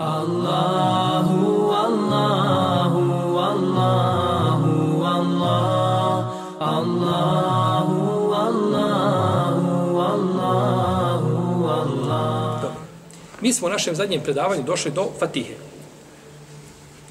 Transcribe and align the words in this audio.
Allahu, 0.00 1.68
Allahu, 1.68 3.04
Allahu, 3.36 5.04
Allah, 5.04 6.24
Allahu, 6.56 7.98
Allahu, 8.32 10.00
Allahu, 10.00 11.68
Allah. 11.68 12.72
Mi 13.40 13.52
smo 13.52 13.66
u 13.66 13.70
našem 13.70 13.94
zadnjem 13.94 14.22
predavanju 14.22 14.62
došli 14.62 14.90
do 14.90 15.12
Fatihe. 15.18 15.54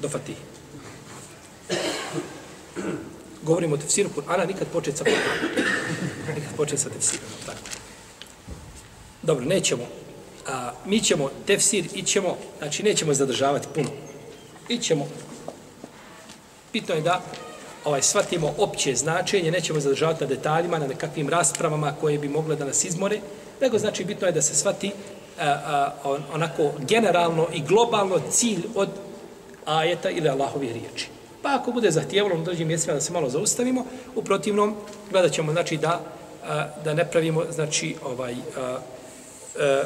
Do 0.02 0.08
Fatihe. 0.08 0.42
Govorimo 3.42 3.74
o 3.74 3.78
tefsiru 3.78 4.10
Kur'ana, 4.16 4.46
nikad 4.46 4.68
početi 4.68 4.98
sa 4.98 5.04
Kur'anom. 5.04 6.34
Nikad 6.34 6.56
početi 6.56 6.82
sa 6.82 6.88
tefsirom. 6.90 7.30
Tako. 7.46 7.58
Dobro, 9.22 9.44
nećemo 9.44 9.99
a, 10.46 10.72
mi 10.86 11.00
ćemo 11.00 11.30
tefsir 11.46 11.84
i 11.94 12.02
ćemo, 12.02 12.36
znači 12.58 12.82
nećemo 12.82 13.14
zadržavati 13.14 13.68
puno. 13.74 13.88
I 14.68 14.78
ćemo, 14.78 15.08
bitno 16.72 16.94
je 16.94 17.00
da 17.00 17.22
ovaj, 17.84 18.02
shvatimo 18.02 18.54
opće 18.58 18.94
značenje, 18.94 19.50
nećemo 19.50 19.80
zadržavati 19.80 20.24
na 20.24 20.28
detaljima, 20.28 20.78
na 20.78 20.86
nekakvim 20.86 21.28
raspravama 21.28 21.94
koje 22.00 22.18
bi 22.18 22.28
mogle 22.28 22.56
da 22.56 22.64
nas 22.64 22.84
izmore, 22.84 23.20
nego 23.60 23.78
znači 23.78 24.04
bitno 24.04 24.26
je 24.26 24.32
da 24.32 24.42
se 24.42 24.54
shvati 24.54 24.92
a, 25.40 25.44
a, 25.44 25.92
on, 26.04 26.22
onako 26.34 26.72
generalno 26.88 27.46
i 27.52 27.62
globalno 27.62 28.20
cilj 28.30 28.62
od 28.74 28.88
ajeta 29.64 30.10
ili 30.10 30.28
Allahove 30.28 30.66
riječi. 30.66 31.08
Pa 31.42 31.54
ako 31.54 31.72
bude 31.72 31.90
zahtijevalo 31.90 32.36
na 32.36 32.44
dođim 32.44 32.68
mjestima 32.68 32.94
da 32.94 33.00
se 33.00 33.12
malo 33.12 33.28
zaustavimo, 33.28 33.84
u 34.14 34.22
protivnom 34.22 34.74
gledat 35.10 35.32
ćemo 35.32 35.52
znači, 35.52 35.76
da, 35.76 36.00
a, 36.44 36.66
da 36.84 36.94
ne 36.94 37.10
pravimo 37.10 37.44
znači, 37.50 37.96
ovaj, 38.04 38.34
a, 38.56 38.78
a, 39.58 39.82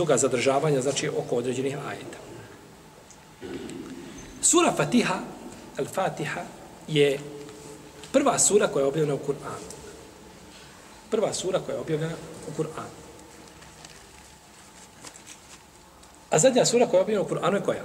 duga 0.00 0.16
zadržavanja, 0.16 0.80
znači 0.80 1.08
oko 1.08 1.36
određenih 1.36 1.76
ajeta. 1.88 2.18
Sura 4.42 4.72
Fatiha, 4.72 5.18
Al-Fatiha, 5.76 6.44
je 6.88 7.18
prva 8.12 8.38
sura 8.38 8.68
koja 8.68 8.82
je 8.82 8.88
objavljena 8.88 9.14
u 9.14 9.26
Kur'anu. 9.26 9.68
Prva 11.10 11.32
sura 11.32 11.60
koja 11.60 11.74
je 11.74 11.80
objavljena 11.80 12.14
u 12.48 12.62
Kur'anu. 12.62 12.96
A 16.30 16.38
zadnja 16.38 16.64
sura 16.64 16.86
koja 16.86 16.98
je 16.98 17.02
objavljena 17.02 17.26
u 17.26 17.30
Kur'anu 17.34 17.54
je 17.54 17.62
koja? 17.62 17.84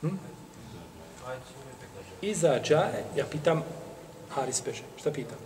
Hm? 0.00 0.16
Iza 2.20 2.60
džaje, 2.62 3.04
ja 3.16 3.24
pitam 3.24 3.64
Haris 4.34 4.60
Peže, 4.60 4.82
šta 5.00 5.12
pitam? 5.12 5.45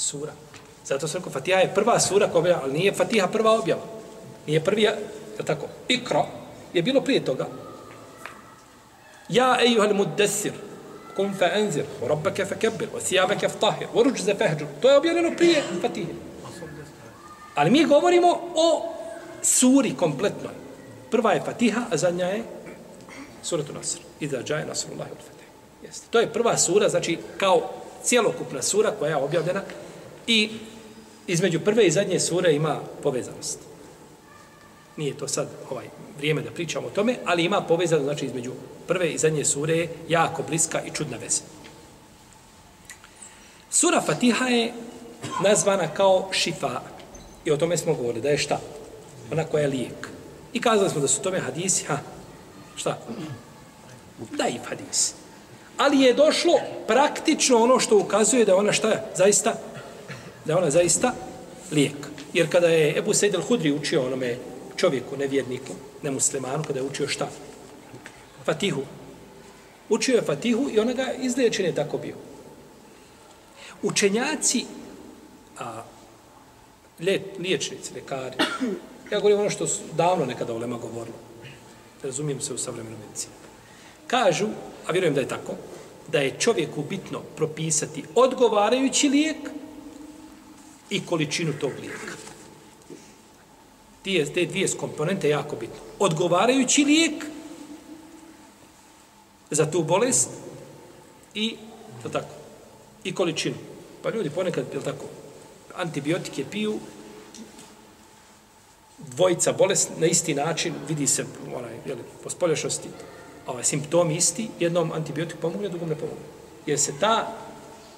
Sura. 0.00 0.32
Zato 0.84 1.08
sam 1.08 1.18
rekao, 1.18 1.32
Fatiha 1.32 1.58
je 1.60 1.74
prva 1.74 2.00
sura 2.00 2.26
koja 2.26 2.38
objava, 2.38 2.60
ali 2.62 2.72
nije 2.72 2.92
Fatiha 2.92 3.28
prva 3.28 3.58
objava. 3.58 3.82
Nije 4.46 4.64
prvi, 4.64 4.82
je 4.82 4.96
tako? 5.44 5.66
Ikra 5.88 6.24
je 6.72 6.82
bilo 6.82 7.00
prije 7.00 7.24
toga. 7.24 7.46
Ja, 9.28 9.58
ejuhal 9.66 9.94
muddesir, 9.94 10.52
kum 11.16 11.34
fa 11.38 11.52
enzir, 11.54 11.84
u 12.02 12.08
rabbeke 12.08 12.44
fa 12.44 12.54
kebir, 12.54 12.88
u 12.96 13.00
sijabeke 13.00 13.48
fa 13.48 13.58
tahir, 13.58 13.88
u 13.94 14.02
ruđze 14.02 14.34
fehđu. 14.34 14.66
To 14.80 14.90
je 14.90 14.96
objavljeno 14.96 15.36
prije 15.36 15.62
Fatihe. 15.82 16.12
Ali 17.54 17.70
mi 17.70 17.84
govorimo 17.84 18.28
o 18.54 18.92
suri 19.42 19.94
kompletnoj. 19.96 20.54
Prva 21.10 21.32
je 21.32 21.42
Fatiha, 21.44 21.82
a 21.90 21.96
zadnja 21.96 22.26
je 22.26 22.42
suratu 23.42 23.72
Nasr. 23.72 24.00
Iza 24.20 24.42
džaje 24.42 24.66
Nasrullahi 24.66 25.10
ul 25.10 25.16
Fatiha. 25.16 25.50
Jeste. 25.82 26.06
To 26.10 26.20
je 26.20 26.32
prva 26.32 26.56
sura, 26.56 26.88
znači 26.88 27.18
kao 27.36 27.70
cijelokupna 28.04 28.62
sura 28.62 28.90
koja 28.98 29.08
je 29.08 29.16
objavljena 29.16 29.62
I 30.26 30.50
između 31.26 31.60
prve 31.60 31.86
i 31.86 31.90
zadnje 31.90 32.20
sure 32.20 32.54
ima 32.54 32.80
povezanost. 33.02 33.58
Nije 34.96 35.16
to 35.16 35.28
sad 35.28 35.48
ovaj 35.70 35.86
vrijeme 36.18 36.42
da 36.42 36.50
pričamo 36.50 36.86
o 36.86 36.90
tome, 36.90 37.16
ali 37.24 37.44
ima 37.44 37.60
povezanost, 37.60 38.04
znači 38.04 38.26
između 38.26 38.52
prve 38.86 39.10
i 39.10 39.18
zadnje 39.18 39.44
sure 39.44 39.76
je 39.76 39.88
jako 40.08 40.42
bliska 40.42 40.82
i 40.86 40.90
čudna 40.90 41.16
veza. 41.16 41.42
Sura 43.70 44.00
Fatiha 44.00 44.46
je 44.46 44.72
nazvana 45.44 45.88
kao 45.88 46.28
šifa. 46.32 46.80
I 47.44 47.50
o 47.50 47.56
tome 47.56 47.76
smo 47.76 47.94
govorili, 47.94 48.22
da 48.22 48.28
je 48.28 48.38
šta? 48.38 48.60
Ona 49.32 49.44
koja 49.44 49.62
je 49.62 49.68
lijek. 49.68 50.08
I 50.52 50.60
kazali 50.60 50.90
smo 50.90 51.00
da 51.00 51.08
su 51.08 51.22
tome 51.22 51.38
hadisi, 51.40 51.84
ha, 51.84 51.98
šta? 52.76 52.98
Da 54.38 54.48
i 54.48 54.58
hadisi. 54.68 55.14
Ali 55.78 56.00
je 56.00 56.14
došlo 56.14 56.60
praktično 56.86 57.62
ono 57.62 57.80
što 57.80 57.98
ukazuje 57.98 58.44
da 58.44 58.56
ona 58.56 58.72
šta 58.72 58.88
je? 58.88 59.02
Zaista 59.16 59.54
da 60.50 60.58
ona 60.58 60.70
zaista 60.70 61.12
lijek. 61.72 62.10
Jer 62.32 62.50
kada 62.50 62.68
je 62.68 62.98
Ebu 62.98 63.14
Sejd 63.14 63.34
al-Hudri 63.34 63.70
učio 63.80 64.06
onome 64.06 64.36
čovjeku, 64.76 65.16
nevjerniku, 65.16 65.72
nemuslimanu, 66.02 66.64
kada 66.66 66.78
je 66.78 66.86
učio 66.86 67.08
šta? 67.08 67.28
Fatihu. 68.44 68.82
Učio 69.88 70.16
je 70.16 70.22
Fatihu 70.22 70.70
i 70.70 70.78
ona 70.78 70.92
ga 70.92 71.12
izliječen 71.22 71.66
je 71.66 71.74
tako 71.74 71.98
bio. 71.98 72.14
Učenjaci, 73.82 74.64
a, 75.58 75.82
ljet, 77.00 77.22
liječnici, 77.38 77.94
lekari, 77.94 78.36
ja 79.12 79.20
govorim 79.20 79.40
ono 79.40 79.50
što 79.50 79.66
su 79.66 79.80
davno 79.96 80.26
nekada 80.26 80.54
Olema 80.54 80.78
govorilo, 80.78 81.16
razumijem 82.02 82.40
se 82.40 82.54
u 82.54 82.58
savremenu 82.58 82.96
medicinu, 83.06 83.34
kažu, 84.06 84.46
a 84.86 84.92
vjerujem 84.92 85.14
da 85.14 85.20
je 85.20 85.28
tako, 85.28 85.54
da 86.08 86.18
je 86.18 86.38
čovjeku 86.38 86.82
bitno 86.82 87.20
propisati 87.36 88.04
odgovarajući 88.14 89.08
lijek, 89.08 89.59
i 90.90 91.06
količinu 91.06 91.52
tog 91.60 91.72
lijeka. 91.80 92.12
Tije, 94.02 94.32
te 94.32 94.46
dvije 94.46 94.68
komponente 94.80 95.28
jako 95.28 95.56
bitno. 95.56 95.76
Odgovarajući 95.98 96.84
lijek 96.84 97.24
za 99.50 99.70
tu 99.70 99.82
bolest 99.82 100.28
i 101.34 101.56
to 102.02 102.08
tako, 102.08 102.34
i 103.04 103.14
količinu. 103.14 103.56
Pa 104.02 104.10
ljudi 104.10 104.30
ponekad, 104.30 104.64
je 104.74 104.80
tako, 104.80 105.04
antibiotike 105.76 106.44
piju, 106.50 106.78
dvojica 108.98 109.52
bolest 109.52 109.90
na 109.98 110.06
isti 110.06 110.34
način, 110.34 110.74
vidi 110.88 111.06
se 111.06 111.24
onaj, 111.56 111.74
jeli, 111.86 112.02
po 112.22 112.30
spolješnosti, 112.30 112.88
ovaj, 113.46 113.64
simptomi 113.64 114.16
isti, 114.16 114.48
jednom 114.60 114.92
antibiotik 114.92 115.36
pomogne, 115.40 115.68
drugom 115.68 115.88
ne 115.88 115.94
pomogne. 115.94 116.24
Jer 116.66 116.78
se 116.78 116.92
ta 117.00 117.36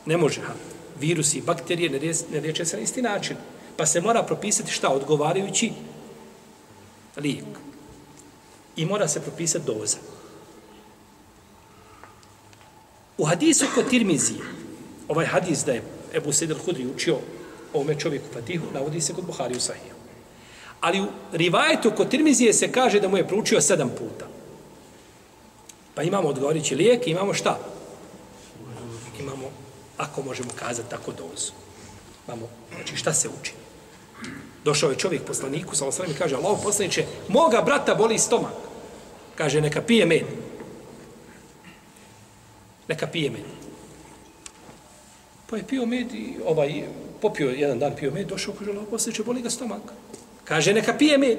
ne 0.07 0.17
može, 0.17 0.41
ha, 0.41 0.55
virusi 1.03 1.39
i 1.39 1.43
bakterije 1.43 1.91
ne, 1.91 1.99
riješ, 1.99 2.17
ne 2.33 2.41
liječe 2.41 2.65
se 2.65 2.77
na 2.77 2.83
isti 2.83 3.03
način. 3.03 3.37
Pa 3.77 3.87
se 3.87 4.01
mora 4.01 4.23
propisati 4.23 4.71
šta 4.71 4.89
odgovarajući 4.89 5.73
lijek. 7.17 7.59
I 8.77 8.87
mora 8.87 9.09
se 9.09 9.21
propisati 9.21 9.67
doza. 9.67 9.99
U 13.19 13.25
hadisu 13.25 13.67
kod 13.75 13.91
Tirmizije, 13.91 14.41
ovaj 15.09 15.27
hadis 15.27 15.65
da 15.65 15.73
je 15.73 15.83
Ebu 16.15 16.33
Sedel 16.33 16.59
Hudri 16.65 16.87
učio 16.87 17.19
ovome 17.73 17.99
čovjeku 17.99 18.27
Fatihu, 18.33 18.67
navodi 18.75 19.01
se 19.01 19.15
kod 19.15 19.27
Buhari 19.27 19.57
u 19.57 19.61
Sahiju. 19.61 19.95
Ali 20.81 21.01
u 21.01 21.07
rivajetu 21.33 21.93
kod 21.97 22.11
Tirmizije 22.11 22.53
se 22.53 22.73
kaže 22.73 23.01
da 23.01 23.09
mu 23.09 23.17
je 23.17 23.29
proučio 23.29 23.61
sedam 23.61 23.89
puta. 23.89 24.27
Pa 25.95 26.03
imamo 26.03 26.29
odgovarajući 26.29 26.75
lijek, 26.75 27.07
imamo 27.07 27.35
šta? 27.35 27.59
Imamo 29.21 29.62
ako 29.97 30.23
možemo 30.23 30.51
kazati 30.59 30.91
tako 30.91 31.13
dozu. 31.13 31.53
Mamo, 32.29 32.49
znači 32.75 32.97
šta 32.97 33.13
se 33.13 33.29
uči? 33.41 33.53
Došao 34.65 34.91
je 34.91 34.97
čovjek 34.97 35.23
poslaniku, 35.23 35.77
sa 35.77 35.87
osrem 35.87 36.11
i 36.11 36.15
kaže, 36.15 36.37
Allah 36.37 36.59
poslaniće, 36.63 37.05
moga 37.29 37.63
brata 37.63 37.95
boli 37.95 38.19
stomak. 38.19 38.53
Kaže, 39.35 39.61
neka 39.61 39.83
pije 39.83 40.07
med. 40.07 40.23
Neka 42.89 43.07
pije 43.07 43.31
med. 43.31 43.43
Pa 45.51 45.57
je 45.57 45.67
pio 45.67 45.87
med 45.87 46.15
i 46.15 46.37
ovaj, 46.47 46.83
popio 47.21 47.51
jedan 47.51 47.79
dan 47.79 47.97
pio 47.97 48.11
med, 48.11 48.27
došao, 48.27 48.55
kaže, 48.59 48.71
Allah 48.71 48.85
poslaniće, 48.91 49.23
boli 49.23 49.43
ga 49.43 49.51
stomak. 49.51 49.83
Kaže, 50.45 50.75
neka 50.75 50.95
pije 50.99 51.19
med. 51.19 51.39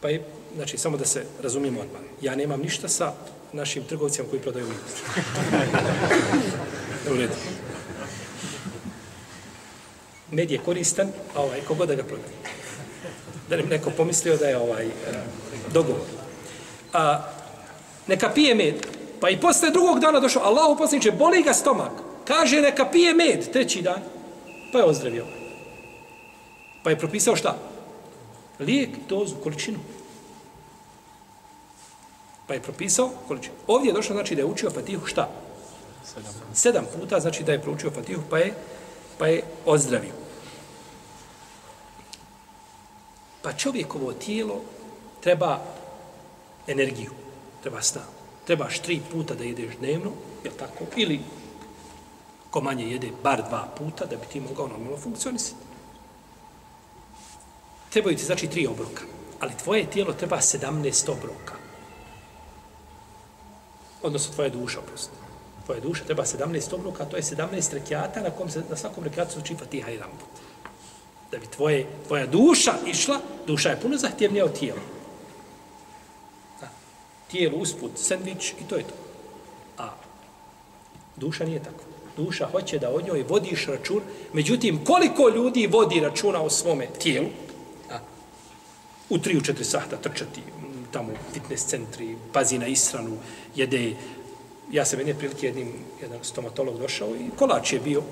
Pa 0.00 0.08
je, 0.08 0.24
znači, 0.54 0.78
samo 0.78 0.96
da 0.96 1.04
se 1.04 1.24
razumijemo 1.42 1.80
odmah. 1.80 2.00
Ja 2.20 2.36
nemam 2.36 2.60
ništa 2.60 2.88
sa 2.88 3.12
našim 3.52 3.84
trgovcima 3.84 4.28
koji 4.28 4.42
prodaju 4.42 4.66
med. 4.66 4.76
U 7.10 7.16
redu. 7.16 7.34
Med 10.30 10.50
je 10.50 10.58
koristan, 10.58 11.08
a 11.34 11.42
ovaj, 11.42 11.60
kogod 11.60 11.88
da 11.88 11.94
ga 11.94 12.02
prodaje. 12.02 12.32
Da 13.48 13.56
li 13.56 13.62
neko 13.62 13.90
pomislio 13.90 14.36
da 14.36 14.48
je 14.48 14.56
ovaj 14.56 14.86
uh, 14.86 14.92
dogovor. 15.72 16.06
A, 16.92 17.22
neka 18.06 18.30
pije 18.30 18.54
med. 18.54 18.86
Pa 19.20 19.30
i 19.30 19.40
posle 19.40 19.70
drugog 19.70 20.00
dana 20.00 20.20
došao, 20.20 20.42
Allah 20.42 20.70
uposliniče, 20.70 21.10
boli 21.10 21.42
ga 21.42 21.52
stomak. 21.52 21.92
Kaže, 22.24 22.60
neka 22.60 22.86
pije 22.90 23.14
med, 23.14 23.52
treći 23.52 23.82
dan. 23.82 24.02
Pa 24.72 24.78
je 24.78 24.84
ozdravio. 24.84 25.26
Pa 26.82 26.90
je 26.90 26.98
propisao 26.98 27.36
šta? 27.36 27.56
Lijek, 28.60 28.90
dozu, 29.08 29.34
količinu. 29.42 29.78
Pa 32.46 32.54
je 32.54 32.62
propisao 32.62 33.10
količinu. 33.28 33.54
Ovdje 33.66 33.88
je 33.88 33.94
došlo, 33.94 34.14
znači, 34.14 34.34
da 34.34 34.40
je 34.40 34.46
učio 34.46 34.70
Fatihu 34.70 35.06
šta? 35.06 35.28
Sedam 36.54 36.86
puta, 36.98 37.20
znači 37.20 37.44
da 37.44 37.52
je 37.52 37.62
proučio 37.62 37.90
Fatihu, 37.90 38.22
pa 38.30 38.38
je, 38.38 38.54
pa 39.18 39.26
je 39.26 39.42
ozdravio. 39.66 40.12
Pa 43.42 43.52
čovjekovo 43.52 44.12
tijelo 44.12 44.60
treba 45.20 45.60
energiju, 46.66 47.10
treba 47.62 47.82
stan. 47.82 48.06
Trebaš 48.46 48.78
tri 48.78 49.00
puta 49.12 49.34
da 49.34 49.44
jedeš 49.44 49.76
dnevno, 49.76 50.10
je 50.44 50.50
tako? 50.50 50.84
Ili 50.96 51.20
ko 52.50 52.60
manje 52.60 52.86
jede 52.86 53.10
bar 53.22 53.42
dva 53.48 53.68
puta 53.78 54.04
da 54.04 54.16
bi 54.16 54.26
ti 54.32 54.40
mogao 54.40 54.68
normalno 54.68 54.96
funkcionisati. 54.96 55.56
Trebaju 57.90 58.16
ti 58.16 58.24
znači 58.24 58.46
tri 58.46 58.66
obroka, 58.66 59.02
ali 59.40 59.56
tvoje 59.64 59.90
tijelo 59.90 60.12
treba 60.12 60.36
17 60.36 61.10
obroka. 61.10 61.54
Odnosno 64.02 64.34
tvoja 64.34 64.48
duša, 64.48 64.80
oprosti. 64.80 65.21
Tvoja 65.66 65.80
duša 65.80 66.04
treba 66.04 66.24
17 66.24 66.74
obroka, 66.74 67.04
to 67.04 67.16
je 67.16 67.22
17 67.22 67.74
rekiata 67.74 68.20
na, 68.20 68.30
kom 68.30 68.50
se, 68.50 68.62
na 68.70 68.76
svakom 68.76 69.04
rekiatu 69.04 69.32
se 69.32 69.38
uči 69.38 69.54
Fatiha 69.54 69.90
jedan 69.90 70.10
put. 70.10 70.42
Da 71.30 71.38
bi 71.38 71.46
tvoje, 71.46 71.86
tvoja 72.06 72.26
duša 72.26 72.74
išla, 72.86 73.20
duša 73.46 73.68
je 73.68 73.80
puno 73.80 73.96
zahtjevnija 73.96 74.44
od 74.44 74.58
tijela. 74.58 74.80
Da. 76.60 76.68
Tijelo 77.30 77.58
usput, 77.58 77.90
sandvič 77.96 78.52
i 78.60 78.64
to 78.68 78.76
je 78.76 78.82
to. 78.82 78.94
A 79.78 79.90
duša 81.16 81.44
nije 81.44 81.62
tako. 81.62 81.84
Duša 82.16 82.46
hoće 82.46 82.78
da 82.78 82.90
od 82.90 83.06
njoj 83.06 83.24
vodiš 83.28 83.66
račun. 83.66 84.00
Međutim, 84.32 84.84
koliko 84.84 85.28
ljudi 85.28 85.66
vodi 85.66 86.00
računa 86.00 86.42
o 86.42 86.50
svome 86.50 86.86
tijelu, 86.98 87.28
a, 87.90 87.98
u 89.10 89.16
3-4 89.18 89.62
sata 89.62 89.96
trčati 89.96 90.40
tamo 90.92 91.12
fitness 91.32 91.66
centri, 91.66 92.16
pazi 92.32 92.58
na 92.58 92.66
isranu, 92.66 93.16
jede 93.56 93.94
ja 94.72 94.84
sam 94.84 94.98
jedne 94.98 95.14
prilike 95.14 95.46
jednim, 95.46 95.72
jedan 96.02 96.18
stomatolog 96.22 96.78
došao 96.78 97.08
i 97.08 97.30
kolač 97.38 97.72
je 97.72 97.80
bio. 97.80 98.02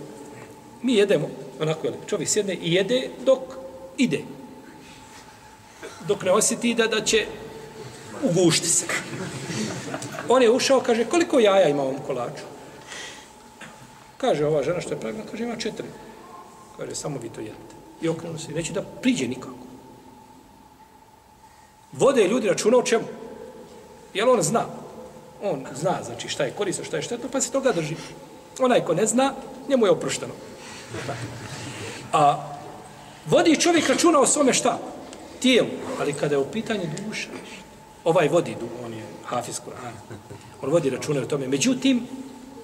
Mi 0.82 0.94
jedemo, 0.94 1.28
onako 1.60 1.86
je 1.86 1.92
čovjek 2.06 2.28
sjedne 2.28 2.54
i 2.54 2.74
jede 2.74 3.08
dok 3.24 3.40
ide. 3.96 4.20
Dok 6.08 6.22
ne 6.22 6.32
osjeti 6.32 6.74
da, 6.74 6.86
da 6.86 7.04
će 7.04 7.26
ugušti 8.22 8.68
se. 8.68 8.86
On 10.28 10.42
je 10.42 10.50
ušao, 10.50 10.80
kaže, 10.80 11.04
koliko 11.04 11.38
jaja 11.38 11.68
ima 11.68 11.82
ovom 11.82 11.98
kolaču? 12.06 12.44
Kaže, 14.16 14.46
ova 14.46 14.62
žena 14.62 14.80
što 14.80 14.94
je 14.94 15.00
pravila, 15.00 15.24
kaže, 15.30 15.44
ima 15.44 15.56
četiri. 15.56 15.88
Kaže, 16.76 16.94
samo 16.94 17.18
vi 17.22 17.28
to 17.28 17.40
jedete. 17.40 17.74
I 18.02 18.08
okrenu 18.08 18.38
se, 18.38 18.52
i 18.52 18.54
neće 18.54 18.72
da 18.72 18.82
priđe 18.82 19.28
nikako. 19.28 19.66
Vode 21.92 22.28
ljudi 22.28 22.48
računa 22.48 22.78
o 22.78 22.82
čemu? 22.82 23.04
Jel 24.14 24.30
on 24.30 24.42
zna? 24.42 24.66
On 25.42 25.64
zna, 25.74 25.98
znači, 26.04 26.28
šta 26.28 26.44
je 26.44 26.50
korisno, 26.50 26.84
šta 26.84 26.96
je 26.96 27.02
štetno, 27.02 27.28
pa 27.32 27.40
se 27.40 27.52
toga 27.52 27.72
drži. 27.72 27.96
Onaj 28.60 28.84
ko 28.84 28.94
ne 28.94 29.06
zna, 29.06 29.32
njemu 29.68 29.86
je 29.86 29.90
oprošteno. 29.90 30.32
A 32.12 32.50
vodi 33.26 33.56
čovjek 33.56 33.88
računa 33.88 34.20
o 34.20 34.26
svome 34.26 34.52
šta? 34.52 34.78
Tijelu. 35.40 35.68
Ali 36.00 36.12
kada 36.12 36.34
je 36.34 36.38
u 36.38 36.50
pitanju 36.52 36.82
duša, 37.06 37.28
ovaj 38.04 38.28
vodi, 38.28 38.56
on 38.84 38.92
je 38.92 39.04
hafiz 39.24 39.60
Kur'ana, 39.60 40.16
on 40.62 40.70
vodi 40.70 40.90
računa 40.90 41.20
o 41.20 41.26
tome. 41.26 41.48
Međutim, 41.48 42.06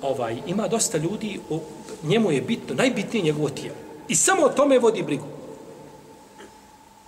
ovaj 0.03 0.37
ima 0.47 0.69
dosta 0.69 0.99
ljudi, 0.99 1.41
o, 1.51 1.61
njemu 2.03 2.33
je 2.33 2.41
bitno, 2.41 2.75
najbitnije 2.75 3.25
njegovo 3.25 3.49
tijelo. 3.49 3.77
I 4.09 4.15
samo 4.15 4.43
o 4.43 4.49
tome 4.49 4.79
vodi 4.79 5.03
brigu. 5.03 5.27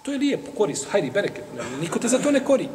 To 0.02 0.12
je 0.12 0.18
lijepo, 0.18 0.50
korisno, 0.56 0.90
hajdi, 0.90 1.10
bereket, 1.10 1.44
niko 1.80 1.98
te 1.98 2.08
za 2.08 2.18
to 2.18 2.30
ne 2.30 2.44
kori. 2.44 2.68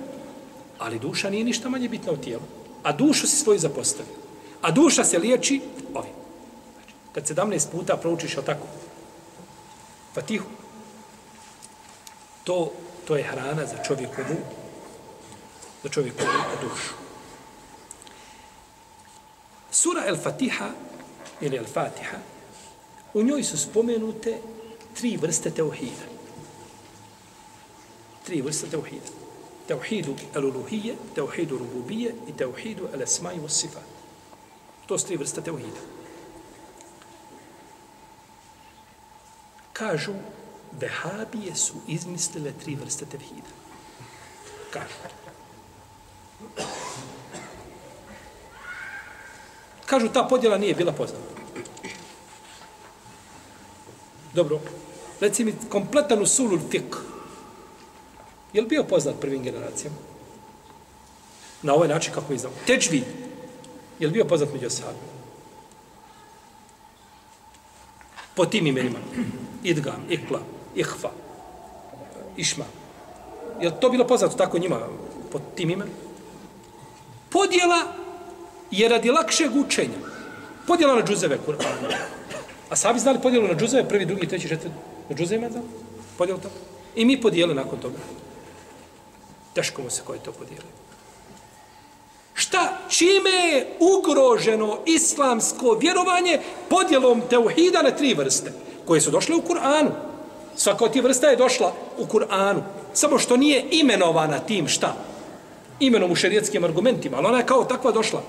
Ali 0.80 1.00
duša 1.00 1.30
nije 1.30 1.44
ništa 1.44 1.69
manje 1.69 1.90
bitna 1.90 2.12
od 2.12 2.24
tijela 2.24 2.44
a 2.83 2.91
dušu 2.91 3.27
si 3.27 3.35
svoju 3.35 3.59
zapostavio. 3.59 4.13
A 4.62 4.71
duša 4.71 5.03
se 5.03 5.19
liječi 5.19 5.62
ovim. 5.94 6.13
Znači, 6.74 6.94
kad 7.13 7.47
17 7.47 7.71
puta 7.71 7.97
proučiš 7.97 8.38
o 8.38 8.41
tako, 8.41 8.68
Fatihu, 10.13 10.50
to, 12.44 12.71
to 13.07 13.15
je 13.15 13.24
hrana 13.24 13.65
za 13.65 13.83
čovjekovu, 13.83 14.38
za 15.83 15.89
čovjekovu 15.89 16.30
dušu. 16.62 16.94
Sura 19.71 20.03
El 20.06 20.18
Fatiha, 20.18 20.69
ili 21.41 21.57
El 21.57 21.65
Fatiha, 21.65 22.18
u 23.13 23.24
njoj 23.24 23.44
su 23.44 23.57
spomenute 23.57 24.38
tri 24.94 25.18
vrste 25.18 25.51
teuhida. 25.51 26.06
Tri 28.25 28.41
vrste 28.41 28.68
teuhida. 28.68 29.22
Teuhidu 29.68 30.15
al-uluhije, 30.36 30.95
tauhidu 31.15 31.57
rububije 31.57 32.15
i 32.27 32.33
teuhidu 32.38 32.88
al-esmai 32.94 33.39
wa 33.39 33.50
sifat. 33.50 33.83
To 34.86 34.98
su 34.98 35.07
tri 35.07 35.18
vrste 35.18 35.42
tauhida. 35.42 35.80
Kažu, 39.74 40.13
vehabije 40.80 41.56
su 41.56 41.74
izmislile 41.88 42.54
tri 42.63 42.75
vrste 42.75 43.06
tauhida. 43.06 43.50
Kažu. 44.74 45.24
Kažu, 49.86 50.09
ta 50.09 50.24
podjela 50.24 50.57
nije 50.57 50.75
bila 50.75 50.92
poznata. 50.92 51.44
Dobro, 54.33 54.59
reci 55.19 55.45
mi 55.45 55.54
kompletan 55.69 56.21
usulul 56.21 56.59
fiqh, 56.71 56.98
Je 58.53 58.61
li 58.61 58.67
bio 58.67 58.83
poznat 58.83 59.15
prvim 59.21 59.44
generacijama? 59.44 59.95
Na 61.61 61.73
ovaj 61.73 61.88
način 61.88 62.13
kako 62.13 62.33
je 62.33 62.35
izdao. 62.35 62.51
Tečvid. 62.67 63.03
Je 64.00 64.07
li 64.07 64.13
bio 64.13 64.25
poznat 64.25 64.53
među 64.53 64.67
osadima? 64.67 65.13
Po 68.35 68.45
tim 68.45 68.67
imenima. 68.67 69.00
Idgam, 69.63 70.05
Ikla, 70.09 70.39
Ihfa, 70.75 71.09
Išma. 72.38 72.65
Je 73.61 73.69
li 73.69 73.75
to 73.81 73.89
bilo 73.89 74.07
poznato 74.07 74.38
tako 74.38 74.57
njima 74.57 74.79
po 75.31 75.39
tim 75.56 75.69
imenima? 75.69 75.97
Podjela 77.29 77.94
je 78.71 78.89
radi 78.89 79.11
lakšeg 79.11 79.56
učenja. 79.56 79.97
Podjela 80.67 80.95
na 80.95 81.06
džuzeve 81.06 81.38
Kur'ana. 81.47 81.95
A 82.69 82.75
sami 82.75 82.99
znali 82.99 83.19
podjelu 83.21 83.47
na 83.47 83.56
džuzeve, 83.56 83.89
prvi, 83.89 84.06
drugi, 84.06 84.27
treći, 84.27 84.49
četvrti. 84.49 84.75
Na 85.09 85.15
džuzeve 85.15 85.49
znali? 85.49 85.65
Podjelu 86.17 86.39
to? 86.39 86.49
I 86.95 87.06
mi 87.06 87.21
podijeli 87.21 87.53
nakon 87.53 87.79
toga. 87.79 87.97
Teško 89.53 89.81
mu 89.81 89.89
se 89.89 90.01
koji 90.05 90.19
to 90.19 90.31
podijeli. 90.31 90.67
Šta? 92.33 92.77
Čime 92.89 93.29
je 93.29 93.67
ugroženo 93.79 94.77
islamsko 94.85 95.77
vjerovanje 95.81 96.39
podjelom 96.69 97.21
teuhida 97.29 97.81
na 97.81 97.91
tri 97.91 98.13
vrste 98.13 98.51
koje 98.85 99.01
su 99.01 99.11
došle 99.11 99.35
u 99.35 99.41
Kur'anu? 99.41 99.89
Svaka 100.55 100.85
od 100.85 100.91
tih 100.91 101.03
vrsta 101.03 101.27
je 101.27 101.35
došla 101.35 101.73
u 101.97 102.06
Kur'anu. 102.06 102.61
Samo 102.94 103.19
što 103.19 103.37
nije 103.37 103.66
imenovana 103.71 104.39
tim 104.39 104.68
šta? 104.68 104.95
Imenom 105.80 106.11
u 106.11 106.16
šerijetskim 106.16 106.63
argumentima, 106.63 107.18
ali 107.18 107.28
ona 107.28 107.37
je 107.37 107.45
kao 107.45 107.66
takva 107.66 107.92
došla. 107.92 108.21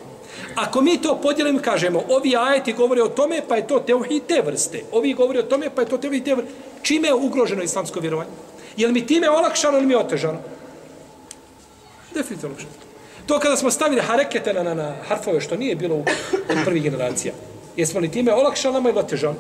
Ako 0.55 0.81
mi 0.81 1.03
to 1.03 1.19
podijelimo 1.23 1.61
kažemo, 1.63 2.03
ovi 2.09 2.37
ajeti 2.37 2.73
govore 2.73 3.03
o 3.03 3.09
tome, 3.09 3.43
pa 3.49 3.57
je 3.57 3.67
to 3.67 3.81
teuhid 3.81 4.23
te 4.27 4.43
vrste. 4.47 4.85
Ovi 4.93 5.15
govore 5.15 5.39
o 5.39 5.43
tome, 5.43 5.71
pa 5.75 5.83
je 5.83 5.89
to 5.89 5.99
teuhid 5.99 6.25
te 6.25 6.35
vrste. 6.35 6.53
Čime 6.83 7.09
je 7.09 7.15
ugroženo 7.15 7.63
islamsko 7.63 8.01
vjerovanje? 8.01 8.31
Je 8.77 8.87
li 8.87 8.93
mi 8.93 9.07
time 9.07 9.31
olakšano 9.31 9.79
ili 9.79 9.87
mi 9.87 9.95
otežano? 9.95 10.39
Definitivno 12.15 12.55
loše. 12.55 12.67
To 13.27 13.39
kada 13.39 13.57
smo 13.57 13.71
stavili 13.71 14.03
harekete 14.03 14.53
na, 14.53 14.63
na, 14.63 14.75
na 14.75 14.95
harfove, 15.09 15.41
što 15.41 15.57
nije 15.57 15.77
bilo 15.77 15.97
u 15.97 16.05
prvih 16.65 16.83
generacija, 16.83 17.35
jesmo 17.77 18.01
li 18.01 18.11
time 18.11 18.35
olakšali 18.35 18.75
nama 18.75 18.89
ili 18.89 18.99
otežali? 18.99 19.37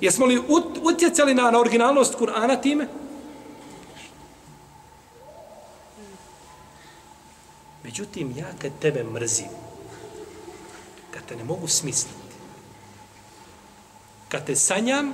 Jesmo 0.00 0.26
li 0.26 0.42
utjecali 0.82 1.34
na, 1.34 1.50
na 1.50 1.60
originalnost 1.60 2.18
Kur'ana 2.18 2.62
time? 2.62 2.86
Međutim, 7.84 8.34
ja 8.36 8.46
kad 8.58 8.72
tebe 8.80 9.04
mrzim, 9.04 9.48
kad 11.10 11.26
te 11.26 11.36
ne 11.36 11.44
mogu 11.44 11.68
smisliti, 11.68 12.34
kad 14.28 14.46
te 14.46 14.56
sanjam, 14.56 15.12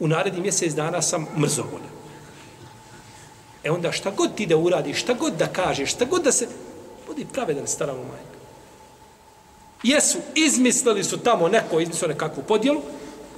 u 0.00 0.08
naredni 0.08 0.40
mjesec 0.40 0.74
dana 0.74 1.02
sam 1.02 1.26
mrzovoljan. 1.36 1.97
E 3.64 3.70
onda 3.70 3.92
šta 3.92 4.10
god 4.10 4.34
ti 4.34 4.46
da 4.46 4.56
uradiš, 4.56 5.00
šta 5.00 5.14
god 5.14 5.32
da 5.32 5.46
kažeš, 5.46 5.90
šta 5.90 6.04
god 6.04 6.22
da 6.22 6.32
se... 6.32 6.48
Budi 7.06 7.26
pravedan 7.32 7.66
staramo 7.66 7.98
majka. 7.98 8.38
Jesu, 9.82 10.18
izmislili 10.34 11.04
su 11.04 11.18
tamo 11.18 11.48
neko, 11.48 11.80
izmislili 11.80 12.14
nekakvu 12.14 12.42
podjelu, 12.42 12.80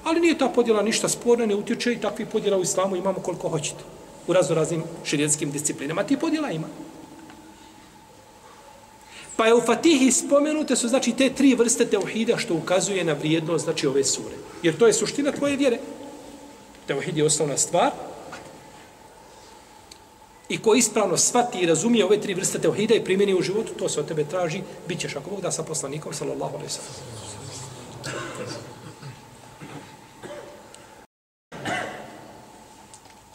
ali 0.04 0.20
nije 0.20 0.38
ta 0.38 0.48
podjela 0.48 0.82
ništa 0.82 1.08
sporna, 1.08 1.46
ne 1.46 1.54
utječe 1.54 1.92
i 1.92 2.00
takvi 2.00 2.26
podjela 2.26 2.58
u 2.58 2.62
islamu 2.62 2.96
imamo 2.96 3.20
koliko 3.20 3.48
hoćete. 3.48 3.84
U 4.26 4.32
razno 4.32 4.54
raznim 4.54 4.82
širijetskim 5.04 5.50
disciplinama. 5.50 6.04
Ti 6.04 6.16
podjela 6.16 6.50
ima. 6.50 6.66
Pa 9.36 9.46
je 9.46 9.54
u 9.54 9.60
Fatihi 9.60 10.12
spomenute 10.12 10.76
su 10.76 10.88
znači 10.88 11.12
te 11.12 11.30
tri 11.30 11.54
vrste 11.54 11.86
teuhida 11.86 12.36
što 12.36 12.54
ukazuje 12.54 13.04
na 13.04 13.12
vrijednost 13.12 13.64
znači 13.64 13.86
ove 13.86 14.04
sure. 14.04 14.34
Jer 14.62 14.78
to 14.78 14.86
je 14.86 14.92
suština 14.92 15.32
tvoje 15.32 15.56
vjere. 15.56 15.78
Teuhid 16.86 17.16
je 17.16 17.24
osnovna 17.24 17.56
stvar, 17.56 17.90
i 20.50 20.58
ko 20.58 20.74
ispravno 20.74 21.16
svati 21.16 21.58
i 21.58 21.66
razumije 21.66 22.04
ove 22.04 22.20
tri 22.20 22.34
vrste 22.34 22.58
teohida 22.58 22.94
i 22.94 23.04
primjeni 23.04 23.34
u 23.34 23.42
životu, 23.42 23.72
to 23.78 23.88
se 23.88 24.00
od 24.00 24.08
tebe 24.08 24.24
traži, 24.24 24.62
bit 24.88 25.00
ćeš 25.00 25.16
ako 25.16 25.30
Bog 25.30 25.40
da 25.40 25.50
sa 25.50 25.62
poslanikom, 25.62 26.14
sallallahu 26.14 26.56
alaihi 26.56 26.72
sallam. 26.72 27.30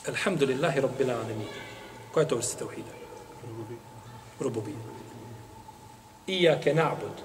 Alhamdulillahi 0.08 0.82
Rabbil 0.82 1.12
Alamin. 1.12 1.48
Koja 2.12 2.22
je 2.22 2.28
to 2.28 2.36
vrsta 2.36 2.58
tevhida? 2.58 2.92
Rububija. 4.40 4.78
Iyake 6.28 6.74
na'bud. 6.74 7.18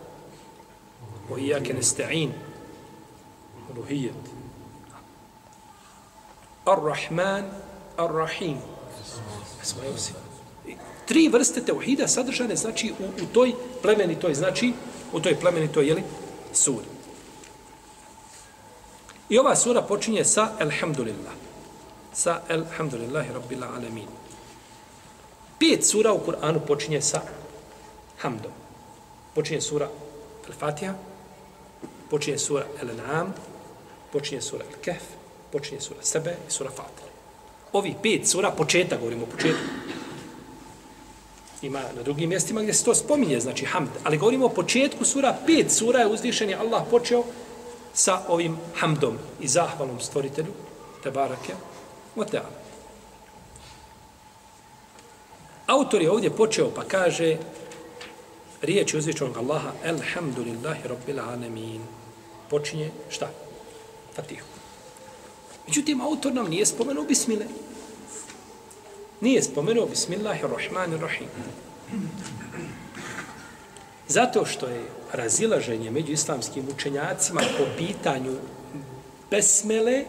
O 1.31 1.39
iyake 1.39 1.75
nesta'in. 1.75 2.33
Ruhijet. 3.77 4.15
Ar-Rahman, 6.65 7.51
Ar-Rahim. 7.97 8.59
Svoje 9.63 9.91
i 10.67 10.77
Tri 11.07 11.29
vrste 11.29 11.65
teuhida 11.65 12.09
sadržane, 12.09 12.57
znači, 12.57 12.93
u, 12.99 13.05
u 13.23 13.27
toj 13.33 13.53
plemenitoj, 13.83 14.35
znači, 14.35 14.73
u 15.13 15.21
toj 15.21 15.41
plemenitoj, 15.41 15.87
jeli, 15.87 16.03
suri. 16.53 16.87
I 19.29 19.39
ova 19.39 19.57
sura 19.57 19.83
počinje 19.83 20.25
sa 20.25 20.53
Elhamdulillah. 20.59 21.33
Sa 22.13 22.41
Elhamdulillahi 22.49 23.33
Rabbil 23.33 23.65
Alamin. 23.65 24.09
Pet 25.59 25.87
sura 25.87 26.13
u 26.13 26.21
Kur'anu 26.27 26.61
počinje 26.67 27.03
sa 27.03 27.23
Hamdom. 28.19 28.53
Počinje 29.35 29.61
sura 29.61 29.89
Al-Fatiha, 30.49 30.95
počinje 32.11 32.39
sura 32.39 32.65
Al-An'am, 32.83 33.33
počinje 34.13 34.41
sura 34.43 34.65
Al-Kahf, 34.65 35.03
počinje 35.53 35.81
sura 35.81 36.03
Sebe 36.03 36.37
i 36.49 36.51
sura 36.51 36.71
Fatir. 36.71 37.10
Ovi 37.73 37.95
pet 38.03 38.29
sura, 38.29 38.51
početak, 38.51 38.99
govorimo 38.99 39.23
o 39.23 39.27
početku. 39.27 39.63
Ima 41.63 41.81
na 41.97 42.03
drugim 42.03 42.29
mjestima 42.29 42.63
gdje 42.63 42.75
se 42.75 42.85
to 42.85 42.95
spominje, 42.95 43.41
znači 43.41 43.65
hamd. 43.65 43.89
Ali 44.05 44.19
govorimo 44.19 44.47
o 44.47 44.55
početku 44.55 45.05
sura, 45.05 45.37
pet 45.47 45.73
sura 45.73 46.01
je 46.01 46.07
uzvišen 46.07 46.51
je 46.51 46.57
Allah 46.57 46.83
počeo 46.91 47.25
sa 47.95 48.23
ovim 48.29 48.57
hamdom 48.75 49.19
i 49.41 49.49
zahvalom 49.49 50.01
stvoritelju, 50.01 50.53
te 51.03 51.11
barake, 51.11 51.55
o 52.17 52.25
teala. 52.25 52.61
Autor 55.67 56.03
je 56.03 56.11
ovdje 56.11 56.31
počeo 56.31 56.71
pa 56.75 56.85
kaže 56.85 57.37
riječ 58.63 58.95
uzvišenog 58.95 59.37
Allaha 59.37 59.73
Elhamdulillahi 59.85 60.89
Rabbil 60.89 61.21
Alamin. 61.21 61.81
Počinje 62.49 62.91
šta? 63.11 63.29
Fatihu. 64.15 64.50
Međutim, 65.71 66.01
autor 66.01 66.35
nam 66.35 66.49
nije 66.51 66.67
spomenuo 66.67 67.05
bismile. 67.05 67.47
Nije 69.21 69.43
spomenuo 69.43 69.87
Bismillahirrahmanirrahim. 69.87 71.29
Zato 74.09 74.47
što 74.47 74.67
je 74.67 74.83
razilaženje 75.13 75.91
među 75.91 76.13
islamskim 76.13 76.65
učenjacima 76.75 77.41
po 77.59 77.65
pitanju 77.79 78.37
besmele 79.31 80.05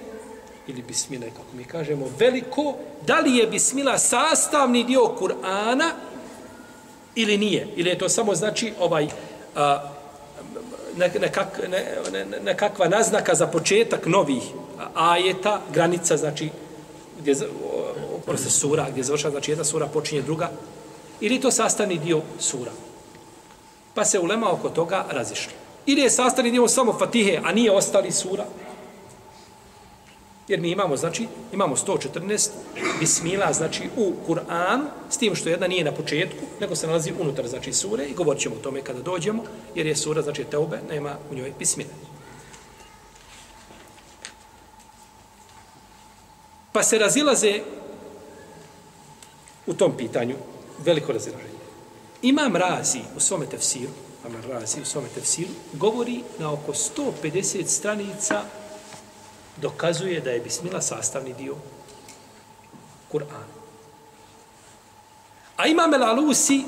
ili 0.67 0.81
bismile, 0.81 1.29
kako 1.29 1.55
mi 1.57 1.63
kažemo, 1.63 2.09
veliko, 2.19 2.75
da 3.07 3.19
li 3.19 3.35
je 3.37 3.47
bismila 3.47 3.97
sastavni 3.97 4.83
dio 4.83 5.15
Kur'ana 5.19 5.91
ili 7.15 7.37
nije. 7.37 7.67
Ili 7.75 7.89
je 7.89 7.97
to 7.97 8.09
samo 8.09 8.35
znači 8.35 8.73
ovaj 8.79 9.07
a, 9.55 9.91
nekak, 10.97 11.61
ne, 11.69 11.97
ne, 12.11 12.39
nekakva 12.43 12.87
naznaka 12.87 13.35
za 13.35 13.47
početak 13.47 14.05
novih 14.05 14.43
ajeta, 14.93 15.61
granica, 15.73 16.17
znači, 16.17 16.49
gdje, 17.19 17.35
proste 18.25 18.49
sura, 18.49 18.87
gdje 18.91 19.03
završava, 19.03 19.31
znači 19.31 19.51
jedna 19.51 19.63
sura 19.63 19.87
počinje 19.87 20.21
druga, 20.21 20.51
ili 21.19 21.41
to 21.41 21.51
sastavni 21.51 21.97
dio 21.97 22.21
sura. 22.39 22.71
Pa 23.93 24.05
se 24.05 24.19
ulema 24.19 24.51
oko 24.51 24.69
toga 24.69 25.05
razišli. 25.09 25.53
Ili 25.85 26.01
je 26.01 26.09
sastavni 26.09 26.51
dio 26.51 26.67
samo 26.67 26.93
Fatihe, 26.99 27.39
a 27.43 27.51
nije 27.51 27.71
ostali 27.71 28.11
sura. 28.11 28.45
Jer 30.51 30.61
mi 30.61 30.71
imamo, 30.71 30.97
znači, 30.97 31.27
imamo 31.53 31.75
114 31.75 32.49
bismila, 32.99 33.53
znači, 33.53 33.83
u 33.97 34.13
Kur'an, 34.27 34.81
s 35.09 35.17
tim 35.17 35.35
što 35.35 35.49
jedna 35.49 35.67
nije 35.67 35.83
na 35.83 35.91
početku, 35.91 36.45
nego 36.59 36.75
se 36.75 36.87
nalazi 36.87 37.13
unutar, 37.19 37.47
znači, 37.47 37.73
sure 37.73 38.05
i 38.05 38.13
govorit 38.13 38.41
ćemo 38.41 38.55
o 38.55 38.63
tome 38.63 38.81
kada 38.81 39.01
dođemo, 39.01 39.43
jer 39.75 39.85
je 39.87 39.95
sura, 39.95 40.21
znači, 40.21 40.43
teube, 40.43 40.79
nema 40.89 41.15
u 41.31 41.35
njoj 41.35 41.53
bismila. 41.59 41.89
Pa 46.71 46.83
se 46.83 46.97
razilaze 46.97 47.59
u 49.67 49.73
tom 49.73 49.97
pitanju 49.97 50.35
veliko 50.79 51.11
razilaženje. 51.11 51.61
Imam 52.21 52.55
Razi 52.55 52.99
u 53.17 53.19
svome 53.19 53.45
tefsiru, 53.45 53.93
Amar 54.25 54.43
Razi 54.49 54.81
u 54.81 54.85
svome 54.85 55.07
tefsiru, 55.15 55.49
govori 55.73 56.23
na 56.39 56.53
oko 56.53 56.73
150 56.73 57.65
stranica 57.67 58.43
dokazuje 59.61 60.19
da 60.21 60.31
je 60.31 60.39
bismila 60.39 60.81
sastavni 60.81 61.33
dio 61.33 61.55
Kur'ana. 63.11 63.61
A 65.57 65.67
Imam 65.67 65.93
El 65.93 66.03
Alusi, 66.03 66.63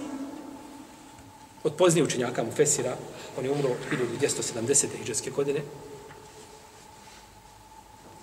od 1.63 1.75
poznije 1.75 2.03
učenjaka 2.03 2.43
mu 2.43 2.51
Fesira, 2.51 2.97
on 3.37 3.45
je 3.45 3.51
umro 3.51 3.69
1270. 3.91 4.87
hiđarske 4.97 5.29
godine, 5.29 5.61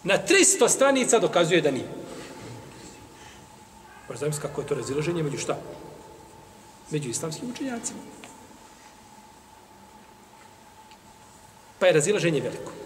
na 0.04 0.14
300 0.28 0.68
stranica 0.68 1.18
dokazuje 1.18 1.60
da 1.60 1.70
nije. 1.70 1.88
Pa 4.08 4.16
znam 4.16 4.32
kako 4.42 4.60
je 4.60 4.66
to 4.66 4.74
razilaženje 4.74 5.22
među 5.22 5.38
šta? 5.38 5.58
Među 6.90 7.10
islamskim 7.10 7.50
učenjacima. 7.50 8.00
Pa 11.78 11.86
je 11.86 11.92
razilaženje 11.92 12.40
veliko. 12.40 12.79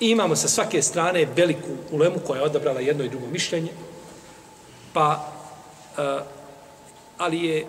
I 0.00 0.10
imamo 0.10 0.36
sa 0.36 0.48
svake 0.48 0.82
strane 0.82 1.26
veliku 1.36 1.76
ulemu 1.90 2.18
koja 2.26 2.38
je 2.38 2.46
odabrala 2.46 2.80
jedno 2.80 3.04
i 3.04 3.08
drugo 3.08 3.26
mišljenje. 3.26 3.72
Pa, 4.92 5.32
uh, 5.98 6.22
ali 7.18 7.44
je 7.44 7.66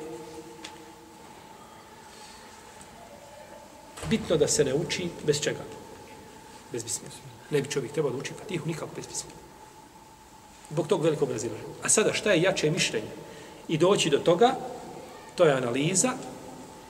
bitno 4.10 4.38
da 4.38 4.48
se 4.48 4.64
ne 4.64 4.74
uči 4.74 5.10
bez 5.24 5.42
čega? 5.42 5.60
Bez 6.72 6.84
bismila. 6.84 7.14
Ne 7.50 7.62
bi 7.62 7.70
čovjek 7.70 7.92
trebao 7.94 8.12
da 8.12 8.18
uči 8.18 8.34
fatihu 8.34 8.68
nikako 8.68 8.96
bez 8.96 9.08
bismila. 9.08 9.38
Zbog 10.72 10.88
tog 10.88 11.04
velikog 11.04 11.32
razilaženja. 11.32 11.74
A 11.84 11.90
sada 11.90 12.14
šta 12.14 12.32
je 12.32 12.42
jače 12.42 12.72
mišljenje? 12.72 13.12
I 13.68 13.78
doći 13.78 14.10
do 14.10 14.20
toga, 14.20 14.56
to 15.36 15.46
je 15.46 15.54
analiza 15.54 16.12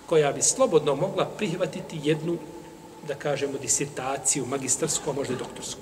koja 0.06 0.32
bi 0.32 0.42
slobodno 0.42 0.96
mogla 0.96 1.26
prihvatiti 1.26 2.00
jednu, 2.04 2.38
da 3.08 3.16
kažemo, 3.16 3.58
disertaciju, 3.58 4.46
magistarsku, 4.46 5.10
a 5.10 5.14
možda 5.14 5.34
i 5.34 5.38
doktorsku. 5.38 5.82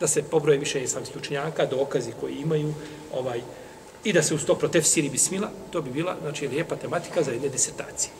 Da 0.00 0.08
se 0.08 0.22
pobroje 0.22 0.58
više 0.58 0.82
islamskih 0.82 1.16
učenjaka, 1.16 1.66
dokazi 1.66 2.12
koji 2.20 2.36
imaju, 2.36 2.74
ovaj, 3.14 3.42
i 4.04 4.12
da 4.12 4.22
se 4.22 4.34
uz 4.34 4.44
to 4.44 4.54
protefsiri 4.54 5.08
bismila, 5.08 5.50
to 5.70 5.82
bi 5.82 5.90
bila, 5.90 6.16
znači, 6.20 6.48
lijepa 6.48 6.76
tematika 6.76 7.22
za 7.22 7.30
jedne 7.30 7.48
disertacije. 7.48 8.12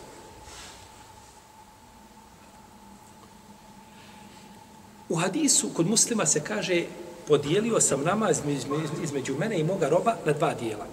U 5.08 5.16
hadisu 5.16 5.70
kod 5.74 5.86
muslima 5.86 6.26
se 6.26 6.40
kaže 6.44 6.84
podijelio 7.28 7.80
sam 7.80 8.02
namaz 8.02 8.38
između, 8.38 8.88
između 9.02 9.36
mene 9.38 9.60
i 9.60 9.64
moga 9.64 9.88
roba 9.88 10.16
na 10.24 10.32
dva 10.32 10.54
dijela. 10.54 10.86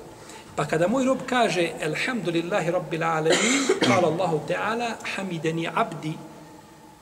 Pa 0.55 0.65
kada 0.65 0.87
moj 0.87 1.05
rob 1.05 1.19
kaže 1.27 1.71
Alhamdulillahi 1.83 2.71
Rabbil 2.71 3.03
Alamin, 3.03 3.67
hvala 3.87 4.07
Allahu 4.07 4.39
Teala, 4.47 4.95
hamideni 5.15 5.67
abdi, 5.67 6.13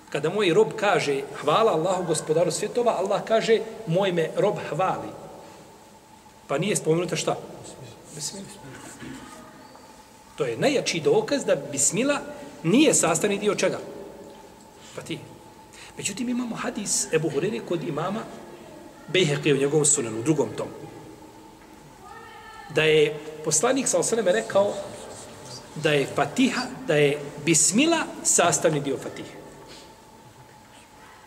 kada 0.09 0.29
moj 0.29 0.53
rob 0.53 0.73
kaže 0.75 1.21
hvala 1.41 1.71
Allahu 1.71 2.03
gospodaru 2.03 2.51
svjetova, 2.51 2.97
Allah 2.97 3.21
kaže 3.25 3.61
moj 3.87 4.11
me 4.11 4.29
rob 4.37 4.57
hvali. 4.69 5.09
Pa 6.47 6.57
nije 6.57 6.75
spomenuta 6.75 7.15
šta? 7.15 7.37
Bismillah. 8.15 8.49
To 10.35 10.45
je 10.45 10.57
najjači 10.57 10.99
dokaz 10.99 11.45
da 11.45 11.55
bismila 11.55 12.19
nije 12.63 12.93
sastavni 12.93 13.37
dio 13.37 13.55
čega? 13.55 13.79
Pa 14.95 15.01
ti. 15.01 15.19
Međutim, 15.97 16.29
imamo 16.29 16.55
hadis 16.55 17.13
Ebu 17.13 17.29
Hurere 17.29 17.59
kod 17.59 17.83
imama 17.83 18.21
Bejheqi 19.13 19.53
u 19.53 19.57
njegovom 19.57 19.85
sunanu, 19.85 20.19
u 20.19 20.23
drugom 20.23 20.49
tomu. 20.57 20.71
Da 22.75 22.83
je 22.83 23.19
poslanik 23.43 23.87
sa 23.87 23.99
osaneme 23.99 24.31
rekao 24.31 24.73
da 25.75 25.91
je 25.91 26.07
Fatiha, 26.15 26.61
da 26.87 26.95
je 26.95 27.19
Bismila 27.45 28.05
sastavni 28.23 28.79
dio 28.79 28.97
Fatihe. 28.97 29.43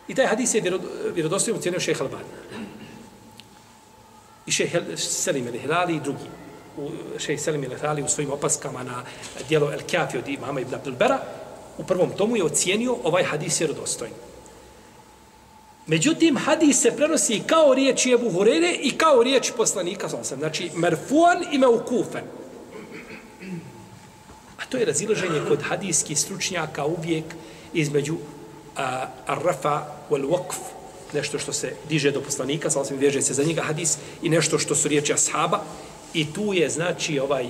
I 0.07 0.15
taj 0.15 0.25
hadis 0.25 0.53
je 0.53 0.79
vjerodostojno 1.13 1.61
cijenio 1.61 1.79
šeha 1.79 2.03
Albani. 2.03 2.25
I 4.45 4.51
šeha 4.51 4.79
Selim 4.97 5.47
el-Hilali 5.47 5.95
i 5.95 5.99
drugi. 5.99 6.29
Šeha 7.17 7.41
Selim 7.41 7.63
el-Hilali 7.63 8.03
u 8.03 8.07
svojim 8.07 8.31
opaskama 8.31 8.83
na 8.83 9.03
dijelo 9.49 9.71
El-Kjafi 9.71 10.17
od 10.17 10.27
imama 10.27 10.59
Ibn 10.59 10.75
Abdelbera, 10.75 11.19
u 11.77 11.83
prvom 11.83 12.09
tomu 12.17 12.37
je 12.37 12.43
ocijenio 12.43 12.97
ovaj 13.03 13.23
hadis 13.23 13.59
vjerodostojno. 13.59 14.15
Međutim, 15.87 16.37
hadis 16.37 16.81
se 16.81 16.91
prenosi 16.91 17.41
kao 17.47 17.73
riječi 17.73 18.11
Ebu 18.11 18.31
Hurere 18.31 18.71
i 18.81 18.91
kao 18.91 19.23
riječi 19.23 19.53
poslanika. 19.57 20.07
Znači, 20.37 20.71
merfuan 20.75 21.43
i 21.51 21.57
meukufen. 21.57 22.23
A 24.57 24.65
to 24.69 24.77
je 24.77 24.85
razilaženje 24.85 25.41
kod 25.47 25.61
hadijskih 25.61 26.19
stručnjaka 26.19 26.85
uvijek 26.85 27.25
između 27.73 28.17
ar-rafa 29.25 29.85
wal 30.09 30.27
waqf 30.27 30.77
nešto 31.13 31.39
što 31.39 31.53
se 31.53 31.73
diže 31.89 32.11
do 32.11 32.21
poslanika, 32.21 32.69
sa 32.69 32.81
osim 32.81 32.97
veže 32.97 33.21
se 33.21 33.33
za 33.33 33.43
njega 33.43 33.61
hadis, 33.61 33.97
i 34.21 34.29
nešto 34.29 34.59
što 34.59 34.75
su 34.75 34.87
riječi 34.87 35.13
ashaba, 35.13 35.63
i 36.13 36.33
tu 36.33 36.53
je, 36.53 36.69
znači, 36.69 37.19
ovaj, 37.19 37.45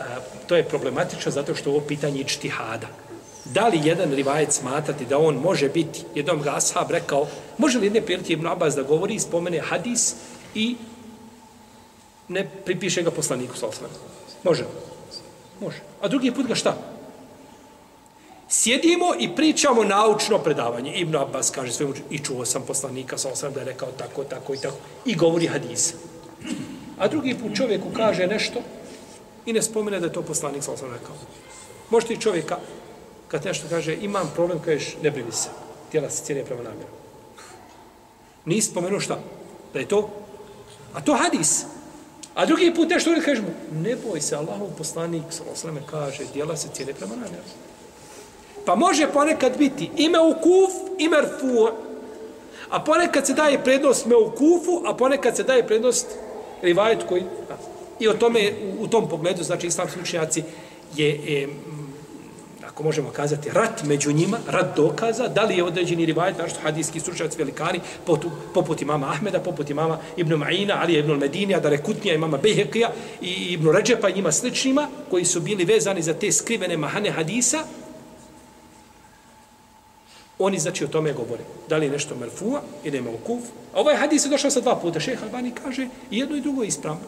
a, 0.00 0.04
to 0.46 0.56
je 0.56 0.68
problematično 0.68 1.32
zato 1.32 1.54
što 1.54 1.70
ovo 1.70 1.80
pitanje 1.80 2.20
ičtihada. 2.20 2.86
Da 3.44 3.68
li 3.68 3.80
jedan 3.84 4.12
rivajet 4.14 4.52
smatrati 4.52 5.06
da 5.06 5.18
on 5.18 5.34
može 5.34 5.68
biti, 5.68 6.04
jednom 6.14 6.42
ga 6.42 6.56
ashab 6.56 6.90
rekao, 6.90 7.26
može 7.58 7.78
li 7.78 7.86
jedne 7.86 8.02
prilike 8.02 8.32
Ibn 8.32 8.46
Abbas 8.46 8.74
da 8.74 8.82
govori, 8.82 9.18
spomene 9.18 9.60
hadis 9.60 10.14
i 10.54 10.76
ne 12.28 12.50
pripiše 12.64 13.02
ga 13.02 13.10
poslaniku, 13.10 13.56
sa 13.56 13.66
osam. 13.66 13.86
Može. 14.44 14.64
Može. 15.60 15.76
A 16.00 16.08
drugi 16.08 16.30
put 16.30 16.46
ga 16.46 16.54
šta? 16.54 16.76
Sjedimo 18.48 19.14
i 19.18 19.28
pričamo 19.36 19.84
naučno 19.84 20.38
predavanje. 20.38 20.94
Ibn 20.94 21.16
Abbas 21.16 21.50
kaže 21.50 21.72
svemu, 21.72 21.94
i 22.10 22.18
čuo 22.18 22.44
sam 22.44 22.62
poslanika, 22.66 23.18
sa 23.18 23.28
osam 23.28 23.52
da 23.52 23.60
je 23.60 23.66
rekao 23.66 23.88
tako, 23.92 24.24
tako 24.24 24.54
i 24.54 24.58
tako. 24.58 24.76
I 25.04 25.14
govori 25.14 25.46
hadis. 25.46 25.94
A 26.98 27.08
drugi 27.08 27.34
put 27.34 27.56
čovjeku 27.56 27.88
kaže 27.96 28.26
nešto 28.26 28.60
i 29.46 29.52
ne 29.52 29.62
spomene 29.62 30.00
da 30.00 30.06
je 30.06 30.12
to 30.12 30.22
poslanik, 30.22 30.62
sa 30.62 30.72
osam 30.72 30.92
rekao. 30.92 31.16
Možete 31.90 32.14
i 32.14 32.20
čovjeka, 32.20 32.58
kad 33.28 33.44
nešto 33.44 33.66
kaže, 33.68 33.96
imam 34.00 34.30
problem, 34.34 34.60
kažeš, 34.60 34.96
ne 35.02 35.10
brivi 35.10 35.32
se. 35.32 35.48
Tijela 35.90 36.10
se 36.10 36.24
cijene 36.24 36.44
prema 36.44 36.62
namjeru. 36.62 37.01
Nisi 38.44 38.70
spomenuo 38.70 39.00
šta? 39.00 39.18
Da 39.72 39.78
je 39.78 39.88
to? 39.88 40.10
A 40.94 41.00
to 41.00 41.14
hadis. 41.14 41.64
A 42.34 42.46
drugi 42.46 42.74
put 42.74 42.88
nešto 42.88 43.10
ne 43.10 43.20
kažemo, 43.20 43.48
ne 43.72 43.96
boj 43.96 44.20
se, 44.20 44.36
Allahov 44.36 44.68
poslanik, 44.78 45.22
sallam 45.54 45.78
kaže, 45.90 46.24
djela 46.32 46.56
se 46.56 46.68
cijene 46.74 46.94
prema 46.94 47.14
namjeru. 47.14 47.42
Pa 48.66 48.74
može 48.74 49.12
ponekad 49.12 49.58
biti 49.58 49.90
ime 49.96 50.20
u 50.20 50.34
kuf 50.34 50.72
i 50.98 51.08
merfu. 51.08 51.68
A 52.70 52.80
ponekad 52.80 53.26
se 53.26 53.34
daje 53.34 53.64
prednost 53.64 54.06
me 54.06 54.16
u 54.16 54.30
kufu, 54.30 54.82
a 54.86 54.94
ponekad 54.94 55.36
se 55.36 55.42
daje 55.42 55.66
prednost 55.66 56.06
rivajet 56.62 57.02
koji... 57.08 57.24
I 58.00 58.08
o 58.08 58.14
tome, 58.14 58.52
u, 58.78 58.82
u 58.82 58.88
tom 58.88 59.08
pogledu, 59.08 59.42
znači 59.42 59.66
islamski 59.66 60.00
učenjaci 60.00 60.42
je, 60.96 61.08
je 61.08 61.48
ako 62.82 62.88
možemo 62.88 63.10
kazati, 63.10 63.50
rat 63.52 63.84
među 63.84 64.12
njima, 64.12 64.38
rat 64.46 64.76
dokaza, 64.76 65.28
da 65.28 65.42
li 65.42 65.56
je 65.56 65.64
određeni 65.64 66.06
rivajet, 66.06 66.38
našto 66.38 66.60
hadijski 66.62 67.00
stručnjaci 67.00 67.38
velikani, 67.38 67.80
poput, 68.06 68.32
poput 68.54 68.82
imama 68.82 69.06
Ahmeda, 69.06 69.40
poput 69.40 69.70
imama 69.70 69.98
Ibn 70.16 70.32
Ma'ina, 70.34 70.74
Ali 70.80 70.98
Ibn 70.98 71.12
Medinija, 71.12 71.60
da 71.60 71.68
rekutnija 71.68 72.14
imama 72.14 72.38
Behekija 72.38 72.90
i 73.20 73.52
Ibn 73.54 73.70
Ređepa 73.70 74.08
i 74.08 74.14
njima 74.14 74.32
sličnima, 74.32 74.88
koji 75.10 75.24
su 75.24 75.40
bili 75.40 75.64
vezani 75.64 76.02
za 76.02 76.14
te 76.14 76.32
skrivene 76.32 76.76
mahane 76.76 77.10
hadisa, 77.10 77.64
Oni 80.38 80.58
znači 80.58 80.84
o 80.84 80.88
tome 80.88 81.12
govore. 81.12 81.44
Da 81.68 81.76
li 81.76 81.86
je 81.86 81.92
nešto 81.92 82.16
merfua 82.18 82.62
ili 82.84 82.96
je 82.98 83.02
maukuf. 83.02 83.44
A 83.74 83.80
ovaj 83.80 83.94
hadis 83.96 84.24
je 84.24 84.30
došao 84.30 84.50
sa 84.50 84.60
dva 84.60 84.74
puta. 84.76 85.00
Šeha 85.00 85.24
Albani 85.24 85.52
kaže 85.54 85.86
i 86.10 86.18
jedno 86.18 86.36
i 86.36 86.40
drugo 86.40 86.62
je 86.62 86.68
ispravno. 86.68 87.06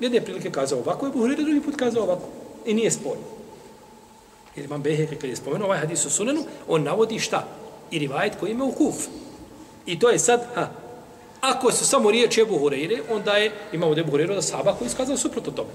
Jedne 0.00 0.20
prilike 0.20 0.50
kazao 0.50 0.78
ovako, 0.78 1.06
je 1.06 1.12
Buhari 1.12 1.36
drugi 1.36 1.60
put 1.60 1.76
kazao 1.76 2.02
ovako. 2.02 2.28
I 2.66 2.74
nije 2.74 2.90
sporno. 2.90 3.39
Jer 4.56 4.64
imam 4.64 4.82
Beheke 4.82 5.16
kad 5.16 5.30
je 5.30 5.36
spomenuo 5.36 5.66
ovaj 5.66 5.78
hadis 5.78 6.06
u 6.06 6.10
sunanu, 6.10 6.44
on 6.68 6.82
navodi 6.82 7.18
šta? 7.18 7.46
I 7.90 7.98
rivajet 7.98 8.34
koji 8.40 8.50
ima 8.50 8.64
ukuf. 8.64 8.94
I 9.86 9.98
to 9.98 10.10
je 10.10 10.18
sad, 10.18 10.46
ha, 10.54 10.68
ako 11.40 11.72
su 11.72 11.86
samo 11.86 12.10
riječi 12.10 12.40
Ebu 12.40 12.58
Hureyre, 12.58 13.00
onda 13.10 13.32
je, 13.32 13.52
imamo 13.72 13.98
Ebu 13.98 14.12
Hureyre 14.12 14.34
da 14.34 14.42
sahaba 14.42 14.74
koji 14.74 14.86
je 14.86 14.92
skazao 14.92 15.16
suprotno 15.16 15.52
tome. 15.52 15.70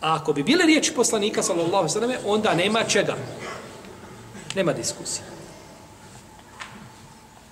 A 0.00 0.16
ako 0.16 0.32
bi 0.32 0.42
bile 0.42 0.66
riječi 0.66 0.94
poslanika, 0.94 1.42
sallallahu 1.42 1.88
sallam, 1.88 2.10
onda 2.26 2.54
nema 2.54 2.84
čega. 2.84 3.16
Nema 4.54 4.72
diskusije. 4.72 5.24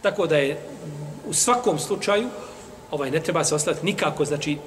Tako 0.03 0.27
da 0.27 0.37
je 0.37 0.61
u 1.27 1.35
svakom 1.35 1.79
slučaju 1.79 2.29
ovaj 2.91 3.11
ne 3.11 3.21
treba 3.21 3.45
se 3.45 3.55
ostati 3.55 3.87
nikako 3.87 4.25
znači 4.25 4.59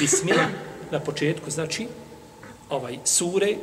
bismila 0.00 0.44
na 0.90 1.00
početku 1.00 1.50
znači 1.50 1.88
ovaj 2.70 2.98
sure 3.04 3.56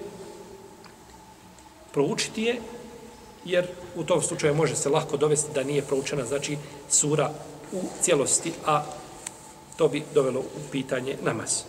proučiti 1.93 2.43
je 2.43 2.61
jer 3.45 3.67
u 3.95 4.03
tom 4.03 4.21
slučaju 4.21 4.55
može 4.55 4.75
se 4.75 4.89
lako 4.89 5.17
dovesti 5.17 5.53
da 5.53 5.63
nije 5.63 5.81
proučena 5.81 6.25
znači 6.25 6.57
sura 6.89 7.31
u 7.71 7.81
cijelosti 8.01 8.51
a 8.65 8.83
to 9.77 9.87
bi 9.87 10.03
dovelo 10.13 10.39
u 10.39 10.71
pitanje 10.71 11.17
namaz. 11.23 11.61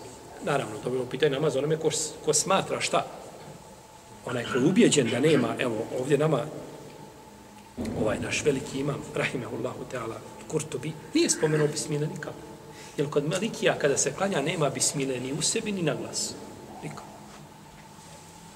Naravno, 0.44 0.74
dovelo 0.84 1.04
u 1.04 1.06
pitanje 1.06 1.32
namaz 1.32 1.56
onome 1.56 1.76
ko, 1.76 1.88
ko 2.24 2.32
smatra 2.32 2.80
šta? 2.80 3.06
Onaj 4.26 4.44
ko 4.44 4.58
je 4.58 4.64
ubjeđen 4.64 5.10
da 5.10 5.20
nema, 5.20 5.48
evo, 5.58 5.86
ovdje 6.00 6.18
nama 6.18 6.40
ovaj 8.02 8.18
naš 8.20 8.44
veliki 8.44 8.78
imam, 8.78 9.02
rahimehullahu 9.14 9.84
ta'ala, 9.92 10.14
Kurtobi, 10.48 10.92
nije 11.14 11.30
spomenuo 11.30 11.68
bismile 11.68 12.06
nikako. 12.06 12.36
Jer 12.96 13.10
kod 13.10 13.28
Malikija, 13.28 13.78
kada 13.78 13.96
se 13.98 14.12
klanja, 14.12 14.42
nema 14.42 14.70
bismile 14.70 15.20
ni 15.20 15.32
u 15.32 15.42
sebi, 15.42 15.72
ni 15.72 15.82
na 15.82 15.94
glasu. 15.94 16.34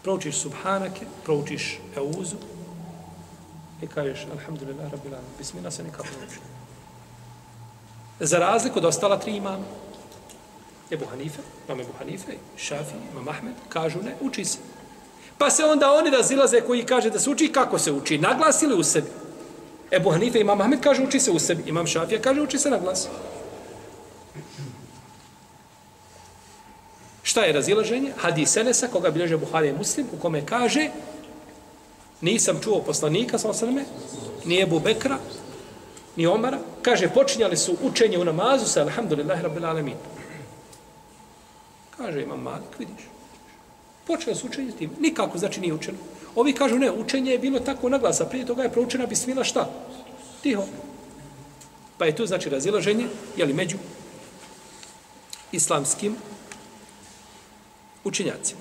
Proučiš 0.03 0.37
subhanake, 0.37 1.07
proučiš 1.25 1.79
euzu, 1.97 2.37
i 3.83 3.87
kažeš, 3.87 4.27
alhamdulillah, 4.33 4.93
rabbil 4.93 5.13
alamin. 5.13 5.31
Bismillah 5.39 5.73
se 5.73 5.83
nikako 5.83 6.09
prouči. 6.19 6.41
Za 8.21 8.39
razliku 8.39 8.79
od 8.79 8.85
ostala 8.85 9.19
tri 9.19 9.37
imama, 9.37 9.65
Ebu 10.91 11.05
Hanife, 11.07 11.43
imam 11.69 11.81
Ebu 11.81 11.93
Hanife, 11.99 12.33
Šafi, 12.57 12.95
imam 13.13 13.29
Ahmed, 13.29 13.55
kažu 13.69 13.99
ne, 14.03 14.15
uči 14.21 14.45
se. 14.45 14.59
Pa 15.39 15.51
se 15.51 15.65
onda 15.65 15.93
oni 15.93 16.11
razilaze 16.11 16.61
koji 16.61 16.85
kaže 16.85 17.11
da 17.11 17.19
se 17.19 17.31
uči 17.31 17.53
kako 17.53 17.79
se 17.79 17.93
uči, 17.93 18.19
na 18.19 18.53
ili 18.63 18.75
u 18.75 18.83
sebi. 18.83 19.09
Ebu 19.91 20.11
Hanife, 20.11 20.41
imam 20.41 20.61
Ahmed 20.61 20.81
kaže 20.81 21.03
uči 21.03 21.21
se 21.21 21.31
u 21.31 21.39
sebi, 21.39 21.63
imam 21.67 21.87
Šafija 21.87 22.23
kaže 22.23 22.41
uči 22.41 22.59
se 22.59 22.71
na 22.71 22.79
glas. 22.79 23.09
Šta 27.29 27.43
je 27.45 27.53
razilaženje? 27.53 28.13
Hadis 28.17 28.57
Enesa, 28.57 28.89
koga 28.89 29.11
bilježe 29.11 29.37
Buharija 29.37 29.75
Muslim, 29.77 30.07
u 30.13 30.21
kome 30.21 30.47
kaže 30.47 30.89
nisam 32.21 32.61
čuo 32.65 32.81
poslanika, 32.83 33.39
sa 33.39 33.51
osrme, 33.51 33.85
ni 34.45 34.63
Ebu 34.63 34.81
Bekra, 34.81 35.19
ni 36.17 36.27
Omara, 36.27 36.59
kaže, 36.83 37.09
počinjali 37.09 37.57
su 37.57 37.77
učenje 37.83 38.19
u 38.19 38.25
namazu 38.25 38.67
sa 38.67 38.81
alhamdulillahi 38.81 39.43
rabbil 39.43 39.67
alamin. 39.67 39.97
Kaže, 41.97 42.23
imam 42.23 42.41
Malik, 42.41 42.79
vidiš. 42.79 43.05
Počeo 44.07 44.35
su 44.35 44.47
učenje 44.47 44.73
tim. 44.73 44.91
Nikako, 45.01 45.39
znači 45.39 45.61
nije 45.61 45.75
učeno. 45.75 45.99
Ovi 46.35 46.53
kažu, 46.53 46.79
ne, 46.79 46.91
učenje 46.91 47.33
je 47.33 47.39
bilo 47.39 47.61
tako 47.61 47.89
naglasa. 47.89 48.25
Prije 48.25 48.47
toga 48.47 48.63
je 48.63 48.73
proučena 48.73 49.07
bismila 49.07 49.45
šta? 49.45 49.69
Tiho. 50.43 50.65
Pa 51.99 52.07
je 52.07 52.17
tu, 52.17 52.27
znači, 52.27 52.49
razilaženje, 52.49 53.07
jeli, 53.37 53.53
među 53.53 53.77
islamskim 55.53 56.17
učenjacima. 58.09 58.61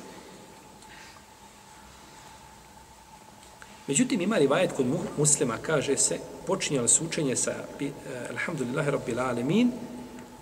Međutim, 3.87 4.21
ima 4.21 4.37
rivajet 4.37 4.71
kod 4.71 4.85
muslima, 5.17 5.57
kaže 5.61 5.97
se, 5.97 6.19
počinjali 6.47 6.89
su 6.89 7.05
učenje 7.05 7.35
sa 7.35 7.51
eh, 7.79 7.91
Alhamdulillahi 8.29 8.91
Rabbil 8.91 9.19
Alemin, 9.19 9.71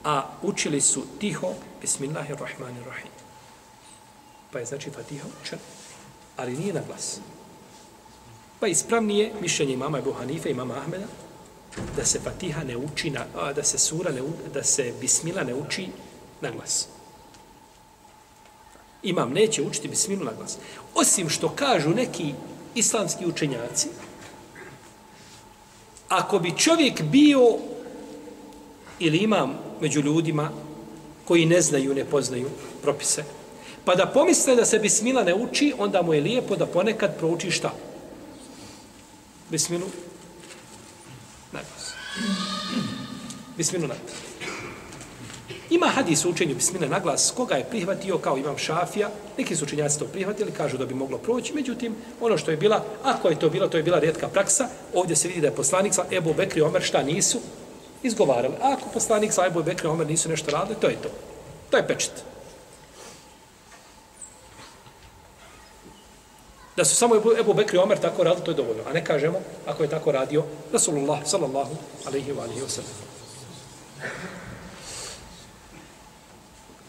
a 0.04 0.30
učili 0.42 0.82
su 0.82 1.04
tiho 1.20 1.54
Bismillahirrahmanirrahim 1.82 3.16
pa 4.56 4.60
je 4.60 4.66
znači 4.66 4.90
Fatiha 4.90 5.28
učen, 5.42 5.60
ali 6.38 6.58
nije 6.58 6.74
na 6.74 6.82
glas. 6.88 7.20
Pa 8.60 8.68
ispravnije 8.68 9.34
mišljenje 9.42 9.78
mama 9.78 10.00
Ebu 10.00 10.14
Hanife 10.14 10.50
i 10.50 10.54
mama 10.54 10.74
Ahmeda 10.78 11.06
da 11.96 12.06
se 12.06 12.20
Fatiha 12.20 12.64
ne 12.64 12.78
uči, 12.78 13.10
na, 13.10 13.26
a, 13.36 13.54
da 13.54 13.64
se 13.64 13.78
sura 13.78 14.12
ne, 14.12 14.22
da 14.54 14.64
se 14.64 14.94
Bismila 15.02 15.44
ne 15.44 15.56
uči 15.56 15.88
na 16.42 16.52
glas. 16.52 16.88
Imam 19.06 19.32
neće 19.32 19.62
učiti 19.62 19.88
Bismilu 19.88 20.24
na 20.24 20.32
glas. 20.38 20.58
Osim 20.96 21.30
što 21.30 21.50
kažu 21.50 21.90
neki 21.90 22.34
islamski 22.76 23.26
učenjaci, 23.26 23.88
ako 26.10 26.40
bi 26.40 26.58
čovjek 26.58 27.02
bio 27.02 27.58
ili 29.00 29.18
imam 29.18 29.54
među 29.82 30.02
ljudima 30.02 30.52
koji 31.26 31.46
ne 31.46 31.62
znaju, 31.62 31.96
ne 31.96 32.06
poznaju 32.06 32.50
propise, 32.82 33.24
Pa 33.86 33.96
da 33.96 34.06
pomisle 34.06 34.56
da 34.56 34.66
se 34.66 34.80
bismila 34.80 35.24
ne 35.24 35.34
uči, 35.34 35.74
onda 35.78 36.02
mu 36.02 36.14
je 36.14 36.22
lijepo 36.22 36.56
da 36.56 36.66
ponekad 36.66 37.18
prouči 37.18 37.52
šta? 37.52 37.74
Bismilu 39.50 39.86
na 41.52 41.60
glas. 41.60 41.94
Bismilu 43.58 43.88
na 43.88 43.94
glas. 43.94 44.35
Ima 45.70 45.88
hadis 45.88 46.26
u 46.26 46.30
učenju 46.30 46.56
bismila 46.56 46.88
na 46.88 47.00
glas, 47.00 47.34
koga 47.38 47.56
je 47.56 47.64
prihvatio 47.64 48.18
kao 48.18 48.38
imam 48.38 48.58
šafija, 48.58 49.10
neki 49.38 49.56
su 49.56 49.66
učenjaci 49.66 50.00
to 50.00 50.06
prihvatili, 50.06 50.52
kažu 50.52 50.78
da 50.78 50.86
bi 50.86 50.94
moglo 50.94 51.18
proći, 51.18 51.54
međutim, 51.54 51.96
ono 52.22 52.38
što 52.38 52.52
je 52.52 52.58
bila, 52.58 52.84
ako 53.04 53.30
je 53.30 53.40
to 53.40 53.50
bilo, 53.50 53.68
to 53.68 53.78
je 53.78 53.84
bila 53.84 54.00
redka 54.00 54.28
praksa, 54.28 54.68
ovdje 54.94 55.16
se 55.16 55.28
vidi 55.28 55.42
da 55.42 55.48
je 55.48 55.56
poslanik 55.56 55.94
sa 55.94 56.06
Ebu 56.12 56.34
Bekri 56.34 56.62
Omer 56.62 56.82
šta 56.82 57.04
nisu 57.04 57.40
izgovarali. 58.04 58.54
A 58.62 58.74
ako 58.74 58.90
poslanik 58.94 59.34
sa 59.34 59.46
Ebu 59.46 59.64
Bekri 59.64 59.88
Omer 59.88 60.08
nisu 60.08 60.30
nešto 60.30 60.52
radili, 60.52 60.78
to 60.82 60.88
je 60.88 60.96
to. 61.02 61.10
To 61.70 61.78
je 61.78 61.88
pečet. 61.88 62.24
Da 66.78 66.86
su 66.86 66.96
samo 66.96 67.16
Ebu, 67.40 67.54
Bekri 67.54 67.78
Omer 67.78 67.98
tako 67.98 68.24
radili, 68.24 68.46
to 68.46 68.52
je 68.52 68.56
dovoljno. 68.56 68.84
A 68.90 68.94
ne 68.94 69.06
kažemo, 69.06 69.40
ako 69.66 69.84
je 69.84 69.90
tako 69.90 70.12
radio, 70.12 70.44
Rasulullah, 70.74 71.20
sallallahu 71.26 71.76
alaihi 72.08 72.32
wa 72.32 72.44
alaihi 72.44 72.62
wa 72.62 72.70
sallam. 72.70 74.35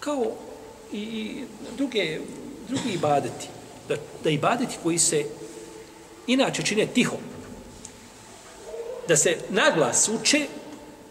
Kao 0.06 0.32
i, 0.92 0.98
i 0.98 1.44
druge, 1.76 2.18
drugi 2.68 2.90
ibadeti. 2.94 3.48
Da, 3.88 3.96
da 4.24 4.30
ibadeti 4.30 4.76
koji 4.82 4.98
se 4.98 5.24
inače 6.26 6.62
čine 6.62 6.86
tiho. 6.86 7.16
Da 9.08 9.16
se 9.16 9.36
naglas 9.50 10.08
uče, 10.08 10.46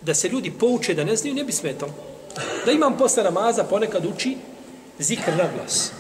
da 0.02 0.14
se 0.14 0.30
ljudi 0.30 0.52
pouče 0.52 0.94
da 0.94 1.04
ne 1.04 1.16
znaju, 1.16 1.36
ne 1.36 1.44
bi 1.44 1.52
smetalo. 1.52 1.92
Da 2.66 2.72
imam 2.72 2.98
posle 2.98 3.24
namaza 3.24 3.64
ponekad 3.64 4.06
uči 4.06 4.38
zikr 5.00 5.32
naglas. 5.38 5.92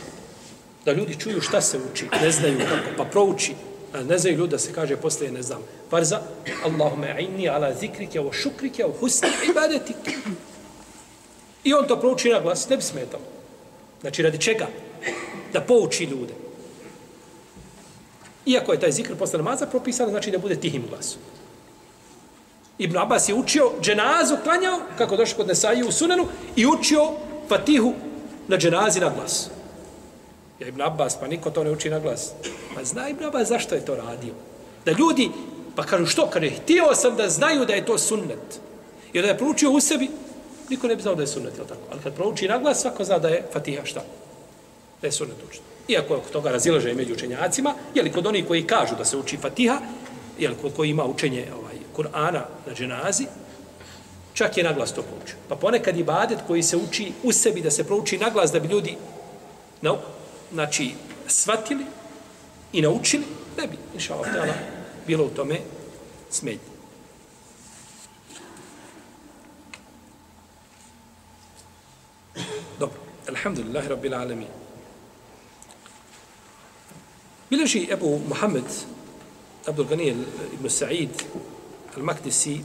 Da 0.86 0.94
ljudi 0.94 1.20
čuju 1.20 1.42
šta 1.42 1.62
se 1.62 1.80
uči, 1.92 2.06
ne 2.22 2.32
znaju 2.32 2.60
kako, 2.60 2.98
pa 2.98 3.04
prouči. 3.04 3.54
A 3.94 4.04
ne 4.04 4.18
znaju 4.18 4.38
ljudi 4.38 4.52
da 4.52 4.60
se 4.60 4.74
kaže 4.74 4.96
posle, 4.96 5.32
ne 5.32 5.42
znam, 5.42 5.62
farza, 5.90 6.22
Allahume 6.64 7.16
inni 7.20 7.50
ala 7.50 7.74
zikrike 7.74 8.20
o 8.20 8.32
šukrike 8.32 8.86
o 8.86 8.92
husni 9.00 9.30
ibadetike. 9.50 10.12
I 11.66 11.74
on 11.74 11.88
to 11.88 11.98
prouči 12.00 12.30
na 12.30 12.40
glas, 12.40 12.70
ne 12.70 12.78
bi 12.78 12.84
smetalo. 12.84 13.24
Znači, 14.02 14.22
radi 14.22 14.38
čega? 14.38 14.68
Da 15.54 15.62
pouči 15.62 16.04
ljude. 16.04 16.34
Iako 18.46 18.72
je 18.72 18.80
taj 18.80 18.92
zikr 18.92 19.16
posle 19.16 19.38
namaza 19.38 19.66
propisan, 19.66 20.10
znači 20.10 20.32
da 20.32 20.38
bude 20.38 20.56
tihim 20.56 20.84
glasom. 20.90 21.22
Ibn 22.78 22.98
Abbas 22.98 23.30
je 23.30 23.36
učio 23.36 23.72
dženazu, 23.82 24.38
klanjao, 24.44 24.80
kako 24.98 25.18
došlo 25.18 25.38
kod 25.38 25.48
Nesaji 25.48 25.84
u 25.84 25.92
Sunanu, 25.92 26.28
i 26.56 26.66
učio 26.66 27.12
Fatihu 27.50 27.94
na 28.48 28.58
dženazi 28.58 29.00
na 29.00 29.10
glas. 29.10 29.50
Ja 30.60 30.68
Ibn 30.68 30.82
Abbas, 30.82 31.20
pa 31.20 31.28
niko 31.28 31.50
to 31.50 31.64
ne 31.64 31.72
uči 31.72 31.90
na 31.90 32.00
glas. 32.00 32.32
Pa 32.76 32.84
zna 32.84 33.10
Ibn 33.10 33.26
Abbas 33.26 33.48
zašto 33.48 33.76
je 33.76 33.86
to 33.86 33.96
radio. 33.96 34.34
Da 34.86 34.92
ljudi, 34.92 35.30
pa 35.76 35.84
kažu 35.84 36.06
što, 36.06 36.28
kaže, 36.28 36.50
htio 36.50 36.96
sam 36.96 37.16
da 37.16 37.30
znaju 37.30 37.66
da 37.66 37.74
je 37.74 37.86
to 37.86 37.98
sunnet. 37.98 38.60
Jer 39.14 39.24
da 39.24 39.32
je 39.32 39.38
proučio 39.38 39.72
u 39.72 39.80
sebi, 39.80 40.10
niko 40.70 40.88
ne 40.88 40.96
bi 40.96 41.02
znao 41.02 41.16
da 41.16 41.24
je 41.24 41.28
sunnet, 41.28 41.58
jel 41.58 41.68
tako? 41.68 41.82
Ali 41.92 42.02
kad 42.02 42.16
prouči 42.16 42.48
na 42.48 42.58
glas, 42.58 42.82
svako 42.82 43.04
zna 43.04 43.20
da 43.20 43.28
je 43.28 43.44
Fatiha 43.54 43.86
šta? 43.86 44.04
Da 45.02 45.08
je 45.08 45.12
sunnet 45.12 45.38
učiti. 45.48 45.64
Iako 45.88 46.14
je 46.14 46.18
oko 46.18 46.30
toga 46.30 46.52
razilaže 46.52 46.94
među 46.94 47.14
učenjacima, 47.14 47.74
je 47.96 48.04
li 48.04 48.12
kod 48.12 48.28
onih 48.28 48.48
koji 48.48 48.68
kažu 48.68 48.96
da 48.96 49.06
se 49.06 49.18
uči 49.18 49.38
Fatiha, 49.38 49.78
je 50.40 50.50
li 50.50 50.56
kod 50.62 50.76
koji 50.76 50.90
ima 50.90 51.06
učenje 51.06 51.48
ovaj, 51.58 51.76
Kur'ana 51.96 52.42
na 52.68 52.74
dženazi, 52.74 53.26
čak 54.34 54.58
je 54.58 54.64
naglas 54.64 54.94
to 54.94 55.02
proučio. 55.02 55.36
Pa 55.50 55.56
ponekad 55.56 55.98
i 55.98 56.04
badet 56.04 56.40
koji 56.48 56.64
se 56.64 56.78
uči 56.78 57.12
u 57.24 57.32
sebi 57.32 57.62
da 57.62 57.72
se 57.72 57.84
prouči 57.84 58.18
naglas 58.18 58.52
da 58.52 58.60
bi 58.60 58.68
ljudi 58.68 58.98
na, 59.82 59.96
znači, 60.54 60.92
svatili 61.28 61.86
i 62.74 62.82
naučili, 62.82 63.24
ne 63.58 63.68
bi, 63.68 63.78
inša 63.94 64.14
Allah, 64.14 64.56
bilo 65.08 65.26
u 65.26 65.30
tome 65.30 65.60
smetnje. 66.30 66.76
Dobro. 72.80 73.00
Alhamdulillahi 73.26 73.90
Rabbil 73.90 74.14
Alamin. 74.14 74.48
Bileži 77.50 77.88
Ebu 77.90 78.22
Muhammed 78.30 78.70
Abdul 79.66 79.86
Gani 79.86 80.14
ibn 80.54 80.70
Sa'id 80.70 81.10
al-Makdisi 81.98 82.62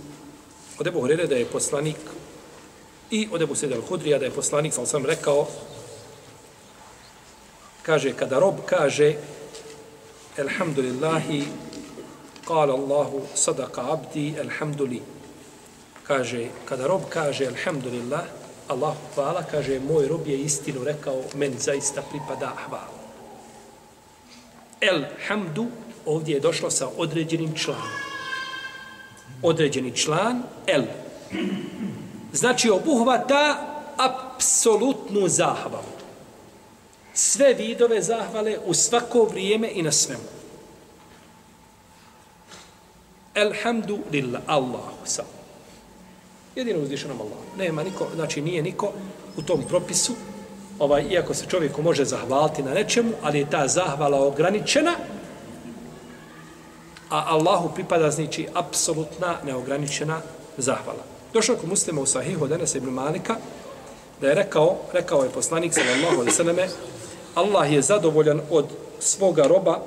od 0.78 0.86
Ebu 0.86 1.00
Hurere 1.00 1.26
da 1.26 1.36
je 1.36 1.46
poslanik 1.48 1.96
i 3.10 3.28
od 3.32 3.42
Ebu 3.42 3.54
Sede 3.54 3.76
al-Hudrija 3.76 4.18
da 4.18 4.24
je 4.24 4.30
poslanik, 4.36 4.72
sam 4.72 4.86
sam 4.86 5.06
rekao, 5.06 5.48
kaže, 7.82 8.12
kada 8.12 8.38
rob 8.38 8.60
kaže 8.66 9.16
Alhamdulillahi 10.38 11.44
kala 12.44 12.74
Allahu 12.74 13.22
sadaka 13.34 13.92
abdi 13.92 14.34
alhamduli 14.40 15.00
kaže, 16.04 16.48
kada 16.68 16.86
rob 16.86 17.08
kaže 17.08 17.46
Alhamdulillah 17.46 18.39
Allah 18.70 18.94
hvala, 19.14 19.42
kaže, 19.42 19.80
moj 19.82 20.06
rob 20.08 20.26
je 20.26 20.38
istinu 20.38 20.84
rekao, 20.84 21.22
meni 21.34 21.58
zaista 21.58 22.02
pripada 22.02 22.54
hvala. 22.66 23.00
El 24.80 25.04
hamdu 25.26 25.66
ovdje 26.06 26.34
je 26.34 26.40
došlo 26.40 26.70
sa 26.70 26.88
određenim 26.96 27.54
članom. 27.56 27.98
Određeni 29.42 29.96
član, 29.96 30.42
el. 30.66 30.84
Znači, 32.32 32.70
obuhvata 32.70 33.66
apsolutnu 33.96 35.28
zahvalu. 35.28 35.98
Sve 37.14 37.54
vidove 37.54 38.02
zahvale 38.02 38.58
u 38.64 38.74
svako 38.74 39.24
vrijeme 39.24 39.70
i 39.74 39.82
na 39.82 39.92
svemu. 39.92 40.30
Elhamdu 43.34 43.98
lillah, 44.12 44.42
Allahu 44.46 45.04
sallam. 45.04 45.39
Jedino 46.56 46.78
uzvišenom 46.80 47.20
Allahu. 47.20 47.42
Nema 47.58 47.82
niko, 47.82 48.06
znači 48.14 48.42
nije 48.42 48.62
niko 48.62 48.92
u 49.36 49.42
tom 49.42 49.62
propisu, 49.68 50.12
ovaj, 50.78 51.02
iako 51.10 51.34
se 51.34 51.46
čovjeku 51.46 51.82
može 51.82 52.04
zahvaliti 52.04 52.62
na 52.62 52.74
nečemu, 52.74 53.12
ali 53.22 53.38
je 53.38 53.50
ta 53.50 53.68
zahvala 53.68 54.26
ograničena, 54.26 54.94
a 57.10 57.24
Allahu 57.26 57.74
pripada 57.74 58.10
znači 58.10 58.48
apsolutna 58.54 59.36
neograničena 59.44 60.20
zahvala. 60.56 61.02
Došao 61.32 61.56
kod 61.56 61.68
muslima 61.68 62.00
u 62.00 62.06
sahihu 62.06 62.46
danas 62.46 62.74
ibn 62.74 62.90
Malika 62.90 63.36
da 64.20 64.28
je 64.28 64.34
rekao, 64.34 64.76
rekao 64.92 65.24
je 65.24 65.30
poslanik 65.30 65.74
sallallahu 65.74 66.14
alejhi 66.14 66.26
ve 66.26 66.32
selleme 66.32 66.68
Allah 67.34 67.72
je 67.72 67.82
zadovoljan 67.82 68.40
od 68.50 68.66
svoga 68.98 69.46
roba 69.46 69.80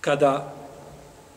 kada 0.00 0.54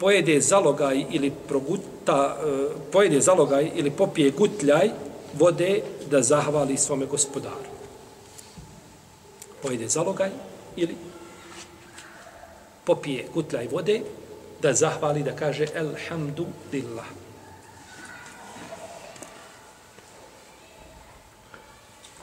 pojede 0.03 0.41
zalogaj 0.41 1.05
ili 1.09 1.31
proguta, 1.47 2.35
e, 2.35 2.67
pojede 2.91 3.21
zalogaj 3.21 3.71
ili 3.75 3.91
popije 3.91 4.31
gutljaj 4.31 4.89
vode 5.33 5.81
da 6.11 6.21
zahvali 6.21 6.77
svome 6.77 7.05
gospodaru. 7.05 7.71
Pojede 9.61 9.87
zalogaj 9.87 10.29
ili 10.75 10.95
popije 12.83 13.27
gutljaj 13.33 13.67
vode 13.67 14.01
da 14.61 14.73
zahvali, 14.73 15.23
da 15.23 15.35
kaže 15.35 15.67
Elhamdulillah. 15.73 17.07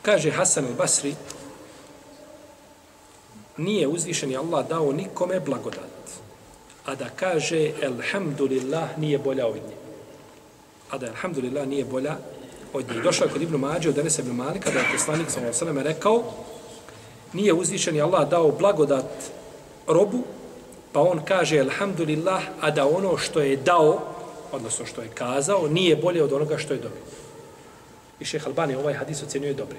Kaže 0.03 0.31
Hasan 0.31 0.67
al-Basri, 0.69 1.15
nije 3.57 3.89
uzvišeni 3.89 4.37
Allah 4.37 4.69
dao 4.69 4.93
nikome 4.93 5.41
blagodat, 5.41 6.00
a 6.91 6.95
da 6.95 7.07
kaže 7.17 7.71
Elhamdulillah 7.83 8.99
nije 8.99 9.19
bolja 9.19 9.47
od 9.47 9.55
nje. 9.55 9.77
A 10.91 10.99
da 10.99 11.07
Elhamdulillah 11.07 11.69
nije 11.69 11.85
bolja 11.85 12.17
od 12.73 12.89
nje. 12.91 13.03
Došao 13.03 13.27
je 13.27 13.33
kod 13.33 13.43
Ibnu 13.43 13.59
Mađe 13.59 13.89
od 13.89 13.95
Denesa 13.95 14.23
Ibnu 14.23 14.35
Malika, 14.35 14.71
da 14.71 14.79
je 14.79 14.93
poslanik 14.93 15.31
sa 15.31 15.41
Osaleme 15.51 15.83
rekao, 15.83 16.23
nije 17.33 17.53
uzvišeni 17.53 18.01
Allah 18.01 18.29
dao 18.29 18.51
blagodat 18.51 19.31
robu, 19.87 20.23
pa 20.93 21.01
on 21.01 21.23
kaže 21.25 21.57
Elhamdulillah, 21.57 22.43
a 22.61 22.71
da 22.71 22.89
ono 22.89 23.17
što 23.19 23.41
je 23.41 23.57
dao, 23.57 24.03
odnosno 24.53 24.87
što 24.87 25.03
je 25.03 25.15
kazao, 25.15 25.69
nije 25.69 25.97
bolje 25.97 26.23
od 26.23 26.33
onoga 26.33 26.59
što 26.59 26.75
je 26.75 26.81
dobio. 26.81 27.07
I 28.21 28.25
šeh 28.25 28.47
Albani 28.47 28.75
ovaj 28.75 28.95
hadis 28.95 29.23
ocjenjuje 29.23 29.55
dobre. 29.55 29.79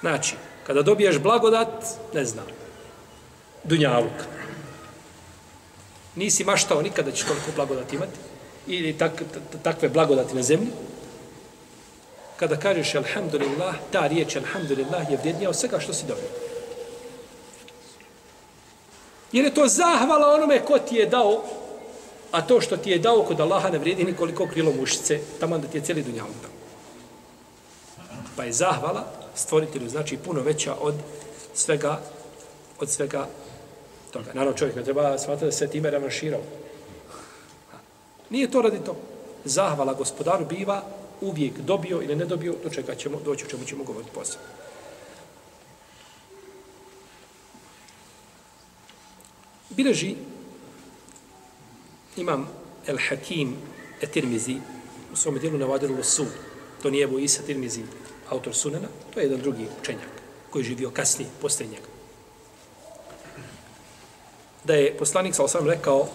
Znači, 0.00 0.36
kada 0.66 0.82
dobiješ 0.82 1.18
blagodat, 1.18 1.84
ne 2.14 2.24
znam, 2.24 2.46
dunjaluk. 3.64 4.22
Nisi 6.16 6.44
maštao 6.44 6.82
nikada 6.82 7.10
da 7.10 7.16
ćeš 7.16 7.26
toliko 7.26 7.50
blagodat 7.56 7.92
imati, 7.92 8.18
ili 8.66 8.98
tak, 8.98 9.22
takve 9.62 9.88
blagodati 9.88 10.34
na 10.34 10.42
zemlji, 10.42 10.68
kada 12.36 12.56
kažeš 12.56 12.94
alhamdulillah, 12.94 13.74
ta 13.92 14.06
riječ 14.06 14.36
alhamdulillah 14.36 15.10
je 15.10 15.16
vrijednija 15.16 15.50
od 15.50 15.56
svega 15.56 15.80
što 15.80 15.92
si 15.92 16.06
dobio. 16.06 16.28
Jer 19.32 19.44
je 19.44 19.54
to 19.54 19.68
zahvala 19.68 20.34
onome 20.34 20.64
ko 20.64 20.78
ti 20.78 20.96
je 20.96 21.06
dao 21.06 21.44
A 22.34 22.42
to 22.42 22.60
što 22.60 22.76
ti 22.76 22.90
je 22.90 22.98
dao 22.98 23.22
kod 23.22 23.40
Allaha 23.40 23.70
ne 23.70 23.78
vrijedi 23.78 24.04
nikoliko 24.04 24.46
krilo 24.46 24.72
mušice, 24.72 25.20
tamo 25.40 25.58
da 25.58 25.68
ti 25.68 25.78
je 25.78 25.84
cijeli 25.84 26.02
dunjavn 26.02 26.34
dao. 26.42 26.50
Pa 28.36 28.44
je 28.44 28.52
zahvala 28.52 29.04
stvoritelju, 29.34 29.88
znači 29.88 30.16
puno 30.16 30.40
veća 30.40 30.74
od 30.80 30.94
svega, 31.54 32.00
od 32.80 32.90
svega 32.90 33.28
toga. 34.14 34.30
Naravno 34.34 34.58
čovjek 34.58 34.76
ne 34.76 34.84
treba 34.84 35.18
smatrati 35.18 35.44
da 35.44 35.52
se 35.52 35.68
time 35.68 35.90
revanširao. 35.90 36.42
Nije 38.30 38.50
to 38.50 38.62
radi 38.62 38.78
to. 38.86 38.96
Zahvala 39.44 39.94
gospodaru 39.94 40.46
biva 40.46 40.82
uvijek 41.20 41.58
dobio 41.58 42.02
ili 42.02 42.16
ne 42.16 42.24
dobio, 42.24 42.54
do 42.62 42.70
čega 42.70 42.94
ćemo, 42.94 43.20
doći 43.24 43.44
o 43.44 43.48
čemu 43.48 43.64
ćemo 43.64 43.84
govoriti 43.84 44.10
posebno. 44.14 44.46
Bileži 49.70 50.14
imam 52.16 52.48
El 52.86 52.98
Hakim 53.08 53.56
Etirmizi 54.00 54.56
u 55.12 55.16
svom 55.16 55.38
dijelu 55.38 55.58
navadir 55.58 55.92
u. 55.92 56.26
To 56.82 56.90
nije 56.90 57.04
Ebu 57.04 57.18
Isa 57.18 57.42
Tirmizi, 57.42 57.82
autor 58.28 58.54
sunena, 58.54 58.88
to 59.14 59.20
je 59.20 59.24
jedan 59.24 59.40
drugi 59.40 59.66
učenjak 59.80 60.08
koji 60.50 60.62
je 60.62 60.66
živio 60.66 60.90
kasnije, 60.90 61.30
poslije 61.40 61.68
njega. 61.68 61.93
Da 64.64 64.74
je 64.74 64.96
poslanik 64.98 65.34
sa 65.34 65.44
osam 65.44 65.68
rekao 65.68 66.08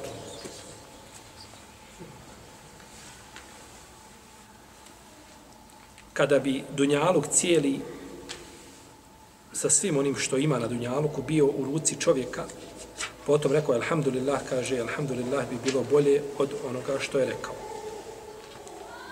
kada 6.13 6.39
bi 6.39 6.63
Dunjaluk 6.75 7.27
cijeli 7.31 7.79
sa 9.53 9.69
svim 9.69 9.97
onim 9.97 10.15
što 10.15 10.37
ima 10.37 10.59
na 10.59 10.67
Dunjaluku 10.67 11.21
bio 11.21 11.45
u 11.45 11.65
ruci 11.65 11.95
čovjeka, 11.99 12.45
potom 13.25 13.51
rekao, 13.51 13.75
alhamdulillah, 13.75 14.39
kaže, 14.49 14.79
alhamdulillah 14.79 15.49
bi 15.49 15.57
bilo 15.63 15.83
bolje 15.91 16.21
od 16.37 16.49
onoga 16.69 16.99
što 16.99 17.19
je 17.19 17.25
rekao. 17.25 17.53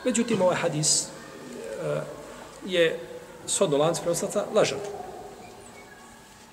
Međutim, 0.05 0.41
ovaj 0.41 0.55
hadis 0.55 1.03
uh, 1.03 2.01
je 2.65 2.99
sodno 3.45 3.77
lanc 3.77 3.99
prenoslaca 3.99 4.45
lažan. 4.53 4.79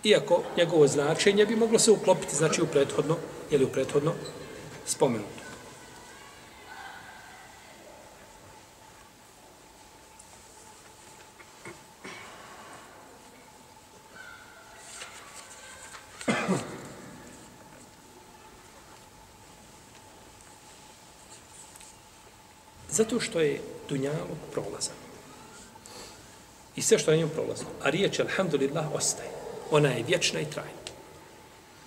Iako 0.05 0.43
njegovo 0.57 0.87
značenje 0.87 1.47
bi 1.47 1.57
moglo 1.57 1.79
se 1.79 1.91
uklopiti, 1.91 2.37
znači 2.37 2.63
u 2.63 2.67
prethodno, 2.67 3.17
ili 3.51 3.65
u 3.65 3.69
prethodno 3.69 4.13
spomenuto. 4.87 5.45
Zato 22.91 23.21
što 23.21 23.41
je 23.41 23.61
dunjalog 23.89 24.39
prolazan. 24.53 24.95
I 26.77 26.83
sve 26.83 26.99
što 26.99 27.11
je 27.11 27.19
njom 27.19 27.31
prolazno. 27.31 27.67
A 27.83 27.91
riječ, 27.91 28.21
alhamdulillah, 28.21 28.95
ostaje. 28.95 29.44
Ona 29.75 29.89
je 29.89 30.05
vječna 30.09 30.41
i 30.41 30.51
trajna. 30.51 30.85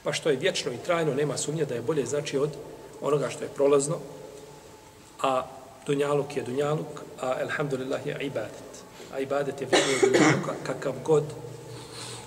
Pa 0.04 0.14
što 0.14 0.30
je 0.30 0.36
vječno 0.36 0.72
i 0.72 0.84
trajno, 0.86 1.14
nema 1.14 1.38
sumnje 1.38 1.66
da 1.66 1.76
je 1.76 1.82
bolje 1.82 2.06
znači 2.06 2.38
od 2.38 2.50
onoga 3.02 3.30
što 3.30 3.44
je 3.44 3.50
prolazno, 3.56 3.98
a 5.22 5.44
dunjaluk 5.86 6.38
je 6.38 6.44
dunjaluk, 6.44 7.02
a 7.22 7.36
alhamdulillah 7.42 8.08
je 8.08 8.18
ibadet. 8.22 8.84
A 9.14 9.20
ibadet 9.20 9.62
je 9.62 9.68
vrednije 9.68 10.00
dunjaluka 10.02 10.54
kakav 10.66 10.94
god 11.04 11.24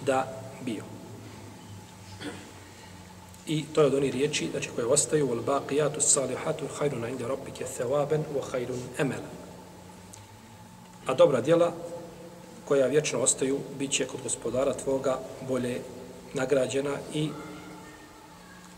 da 0.07 0.27
bio. 0.61 0.85
I 3.47 3.65
to 3.75 3.81
je 3.81 3.87
od 3.87 3.95
onih 3.95 4.13
riječi, 4.13 4.49
znači 4.51 4.71
koje 4.75 4.87
ostaju, 4.87 5.29
wal 5.29 5.45
baqiyatu 5.45 6.01
salihatu 6.01 6.65
khairun 6.79 7.09
inda 7.09 7.29
rabbika 7.29 7.65
thawaban 7.79 8.23
wa 8.37 8.51
khairun 8.51 8.81
amala. 8.99 9.29
A 11.07 11.15
dobra 11.15 11.41
djela 11.41 11.73
koja 12.71 12.87
vječno 12.87 13.21
ostaju, 13.21 13.59
bit 13.79 13.91
će 13.91 14.07
kod 14.07 14.21
gospodara 14.23 14.75
tvoga 14.75 15.19
bolje 15.49 15.81
nagrađena 16.35 16.97
i 17.15 17.29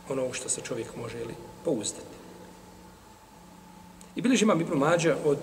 ono 0.08 0.32
što 0.32 0.48
se 0.48 0.60
čovjek 0.60 0.96
može 0.96 1.20
ili 1.20 1.34
pouzdati. 1.64 2.16
I 4.16 4.22
biliž 4.22 4.42
imam 4.42 4.60
Ibn 4.60 4.78
Mađa 4.78 5.16
od 5.24 5.38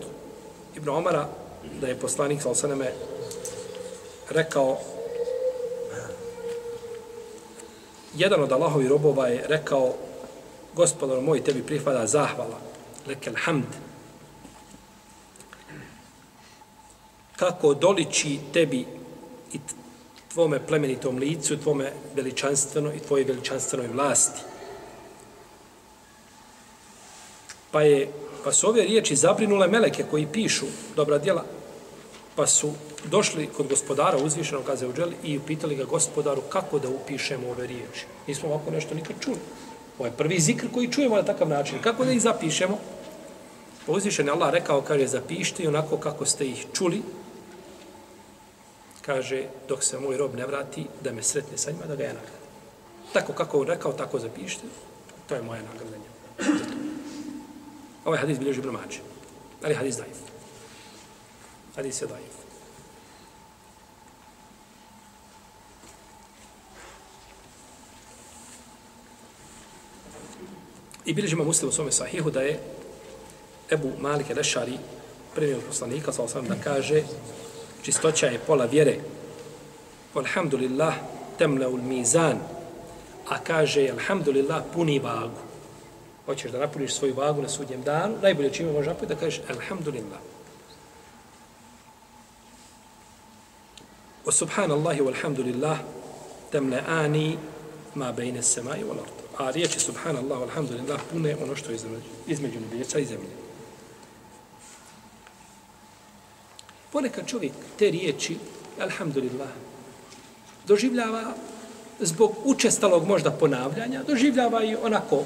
Ibn 0.75 0.89
Omara 0.89 1.27
da 1.81 1.87
je 1.87 1.99
poslanik 1.99 2.41
sa 2.41 2.67
rekao 4.29 4.77
jedan 8.15 8.43
od 8.43 8.51
Allahovi 8.51 8.87
robova 8.87 9.27
je 9.27 9.45
rekao 9.47 9.93
gospodar 10.75 11.21
moj 11.21 11.43
tebi 11.43 11.63
prihvada 11.63 12.07
zahvala 12.07 12.57
lekel 13.07 13.33
hamd 13.37 13.88
kako 17.39 17.73
doliči 17.73 18.39
tebi 18.53 18.85
i 19.53 19.59
tvome 20.33 20.59
plemenitom 20.67 21.17
licu, 21.17 21.57
tvome 21.57 21.93
veličanstveno 22.15 22.93
i 22.93 22.99
tvoje 22.99 23.23
veličanstvenoj 23.23 23.87
vlasti. 23.87 24.41
Pa 27.71 27.81
je 27.81 28.11
pa 28.43 28.51
su 28.51 28.69
ove 28.69 28.83
riječi 28.83 29.15
zabrinule 29.15 29.67
meleke 29.67 30.03
koji 30.11 30.27
pišu 30.33 30.65
dobra 30.95 31.17
djela, 31.17 31.43
pa 32.35 32.47
su 32.47 32.71
došli 33.05 33.47
kod 33.47 33.67
gospodara 33.67 34.17
uzvišenog 34.17 34.69
Azeođeli 34.69 35.15
i 35.23 35.37
upitali 35.37 35.75
ga 35.75 35.83
gospodaru 35.83 36.41
kako 36.41 36.79
da 36.79 36.89
upišemo 36.89 37.49
ove 37.49 37.67
riječi. 37.67 38.05
Nismo 38.27 38.49
ovako 38.49 38.71
nešto 38.71 38.95
nikad 38.95 39.15
čuli. 39.19 39.37
Ovo 39.97 40.05
je 40.05 40.17
prvi 40.17 40.39
zikr 40.39 40.67
koji 40.73 40.91
čujemo 40.91 41.15
na 41.15 41.23
takav 41.23 41.49
način. 41.49 41.81
Kako 41.81 42.05
da 42.05 42.11
ih 42.11 42.21
zapišemo? 42.21 42.77
Pa 43.85 43.91
uzvišen 43.91 44.29
Allah 44.29 44.51
rekao, 44.53 44.81
kaže, 44.81 45.07
zapišite 45.07 45.67
onako 45.67 45.97
kako 45.97 46.25
ste 46.25 46.47
ih 46.47 46.65
čuli, 46.73 47.01
kaže, 49.09 49.49
dok 49.65 49.83
se 49.83 49.97
moj 49.99 50.17
rob 50.17 50.35
ne 50.37 50.45
vrati, 50.45 50.85
da 51.01 51.09
me 51.11 51.23
sretne 51.23 51.57
sa 51.57 51.71
njima, 51.71 51.85
da 51.89 51.95
ga 51.95 52.03
ja 52.03 52.13
nagradim. 52.13 52.45
Tako 53.13 53.33
kako 53.33 53.59
on 53.59 53.67
rekao, 53.67 53.93
tako 53.93 54.19
zapišite. 54.19 54.67
To 55.29 55.35
je 55.35 55.41
moja 55.41 55.61
nagradanja. 55.61 56.09
Ovaj 58.05 58.19
hadis 58.19 58.39
bilježi 58.39 58.61
bromače. 58.61 58.99
Ali 59.63 59.73
hadis 59.73 59.97
daif. 59.97 60.21
Hadis 61.75 62.01
je 62.01 62.07
daif. 62.07 62.37
I 71.05 71.13
bilježimo 71.13 71.43
muslim 71.43 71.69
u 71.69 71.71
svome 71.71 71.91
sahihu 71.91 72.29
da 72.29 72.41
je 72.41 72.59
Ebu 73.71 73.91
Malik 73.99 74.29
el-Ešari 74.29 74.77
poslanika, 75.67 76.13
sa 76.13 76.23
osam 76.23 76.45
da 76.47 76.55
kaže 76.63 77.03
čistoća 77.83 78.25
je 78.25 78.39
pola 78.39 78.65
vjere. 78.65 78.97
Alhamdulillah, 80.13 80.93
temle 81.37 81.67
ul 81.67 81.81
mizan. 81.81 82.37
A 83.29 83.37
kaže, 83.43 83.89
alhamdulillah, 83.89 84.63
puni 84.73 84.99
vagu. 84.99 85.41
Hoćeš 86.25 86.51
da 86.51 86.59
napuniš 86.59 86.93
svoju 86.93 87.13
vagu 87.13 87.41
na 87.41 87.49
sudnjem 87.49 87.81
danu, 87.81 88.15
najbolje 88.21 88.53
čime 88.53 88.71
možeš 88.71 88.87
napuniti 88.87 89.13
da 89.13 89.19
kažeš, 89.19 89.41
alhamdulillah. 89.49 90.19
Wa 94.25 94.31
subhanallahi 94.31 95.01
walhamdulillah, 95.01 95.77
temle 96.51 96.81
ani 96.87 97.37
ma 97.95 98.11
bejne 98.11 98.41
semai 98.41 98.83
wal 98.83 98.99
ard. 99.01 99.19
A 99.37 99.51
riječi 99.51 99.79
subhanallah, 99.79 100.41
alhamdulillah, 100.41 100.99
pune 101.11 101.35
ono 101.43 101.55
što 101.55 101.71
je 101.71 101.77
između 102.27 102.59
nebjeca 102.59 102.99
i 102.99 103.05
zemlje. 103.05 103.48
Ponekad 106.91 107.27
čovjek 107.27 107.53
te 107.79 107.89
riječi, 107.91 108.37
alhamdulillah, 108.81 109.49
doživljava 110.67 111.33
zbog 111.99 112.35
učestalog 112.43 113.07
možda 113.07 113.31
ponavljanja, 113.31 114.03
doživljava 114.03 114.63
i 114.63 114.75
onako 114.75 115.23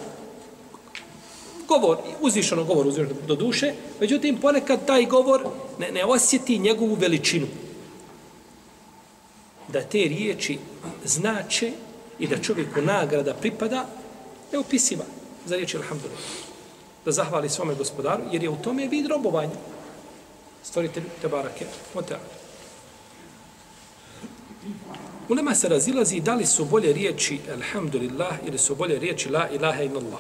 govor, 1.67 1.97
uzvišeno 2.21 2.63
govor 2.63 2.87
uzvišeno 2.87 3.15
do 3.27 3.35
duše, 3.35 3.73
međutim 3.99 4.37
ponekad 4.37 4.85
taj 4.85 5.05
govor 5.05 5.41
ne, 5.79 5.91
ne 5.91 6.05
osjeti 6.05 6.59
njegovu 6.59 6.95
veličinu. 6.95 7.47
Da 9.67 9.81
te 9.81 9.97
riječi 9.97 10.59
znače 11.05 11.71
i 12.19 12.27
da 12.27 12.37
čovjeku 12.37 12.81
nagrada 12.81 13.33
pripada, 13.33 13.85
ne 14.51 14.59
upisiva 14.59 15.05
za 15.45 15.55
riječi 15.55 15.77
alhamdulillah. 15.77 16.23
Da 17.05 17.11
zahvali 17.11 17.49
svome 17.49 17.75
gospodaru, 17.75 18.23
jer 18.31 18.43
je 18.43 18.49
u 18.49 18.61
tome 18.63 18.87
vid 18.87 19.07
robovanja 19.07 19.72
stvoritelj 20.63 21.03
Tebarake. 21.21 21.65
Mota. 21.93 22.19
U 25.29 25.35
nama 25.35 25.55
se 25.55 25.69
razilazi 25.69 26.19
da 26.19 26.35
li 26.35 26.45
su 26.45 26.65
bolje 26.65 26.93
riječi 26.93 27.39
alhamdulillah 27.53 28.33
ili 28.45 28.57
su 28.57 28.75
bolje 28.75 28.99
riječi 28.99 29.29
la 29.29 29.49
ilaha 29.49 29.83
illallah. 29.83 30.19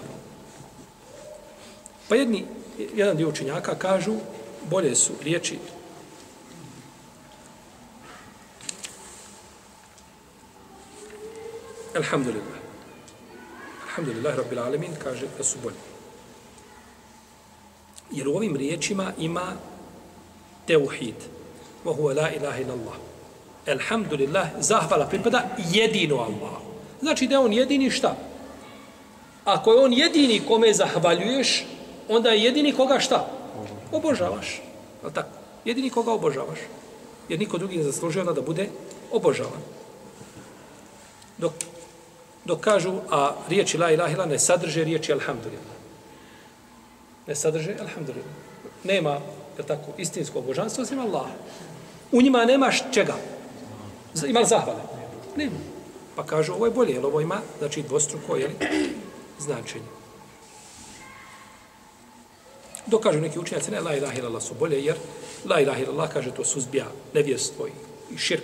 Pa 2.09 2.15
jedni, 2.15 2.45
jedan 2.95 3.17
dio 3.17 3.29
učenjaka 3.29 3.75
kažu 3.75 4.15
bolje 4.69 4.95
su 4.95 5.13
riječi 5.23 5.59
alhamdulillah. 11.95 12.59
Alhamdulillah 13.87 14.37
rabbil 14.37 14.59
alamin 14.59 14.91
kaže 15.03 15.27
da 15.37 15.43
su 15.43 15.57
bolje. 15.63 15.75
Jer 18.11 18.27
u 18.27 18.35
ovim 18.35 18.55
riječima 18.55 19.13
ima 19.17 19.53
teuhid. 20.67 21.15
Vohu 21.83 22.09
la 22.09 22.31
ilaha 22.31 22.59
illallah. 22.59 22.95
Alhamdulillah, 23.67 24.47
zahvala 24.59 25.05
pripada 25.07 25.43
jedino 25.71 26.15
Allah. 26.15 26.59
Znači 27.01 27.27
da 27.27 27.35
je 27.35 27.39
on 27.39 27.53
jedini 27.53 27.91
šta? 27.91 28.15
Ako 29.45 29.73
je 29.73 29.79
on 29.79 29.93
jedini 29.93 30.41
kome 30.47 30.73
zahvaljuješ, 30.73 31.65
onda 32.09 32.29
je 32.29 32.43
jedini 32.43 32.71
koga 32.71 32.99
šta? 32.99 33.27
Obožavaš. 33.91 34.61
Je 35.05 35.13
tako? 35.13 35.29
Jedini 35.65 35.89
koga 35.89 36.11
obožavaš. 36.11 36.59
Jer 37.29 37.39
niko 37.39 37.57
drugi 37.57 37.77
ne 37.77 37.83
zaslužuje 37.83 38.25
da 38.25 38.41
bude 38.41 38.69
obožavan. 39.11 39.61
Dok, 41.37 41.53
dok 42.45 42.59
kažu, 42.59 42.93
a 43.11 43.35
riječi 43.49 43.77
la 43.77 43.91
ilaha 43.91 44.11
illallah 44.11 44.31
ne 44.31 44.39
sadrže 44.39 44.83
riječi 44.83 45.13
alhamdulillah. 45.13 45.75
Ne 47.27 47.35
sadrže 47.35 47.75
alhamdulillah. 47.79 48.31
Nema 48.83 49.19
je 49.57 49.63
tako, 49.63 49.91
istinsko 49.97 50.41
božanstvo 50.41 50.81
osim 50.81 50.99
Allah. 50.99 51.27
U 52.11 52.21
njima 52.21 52.45
nemaš 52.45 52.83
čega? 52.91 53.15
Ima 54.27 54.39
li 54.39 54.45
zahvale? 54.45 54.81
Nema. 55.35 55.57
Pa 56.15 56.23
kažu, 56.23 56.53
ovo 56.53 56.65
je 56.65 56.71
bolje, 56.71 56.93
jer 56.93 57.05
ovo 57.05 57.21
ima, 57.21 57.41
znači, 57.59 57.81
dvostruko, 57.81 58.35
jel, 58.35 58.51
značenje. 59.45 59.85
Dok 62.85 63.03
kažu 63.03 63.21
neki 63.21 63.39
učenjaci, 63.39 63.71
ne, 63.71 63.79
la 63.79 63.95
ilaha 63.95 64.17
illallah 64.17 64.43
su 64.43 64.53
bolje, 64.59 64.83
jer 64.85 64.97
la 65.45 65.59
ilaha 65.59 65.79
illallah, 65.79 66.13
kaže, 66.13 66.31
to 66.31 66.45
suzbija 66.45 66.85
nevjerstvo 67.13 67.67
i, 67.67 67.71
i 68.13 68.17
širk. 68.17 68.43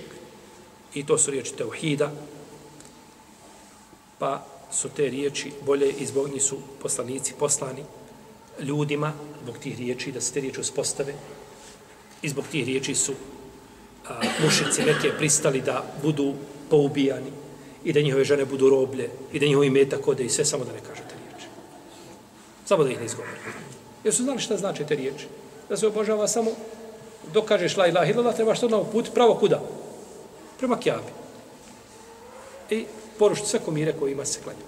I 0.94 1.06
to 1.06 1.18
su 1.18 1.32
riječi 1.32 1.56
teuhida. 1.56 2.12
Pa 4.20 4.46
su 4.72 4.90
te 4.90 5.10
riječi 5.10 5.52
bolje 5.66 5.92
i 5.92 6.06
zbog 6.06 6.30
njih 6.30 6.44
su 6.44 6.58
poslanici 6.82 7.34
poslani 7.40 7.84
ljudima, 8.62 9.14
zbog 9.44 9.58
tih 9.58 9.78
riječi, 9.78 10.12
da 10.12 10.22
se 10.22 10.34
te 10.34 10.40
riječi 10.40 10.62
uspostave. 10.62 11.14
I 12.22 12.30
zbog 12.30 12.46
tih 12.52 12.66
riječi 12.66 12.96
su 12.96 13.14
a, 14.10 14.22
mušici 14.44 14.82
neke 14.82 15.12
pristali 15.18 15.62
da 15.62 15.84
budu 16.04 16.34
poubijani 16.70 17.32
i 17.84 17.94
da 17.94 18.02
njihove 18.02 18.24
žene 18.24 18.46
budu 18.46 18.70
roblje 18.70 19.10
i 19.34 19.40
da 19.40 19.46
njihovi 19.46 19.70
metak 19.70 20.08
ode 20.08 20.24
i 20.24 20.30
sve 20.30 20.46
samo 20.46 20.66
da 20.66 20.72
ne 20.72 20.80
kažete 20.80 21.16
riječi. 21.16 21.48
Samo 22.66 22.84
da 22.84 22.90
ih 22.90 23.00
ne 23.00 23.06
izgovore. 23.06 23.38
Jer 24.04 24.14
su 24.14 24.24
znali 24.24 24.40
šta 24.40 24.58
znači 24.58 24.86
te 24.86 24.96
riječi. 24.96 25.28
Da 25.70 25.78
se 25.78 25.88
obožava 25.88 26.28
samo 26.28 26.52
dok 27.34 27.46
kažeš 27.46 27.78
la 27.78 27.88
ilaha 27.88 28.12
illallah, 28.12 28.36
trebaš 28.36 28.60
to 28.60 28.70
na 28.70 28.84
put 28.84 29.14
pravo 29.14 29.36
kuda? 29.36 29.62
Prema 30.58 30.80
kjabi. 30.80 31.12
I 32.70 32.86
porušiti 33.20 33.50
sve 33.50 33.60
komire 33.60 33.94
koje 34.00 34.12
ima 34.12 34.26
se 34.26 34.40
klanja. 34.44 34.66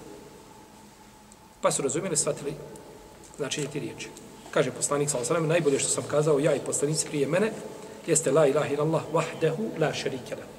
Pa 1.60 1.70
su 1.70 1.82
razumijeli, 1.82 2.16
shvatili 2.16 2.54
značenje 3.36 3.66
ti 3.72 3.80
riječi. 3.80 4.08
Kaže 4.50 4.70
poslanik 4.70 5.10
sa 5.10 5.18
osanem, 5.18 5.46
najbolje 5.46 5.78
što 5.78 5.88
sam 5.88 6.04
kazao 6.10 6.38
ja 6.38 6.54
i 6.54 6.60
poslanici 6.66 7.06
prije 7.06 7.26
mene, 7.26 7.52
jeste 8.06 8.30
la 8.30 8.46
ilaha 8.46 8.68
illallah 8.68 9.02
wahdahu 9.12 9.80
la 9.80 9.94
šarike 9.94 10.34
lahu. 10.34 10.52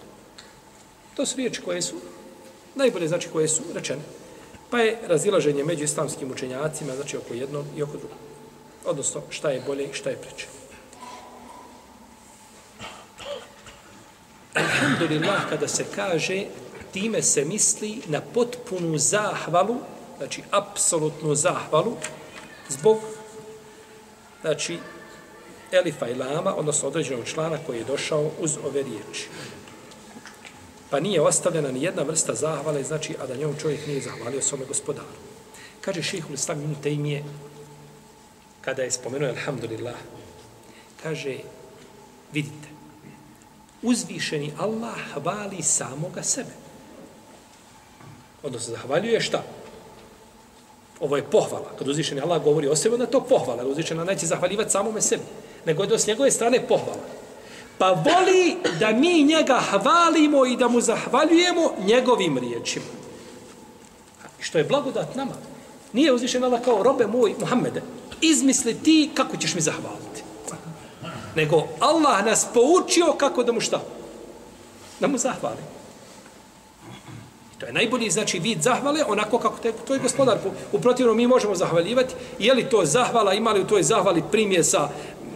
To 1.15 1.25
su 1.25 1.37
riječi 1.37 1.61
koje 1.61 1.81
su, 1.81 1.95
najbolje 2.75 3.07
znači 3.07 3.29
koje 3.29 3.47
su 3.47 3.63
rečene. 3.73 4.01
Pa 4.69 4.79
je 4.79 4.97
razilaženje 5.07 5.63
među 5.63 5.83
islamskim 5.83 6.31
učenjacima, 6.31 6.95
znači 6.95 7.17
oko 7.17 7.33
jednog 7.33 7.65
i 7.77 7.83
oko 7.83 7.97
drugog. 7.97 8.17
Odnosno, 8.85 9.21
šta 9.29 9.49
je 9.49 9.63
bolje 9.67 9.85
i 9.85 9.93
šta 9.93 10.09
je 10.09 10.15
preče. 10.15 10.47
Alhamdulillah, 14.53 15.49
kada 15.49 15.67
se 15.67 15.85
kaže, 15.95 16.45
time 16.93 17.21
se 17.21 17.45
misli 17.45 18.01
na 18.07 18.21
potpunu 18.21 18.97
zahvalu, 18.97 19.75
znači 20.17 20.43
apsolutnu 20.51 21.35
zahvalu, 21.35 21.93
zbog 22.69 22.97
znači 24.41 24.79
elifa 25.71 26.07
i 26.07 26.15
lama, 26.15 26.55
odnosno 26.55 26.87
određenog 26.87 27.25
člana 27.25 27.57
koji 27.65 27.77
je 27.77 27.83
došao 27.83 28.31
uz 28.39 28.57
ove 28.65 28.83
riječi. 28.83 29.27
Pa 30.89 30.99
nije 30.99 31.21
ostavljena 31.21 31.71
ni 31.71 31.83
jedna 31.83 32.03
vrsta 32.03 32.35
zahvale, 32.35 32.83
znači, 32.83 33.15
a 33.21 33.27
da 33.27 33.35
njom 33.35 33.55
čovjek 33.61 33.87
nije 33.87 34.01
zahvalio 34.01 34.41
svome 34.41 34.65
gospodaru. 34.65 35.17
Kaže 35.81 36.03
šehhul 36.03 36.33
islam 36.33 36.61
ibn 36.61 36.75
Tejmije, 36.83 37.23
kada 38.61 38.83
je 38.83 38.91
spomenuo 38.91 39.29
Alhamdulillah, 39.29 39.95
kaže, 41.03 41.37
vidite, 42.33 42.67
uzvišeni 43.81 44.53
Allah 44.57 44.97
hvali 45.13 45.61
samoga 45.61 46.23
sebe. 46.23 46.51
Odnosno, 48.43 48.75
zahvaljuje 48.75 49.21
šta? 49.21 49.43
Ovo 51.03 51.15
je 51.15 51.23
pohvala. 51.23 51.71
Kad 51.79 51.87
uzvišeni 51.87 52.21
Allah 52.21 52.43
govori 52.43 52.67
o 52.67 52.75
sebi, 52.75 52.95
onda 52.95 53.05
to 53.05 53.19
pohvala. 53.21 53.65
Uzvišeni 53.65 53.99
Allah 53.99 54.15
neće 54.15 54.25
zahvaljivati 54.25 54.71
samome 54.71 55.01
sebi. 55.01 55.23
Nego 55.65 55.83
je 55.83 55.89
to 55.89 55.97
s 55.97 56.07
njegove 56.07 56.31
strane 56.31 56.67
pohvala. 56.67 57.03
Pa 57.77 57.91
voli 57.91 58.55
da 58.79 58.91
mi 58.91 59.23
njega 59.23 59.61
hvalimo 59.69 60.45
i 60.45 60.57
da 60.57 60.67
mu 60.67 60.81
zahvaljujemo 60.81 61.71
njegovim 61.85 62.37
riječima. 62.37 62.85
Što 64.39 64.57
je 64.57 64.63
blagodat 64.63 65.15
nama. 65.15 65.31
Nije 65.93 66.13
uzvišen 66.13 66.43
Allah 66.43 66.61
kao 66.61 66.83
robe 66.83 67.07
moj 67.07 67.35
Muhammede. 67.39 67.81
Izmisli 68.21 68.73
ti 68.73 69.09
kako 69.13 69.37
ćeš 69.37 69.55
mi 69.55 69.61
zahvaliti. 69.61 70.23
Nego 71.35 71.67
Allah 71.79 72.25
nas 72.25 72.47
poučio 72.53 73.13
kako 73.17 73.43
da 73.43 73.51
mu 73.51 73.59
šta? 73.59 73.81
Da 74.99 75.07
mu 75.07 75.17
zahvalimo. 75.17 75.67
To 77.63 77.67
je 77.67 77.73
najbolji 77.73 78.09
znači 78.09 78.39
vid 78.39 78.61
zahvale, 78.61 79.03
onako 79.07 79.37
kako 79.39 79.59
te, 79.63 79.71
to 79.87 79.93
je 79.93 79.99
gospodar. 79.99 80.37
U 80.71 80.79
protivnom 80.79 81.17
mi 81.17 81.27
možemo 81.27 81.55
zahvaljivati. 81.55 82.15
Je 82.39 82.53
li 82.53 82.69
to 82.69 82.85
zahvala, 82.85 83.33
ima 83.33 83.51
li 83.51 83.61
u 83.61 83.67
toj 83.67 83.83
zahvali 83.83 84.23
primjesa 84.31 84.89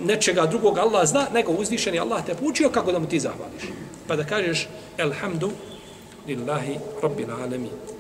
nečega 0.03 0.45
drugog 0.45 0.77
Allah 0.77 1.07
zna, 1.07 1.27
nego 1.33 1.51
uzvišeni 1.51 1.99
Allah 1.99 2.25
te 2.25 2.35
poučio 2.35 2.69
kako 2.69 2.91
da 2.91 2.99
mu 2.99 3.07
ti 3.07 3.19
zahvališ. 3.19 3.63
Pa 4.07 4.15
da 4.15 4.23
kažeš, 4.23 4.67
Elhamdu 4.97 5.51
lillahi 6.27 6.75
rabbil 7.03 7.31
alamin. 7.31 7.96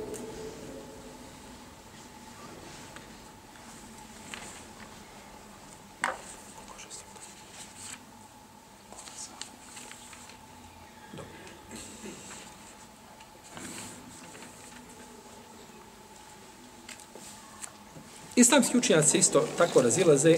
Islamski 18.37 18.77
učenjaci 18.77 19.17
isto 19.17 19.47
tako 19.57 19.81
razilaze 19.81 20.37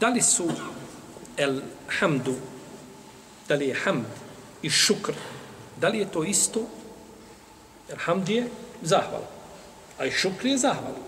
da 0.00 0.08
li 0.08 0.22
su 0.22 0.46
el 1.36 1.60
hamdu, 1.98 2.34
da 3.48 3.54
li 3.54 3.68
je 3.68 3.74
hamd 3.74 4.04
i 4.62 4.70
šukr, 4.70 5.12
da 5.80 5.88
li 5.88 5.98
je 5.98 6.10
to 6.10 6.24
isto? 6.24 6.60
Jer 7.88 7.98
hamd 7.98 8.28
je 8.28 8.48
zahvala, 8.82 9.26
a 9.98 10.06
i 10.06 10.10
šukr 10.10 10.46
je 10.46 10.58
zahvala. 10.58 11.02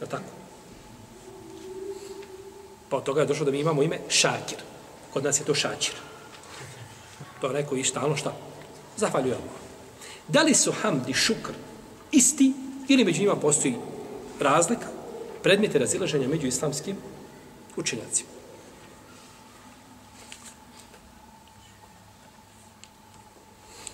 Je 0.00 0.06
tako? 0.06 0.32
Pa 2.88 2.96
od 2.96 3.04
toga 3.04 3.20
je 3.20 3.26
došlo 3.26 3.44
da 3.44 3.50
mi 3.50 3.60
imamo 3.60 3.82
ime 3.82 4.00
šakir. 4.08 4.58
Kod 5.12 5.24
nas 5.24 5.40
je 5.40 5.44
to 5.44 5.54
šakir. 5.54 5.94
To 7.40 7.46
je 7.46 7.54
neko 7.54 7.76
i 7.76 7.84
stalno 7.84 8.16
šta? 8.16 8.34
Zahvaljuje 8.96 9.34
Allah. 9.34 9.56
Da 10.28 10.42
li 10.42 10.54
su 10.54 10.72
hamd 10.82 11.08
i 11.08 11.14
šukr 11.14 11.52
isti 12.12 12.52
ili 12.88 13.04
među 13.04 13.20
njima 13.20 13.36
postoji 13.36 13.74
razlika? 14.42 14.86
Predmete 15.42 15.78
razilaženja 15.78 16.28
među 16.28 16.46
islamskim 16.46 16.96
učenjacima. 17.76 18.30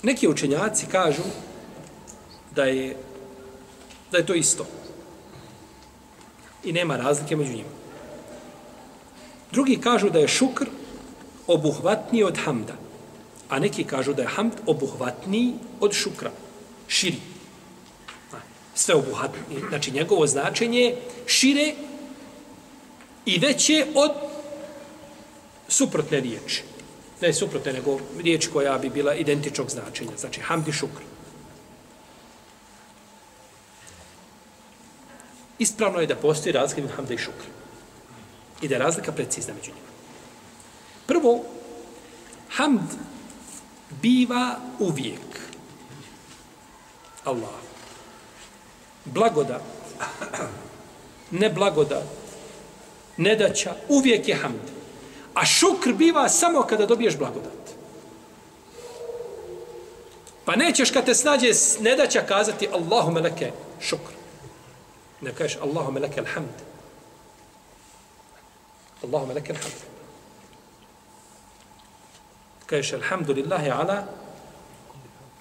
Neki 0.02 0.28
učenjaci 0.28 0.86
kažu 0.86 1.22
da 2.54 2.64
je 2.64 2.96
da 4.12 4.18
je 4.18 4.26
to 4.26 4.34
isto. 4.34 4.66
I 6.64 6.72
nema 6.72 6.96
razlike 6.96 7.36
među 7.36 7.52
njima. 7.52 7.68
Drugi 9.52 9.76
kažu 9.80 10.10
da 10.10 10.18
je 10.18 10.28
šukr 10.28 10.66
obuhvatniji 11.46 12.24
od 12.24 12.38
hamda. 12.44 12.74
A 13.48 13.58
neki 13.58 13.84
kažu 13.84 14.12
da 14.14 14.22
je 14.22 14.28
hamd 14.28 14.52
obuhvatniji 14.66 15.54
od 15.80 15.92
šukra. 15.92 16.30
Širi 16.88 17.20
sveobuhatni. 18.78 19.68
Znači 19.68 19.90
njegovo 19.90 20.26
značenje 20.26 20.94
šire 21.26 21.74
i 23.26 23.38
veće 23.38 23.86
od 23.94 24.12
suprotne 25.68 26.20
riječi. 26.20 26.62
Ne 27.20 27.32
suprotne, 27.32 27.72
nego 27.72 27.98
riječ 28.18 28.46
koja 28.46 28.78
bi 28.78 28.90
bila 28.90 29.14
identičnog 29.14 29.70
značenja. 29.70 30.16
Znači, 30.16 30.40
hamd 30.40 30.68
i 30.68 30.72
šukr. 30.72 31.02
Ispravno 35.58 36.00
je 36.00 36.06
da 36.06 36.16
postoji 36.16 36.52
razlika 36.52 36.80
između 36.80 36.96
hamda 36.96 37.14
i 37.14 37.18
šukr. 37.18 37.46
I 38.62 38.68
da 38.68 38.74
je 38.74 38.78
razlika 38.78 39.12
precizna 39.12 39.54
među 39.54 39.70
njima. 39.70 39.88
Prvo, 41.06 41.44
hamd 42.50 42.90
biva 44.02 44.58
uvijek. 44.78 45.40
Allah 47.24 47.68
blagodat, 49.14 49.62
ne 51.30 51.50
blagodat, 51.50 52.04
nedaća, 53.16 53.74
uvijek 53.88 54.28
je 54.28 54.34
hamd. 54.34 54.78
A 55.34 55.44
šukr 55.46 55.92
biva 55.92 56.28
samo 56.28 56.62
kada 56.62 56.86
dobiješ 56.86 57.16
blagodat. 57.16 57.58
Pa 60.44 60.56
nećeš 60.56 60.90
kad 60.90 61.04
te 61.04 61.14
snađe 61.14 61.50
nedaća 61.80 62.20
kazati 62.20 62.68
Allahume 62.72 63.20
leke 63.20 63.52
šukr. 63.80 64.12
Ne 65.20 65.34
kažeš 65.34 65.58
Allahume 65.62 66.00
leke 66.00 66.20
alhamd. 66.20 66.56
Allahume 69.02 69.34
leke 69.34 69.52
alhamd. 69.52 69.74
Kažeš 72.66 72.92
alhamdulillahi 72.92 73.70
ala 73.70 74.04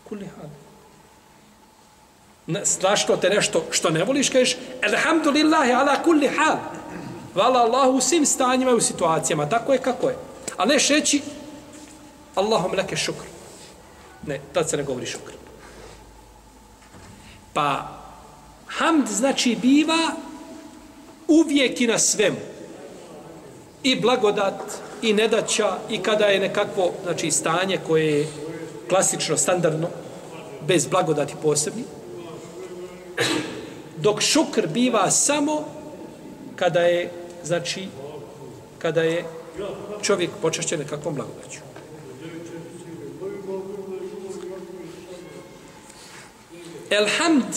kulli 0.09 0.25
hal. 0.35 0.49
Strašno 2.63 3.17
te 3.17 3.29
nešto 3.29 3.65
što 3.71 3.89
ne 3.89 4.03
voliš, 4.03 4.29
kažeš 4.29 4.57
Elhamdulillahi 4.81 5.71
ala 5.71 6.03
kulli 6.03 6.27
hal. 6.27 6.57
Hvala 7.33 7.59
Allahu 7.59 7.97
u 7.97 8.01
svim 8.01 8.25
stanjima 8.25 8.71
i 8.71 8.75
u 8.75 8.81
situacijama. 8.81 9.49
Tako 9.49 9.73
je 9.73 9.79
kako 9.79 10.09
je. 10.09 10.15
A 10.57 10.65
ne 10.65 10.79
šeći 10.79 11.21
Allahum 12.35 12.71
leke 12.73 12.95
šukr. 12.95 13.25
Ne, 14.27 14.39
tad 14.53 14.69
se 14.69 14.77
ne 14.77 14.83
govori 14.83 15.05
šukr. 15.05 15.31
Pa, 17.53 17.87
hamd 18.67 19.07
znači 19.07 19.57
biva 19.61 20.11
uvijek 21.27 21.81
i 21.81 21.87
na 21.87 21.99
svemu. 21.99 22.37
I 23.83 23.99
blagodat, 23.99 24.61
i 25.01 25.13
nedaća, 25.13 25.77
i 25.89 25.97
kada 25.97 26.25
je 26.25 26.39
nekakvo 26.39 26.91
znači, 27.03 27.31
stanje 27.31 27.79
koje 27.87 28.05
je 28.05 28.27
klasično, 28.89 29.37
standardno, 29.37 29.87
bez 30.67 30.87
blagodati 30.87 31.33
posebni. 31.41 31.83
Dok 33.97 34.21
šukr 34.21 34.67
biva 34.67 35.11
samo 35.11 35.65
kada 36.55 36.79
je, 36.79 37.11
znači, 37.43 37.87
kada 38.79 39.01
je 39.01 39.25
čovjek 40.01 40.29
počašćen 40.41 40.79
nekakvom 40.79 41.15
blagodaću. 41.15 41.59
Elhamd 46.89 47.55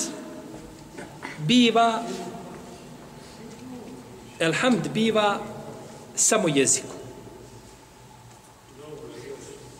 biva 1.39 2.03
Elhamd 4.41 4.89
biva 4.95 5.39
samo 6.15 6.49
jezikom. 6.49 6.97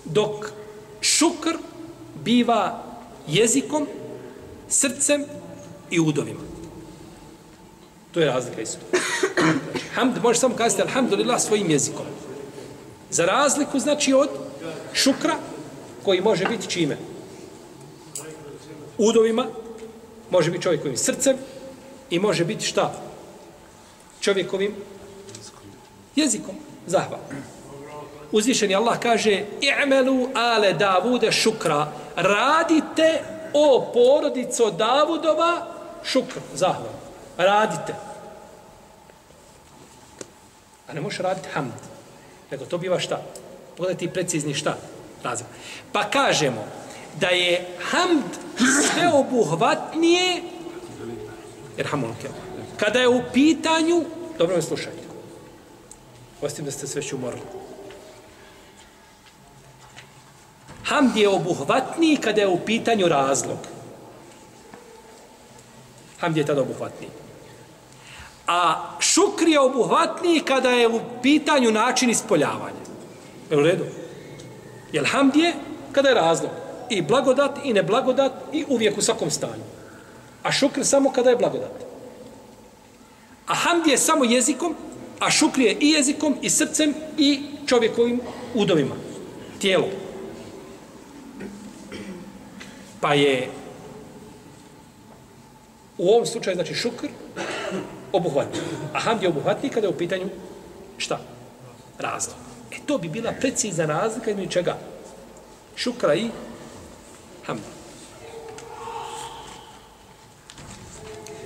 Dok 0.05 0.51
šukr 1.01 1.57
biva 2.25 2.85
jezikom, 3.27 3.87
srcem 4.69 5.25
i 5.91 6.01
udovima. 6.01 6.41
To 8.13 8.21
je 8.21 8.27
razlika 8.27 8.61
isto. 8.61 8.79
Znači, 9.73 9.87
hamd 9.95 10.23
može 10.23 10.39
samo 10.39 10.57
kazati 10.57 10.83
alhamdulillah 10.83 11.41
svojim 11.41 11.71
jezikom. 11.71 12.07
Za 13.11 13.25
razliku 13.25 13.79
znači 13.79 14.13
od 14.13 14.29
šukra 14.93 15.35
koji 16.05 16.21
može 16.21 16.45
biti 16.45 16.69
čime? 16.69 16.97
Udovima, 18.99 19.47
može 20.31 20.51
biti 20.51 20.63
čovjekovim 20.63 20.97
srcem 20.97 21.37
i 22.11 22.19
može 22.19 22.45
biti 22.45 22.65
šta? 22.67 22.93
Čovjekovim 24.21 24.75
jezikom. 26.17 26.55
Zahval. 26.87 27.21
Uzvišeni 28.33 28.75
Allah 28.75 28.99
kaže 29.01 29.45
i'melu 29.61 30.29
ale 30.35 30.73
Davude 30.73 31.33
šukra. 31.33 31.93
Radite 32.17 33.23
o 33.53 33.91
porodico 33.95 34.71
Davudova 34.71 35.80
šukr. 36.05 36.41
Zahval. 36.55 36.93
Radite. 37.39 37.95
A 40.89 40.93
ne 40.93 41.01
možeš 41.01 41.19
raditi 41.19 41.49
hamd. 41.53 41.73
Nego 42.51 42.65
to 42.65 42.79
biva 42.79 42.99
šta? 43.01 43.23
Pogledaj 43.77 43.99
ti 43.99 44.11
precizni 44.11 44.55
šta? 44.55 44.77
Razum. 45.23 45.47
Pa 45.93 46.11
kažemo 46.11 46.65
da 47.21 47.27
je 47.27 47.77
hamd 47.91 48.25
sveobuhvatnije 48.93 50.43
jer 51.77 51.87
hamulke. 51.87 52.29
Kada 52.77 52.99
je 52.99 53.09
u 53.09 53.23
pitanju, 53.33 54.05
dobro 54.39 54.57
me 54.57 54.63
slušajte, 54.63 55.03
ostim 56.43 56.65
da 56.65 56.71
ste 56.71 56.87
sve 56.87 57.03
ću 57.03 57.17
umorili. 57.17 57.43
Hamd 60.85 61.17
je 61.17 61.29
obuhvatniji 61.29 62.17
kada 62.17 62.41
je 62.41 62.49
u 62.49 62.59
pitanju 62.67 63.09
razlog. 63.09 63.59
Hamd 66.21 66.37
je 66.37 66.47
tada 66.47 66.63
obuhvatniji. 66.63 67.11
A 68.47 68.91
šukr 69.01 69.49
je 69.49 69.61
obuhvatniji 69.61 70.41
kada 70.41 70.71
je 70.71 70.89
u 70.89 71.01
pitanju 71.23 71.71
način 71.71 72.11
ispoljavanja. 72.11 72.85
Je 73.51 73.57
u 73.57 73.61
redu? 73.61 73.85
Jer 74.93 75.07
hamd 75.07 75.37
je 75.37 75.55
kada 75.93 76.09
je 76.09 76.15
razlog. 76.15 76.51
I 76.91 77.03
blagodat 77.03 77.59
i 77.65 77.73
neblagodat 77.73 78.33
i 78.53 78.65
uvijek 78.69 78.99
u 78.99 79.03
svakom 79.03 79.31
stanju. 79.31 79.63
A 80.43 80.53
šukr 80.53 80.85
samo 80.85 81.13
kada 81.13 81.31
je 81.31 81.37
blagodat. 81.37 81.85
A 83.47 83.55
hamd 83.55 83.87
je 83.87 83.99
samo 83.99 84.25
jezikom, 84.25 84.75
a 85.19 85.31
šukr 85.31 85.61
je 85.61 85.77
i 85.81 85.91
jezikom, 85.91 86.37
i 86.43 86.51
srcem, 86.51 86.95
i 87.19 87.41
čovjekovim 87.67 88.21
udovima. 88.55 88.95
Tijelom. 89.59 89.91
Pa 93.01 93.15
je 93.15 93.49
u 96.01 96.09
ovom 96.09 96.27
slučaju, 96.27 96.55
znači 96.55 96.75
šukr, 96.75 97.09
obuhvatni. 98.13 98.61
A 98.93 99.01
hamd 99.01 99.23
je 99.23 99.29
obuhvatni 99.29 99.69
kada 99.69 99.87
je 99.87 99.93
u 99.93 99.99
pitanju 99.99 100.29
šta? 100.99 101.21
Razlog. 101.99 102.37
E 102.73 102.77
to 102.87 102.99
bi 102.99 103.09
bila 103.09 103.33
precizna 103.41 103.87
razlika 103.87 104.31
između 104.31 104.51
čega? 104.51 104.77
Šukra 105.77 106.15
i 106.15 106.31
hamd. 107.47 107.61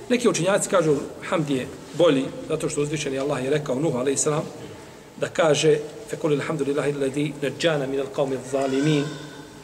Neki 0.09 0.29
učinjaci 0.29 0.69
kažu 0.69 0.95
hamd 1.29 1.49
je 1.49 1.67
bolji 1.93 2.25
zato 2.47 2.69
što 2.69 2.81
uzvišeni 2.81 3.19
Allah 3.19 3.43
je 3.43 3.49
rekao 3.49 3.75
Nuhu 3.75 3.97
a.s. 3.97 4.27
da 5.17 5.27
kaže 5.27 5.79
fekul 6.09 6.33
ilhamdulillahi 6.33 6.93
alladhi 6.93 7.33
najjana 7.41 7.87
min 7.87 7.99
alqawmi 7.99 8.37
adh-dhalimin 8.37 9.03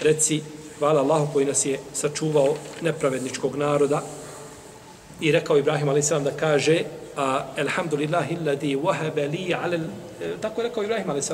reci 0.01 0.41
hvala 0.79 1.01
Allahu 1.01 1.33
koji 1.33 1.45
nas 1.45 1.65
je 1.65 1.79
sačuvao 1.93 2.55
nepravedničkog 2.81 3.55
naroda 3.55 4.01
i 5.20 5.32
rekao 5.32 5.58
Ibrahim 5.58 5.88
a.s. 5.88 6.08
da 6.10 6.30
kaže 6.40 6.82
a 7.16 7.44
alhamdulillahi 7.58 8.36
alladhi 8.36 8.76
wahaba 8.76 9.30
li 9.30 9.54
ala 9.54 9.78
tako 10.40 10.60
je 10.60 10.68
rekao 10.68 10.84
Ibrahim 10.84 11.10
a.s. 11.10 11.30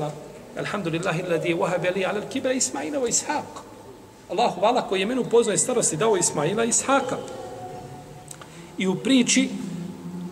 alhamdulillahi 0.59 1.22
alladhi 1.22 1.55
wahaba 1.55 1.95
li 1.95 2.05
ala 2.05 2.20
al-kibra 2.20 2.53
Ismaila 2.53 2.99
wa 2.99 3.09
Ishaq 3.09 3.62
Allah 4.30 4.55
hvala 4.59 4.82
koji 4.88 5.01
je 5.01 5.07
menu 5.07 5.24
poznao 5.24 5.57
starosti 5.57 5.97
dao 5.97 6.16
Ismaila 6.16 6.64
i 6.64 6.68
Ishaqa 6.68 7.16
i 8.78 8.86
u 8.86 8.95
priči 8.95 9.49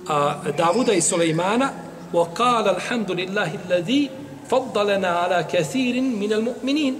a, 0.09 0.35
Davuda 0.57 0.93
i 0.93 1.01
Sulejmana 1.01 1.71
وقال 2.13 2.69
الحمد 2.69 3.11
لله 3.11 3.51
الذي 3.67 4.11
فضلنا 4.51 5.09
على 5.09 5.47
كثير 5.53 6.01
من 6.01 6.33
المؤمنين 6.33 6.95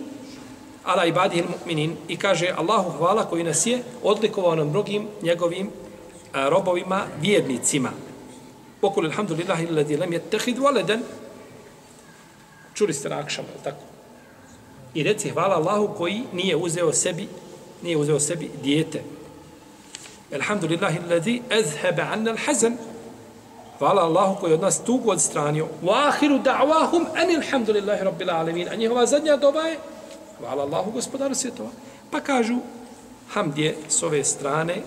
على 0.87 1.01
عباده 1.01 1.39
المؤمنين 1.41 1.97
i 2.09 2.17
kaže 2.17 2.55
Allahu 2.57 2.91
hvala 2.99 3.25
koji 3.25 3.45
nas 3.45 3.67
je 3.67 3.83
odlikovao 4.03 4.55
na 4.55 4.65
mnogim 4.65 5.09
njegovim 5.23 5.67
a, 5.67 5.71
robovima 6.36 7.06
vjernicima 7.22 7.92
Pokul 8.82 9.06
alhamdulillahi 9.06 9.68
alladhi 9.68 9.98
lam 9.98 10.12
yattakhid 10.12 10.58
waladan 10.60 11.00
čuli 12.74 12.94
ste 12.94 13.10
na 13.10 13.20
akšamu, 13.20 13.48
tako? 13.64 13.82
I 14.94 15.04
reci 15.04 15.30
hvala 15.30 15.56
Allahu 15.56 15.96
koji 15.98 16.24
nije 16.34 16.56
uzeo 16.56 16.94
sebi 16.94 17.28
nije 17.84 17.98
uzeo 17.98 18.20
sebi 18.20 18.50
dijete. 18.64 19.02
Alhamdulillahi 20.34 21.00
alladhi 21.00 21.42
azhaba 21.52 22.04
'anna 22.12 22.32
al-hazan 22.32 22.78
Hvala 23.80 24.02
Allahu 24.02 24.40
koji 24.40 24.54
od 24.54 24.62
nas 24.62 24.84
tugu 24.84 25.12
odstranio. 25.12 25.68
Wa 25.84 26.08
akhiru 26.08 26.40
da'wahum 26.40 27.06
an 27.16 27.36
alhamdulillahi 27.36 28.04
rabbil 28.04 28.30
alamin. 28.30 28.70
A 28.70 28.76
njihova 28.76 29.06
zadnja 29.06 29.38
doba 29.38 29.62
je 29.62 29.78
hvala 30.40 30.64
Allahu 30.64 30.92
gospodaru 30.92 31.36
svjetova. 31.36 31.70
Pa 32.12 32.22
kažu 32.22 32.58
hamd 33.30 33.58
je 33.58 33.76
s 33.90 34.04
ove 34.04 34.24
strane 34.24 34.82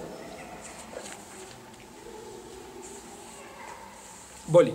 bolji. 4.48 4.72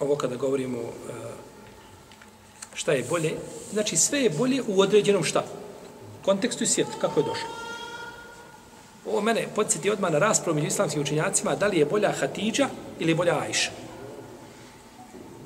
Ovo 0.00 0.16
kada 0.16 0.36
govorimo 0.36 0.78
e, 0.78 0.82
šta 2.74 2.92
je 2.92 3.04
bolje, 3.08 3.34
znači 3.72 3.96
sve 3.96 4.20
je 4.20 4.30
bolje 4.30 4.62
u 4.68 4.80
određenom 4.80 5.24
šta? 5.24 5.44
Kontekstu 6.24 6.64
i 6.64 6.66
svijetu, 6.66 6.92
kako 7.00 7.20
je 7.20 7.26
došlo. 7.26 7.48
Ovo 9.06 9.20
mene 9.20 9.48
podsjeti 9.54 9.90
odmah 9.90 10.12
na 10.12 10.18
raspravu 10.18 10.54
među 10.54 10.66
islamskim 10.66 11.02
učinjacima 11.02 11.56
da 11.56 11.66
li 11.66 11.78
je 11.78 11.84
bolja 11.84 12.12
Hatidža 12.12 12.68
ili 12.98 13.14
bolja 13.14 13.38
Ajša. 13.38 13.70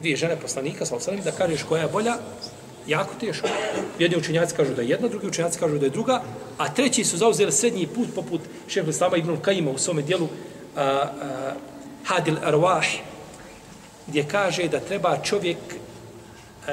Dvije 0.00 0.16
žene 0.16 0.40
poslanika, 0.40 0.86
sa 0.86 0.96
da 1.24 1.32
kažeš 1.32 1.62
koja 1.62 1.82
je 1.82 1.88
bolja, 1.88 2.16
jako 2.86 3.14
teško. 3.20 3.48
Jedni 3.98 4.16
učenjaci 4.16 4.56
kažu 4.56 4.74
da 4.74 4.82
je 4.82 4.88
jedna, 4.88 5.08
drugi 5.08 5.26
učenjaci 5.26 5.58
kažu 5.58 5.78
da 5.78 5.86
je 5.86 5.90
druga, 5.90 6.22
a 6.58 6.74
treći 6.74 7.04
su 7.04 7.16
zauzeli 7.16 7.52
srednji 7.52 7.86
put 7.86 8.08
poput 8.14 8.40
šeha 8.68 8.90
Islama 8.90 9.16
Ibn 9.16 9.36
Kajima 9.36 9.70
u 9.70 9.78
svome 9.78 10.02
dijelu 10.02 10.28
a, 10.76 10.82
a, 10.82 11.52
Hadil 12.04 12.36
Arwah, 12.44 12.86
gdje 14.06 14.28
kaže 14.28 14.68
da 14.68 14.80
treba 14.80 15.18
čovjek 15.22 15.56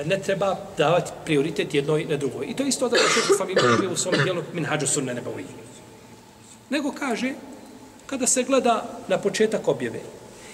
ne 0.05 0.19
treba 0.19 0.55
davati 0.77 1.11
prioritet 1.25 1.73
jednoj 1.73 2.05
na 2.05 2.17
drugoj. 2.17 2.45
I 2.45 2.55
to 2.55 2.63
isto 2.63 2.89
da 2.89 2.97
će 2.97 3.33
sam 3.37 3.49
imao 3.49 3.93
u 3.93 3.95
svom 3.95 4.15
dijelu 4.23 4.43
Minhađu 4.53 4.87
sunne 4.87 5.13
nebovi. 5.13 5.45
Nego 6.69 6.91
kaže, 6.91 7.33
kada 8.05 8.27
se 8.27 8.43
gleda 8.43 8.85
na 9.07 9.17
početak 9.17 9.67
objave 9.67 9.99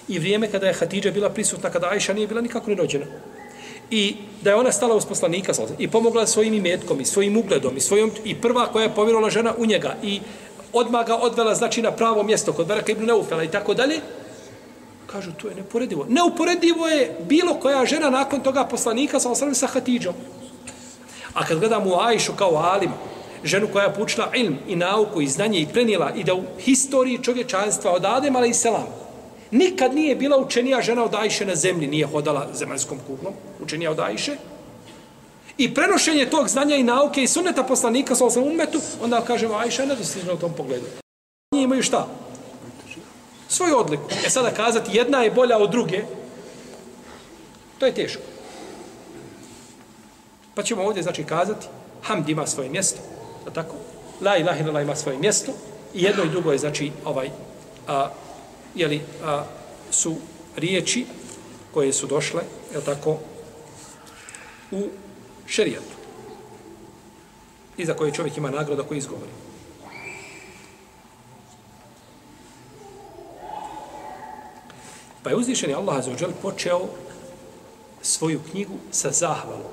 i 0.08 0.20
vrijeme 0.20 0.52
kada 0.52 0.68
je 0.68 0.74
Hatidža 0.74 1.12
bila 1.12 1.30
prisutna, 1.30 1.70
kada 1.70 1.90
Ajša 1.90 2.14
nije 2.14 2.28
bila 2.28 2.42
nikako 2.42 2.70
ni 2.70 2.76
rođena, 2.76 3.06
i 3.92 4.16
da 4.42 4.50
je 4.50 4.56
ona 4.56 4.72
stala 4.72 4.96
uz 4.96 5.06
poslanika 5.06 5.54
i 5.78 5.88
pomogla 5.88 6.28
svojim 6.28 6.54
imetkom 6.54 7.02
i 7.02 7.06
svojim 7.06 7.38
ugledom 7.38 7.78
i 7.78 7.80
svojom 7.80 8.12
i 8.24 8.36
prva 8.36 8.66
koja 8.66 8.84
je 8.84 8.96
povjerovala 8.96 9.30
žena 9.30 9.54
u 9.58 9.66
njega. 9.66 9.96
I 10.04 10.22
odmah 10.74 11.08
ga 11.08 11.16
odvela, 11.16 11.56
znači, 11.56 11.82
na 11.82 11.92
pravo 11.92 12.24
mjesto, 12.24 12.54
kod 12.54 12.68
Beraka 12.68 12.92
ibn 12.92 13.06
Neufela 13.06 13.44
i 13.44 13.52
tako 13.52 13.74
dalje, 13.74 14.00
kažu, 15.08 15.32
to 15.32 15.48
je 15.48 15.56
neporedivo. 15.56 16.06
Neuporedivo 16.10 16.88
je 16.88 17.18
bilo 17.20 17.54
koja 17.54 17.86
žena 17.86 18.10
nakon 18.10 18.42
toga 18.42 18.66
poslanika, 18.66 19.20
sa 19.20 19.32
osram 19.32 19.56
sa 19.56 19.68
Hatidžom. 19.68 20.14
A 21.34 21.46
kad 21.46 21.60
gledamo 21.60 21.90
u 21.90 22.00
Ajšu 22.00 22.34
kao 22.34 22.56
Alima, 22.56 22.94
ženu 23.44 23.68
koja 23.74 23.86
je 23.86 23.94
poučila 23.94 24.32
ilm 24.36 24.58
i 24.68 24.76
nauku 24.76 25.22
i 25.22 25.28
znanje 25.28 25.60
i 25.60 25.68
prenijela 25.68 26.12
i 26.16 26.24
da 26.24 26.34
u 26.34 26.44
historiji 26.60 27.24
čovječanstva 27.24 27.92
od 27.92 28.06
Adema 28.06 28.46
i 28.46 28.54
Selam 28.54 28.99
nikad 29.52 29.96
nije 29.96 30.16
bila 30.16 30.38
učenija 30.38 30.82
žena 30.82 31.04
od 31.04 31.16
Ajše 31.16 31.46
na 31.46 31.56
zemlji, 31.56 31.88
nije 31.88 32.08
hodala 32.08 32.48
zemaljskom 32.54 33.00
kuglom, 33.08 33.34
učenija 33.64 33.92
od 33.92 34.00
Ajše, 34.00 34.38
i 35.58 35.74
prenošenje 35.74 36.30
tog 36.30 36.48
znanja 36.48 36.76
i 36.76 36.84
nauke 36.84 37.24
i 37.24 37.28
suneta 37.28 37.64
poslanika 37.64 38.16
sa 38.16 38.26
osam 38.26 38.44
umetu, 38.44 38.82
onda 39.04 39.22
kažemo 39.22 39.56
Ajša 39.56 39.82
je 39.82 39.88
nedostižna 39.88 40.34
u 40.34 40.38
tom 40.38 40.54
pogledu. 40.54 40.86
Nije 41.52 41.64
imaju 41.64 41.84
šta? 41.84 42.08
Svoju 43.48 43.78
odliku. 43.78 44.04
E 44.26 44.30
sada 44.30 44.52
kazati 44.52 44.98
jedna 44.98 45.24
je 45.24 45.32
bolja 45.32 45.58
od 45.58 45.72
druge, 45.72 46.04
to 47.80 47.86
je 47.86 47.94
teško. 47.94 48.22
Pa 50.56 50.64
ćemo 50.64 50.84
ovdje 50.84 51.04
znači 51.04 51.24
kazati 51.24 51.68
Hamd 52.04 52.30
ima 52.30 52.48
svoje 52.48 52.70
mjesto, 52.70 53.00
da 53.46 53.52
tako? 53.52 53.76
La 54.22 54.38
ilaha 54.38 54.60
illallah 54.60 54.84
ima 54.84 54.96
svoje 54.96 55.18
mjesto 55.18 55.52
i 55.94 56.04
jedno 56.04 56.24
i 56.24 56.30
drugo 56.30 56.52
je 56.52 56.58
znači 56.58 56.92
ovaj 57.06 57.30
a, 57.88 58.10
jeli, 58.76 59.02
a, 59.24 59.46
su 59.92 60.16
riječi 60.56 61.06
koje 61.74 61.94
su 61.94 62.08
došle, 62.08 62.42
je 62.74 62.82
tako, 62.86 63.18
u 64.72 64.88
šerijatu. 65.46 65.96
I 67.78 67.86
za 67.86 67.94
koje 67.94 68.14
čovjek 68.14 68.38
ima 68.38 68.50
nagrada 68.50 68.84
koji 68.84 68.98
izgovori. 68.98 69.32
Pa 75.24 75.30
je 75.30 75.36
uzvišen 75.36 75.70
je 75.70 75.76
Allah 75.76 75.96
Azzawajal 75.96 76.32
počeo 76.42 76.82
svoju 78.02 78.40
knjigu 78.52 78.78
sa 78.92 79.12
zahvalom. 79.12 79.72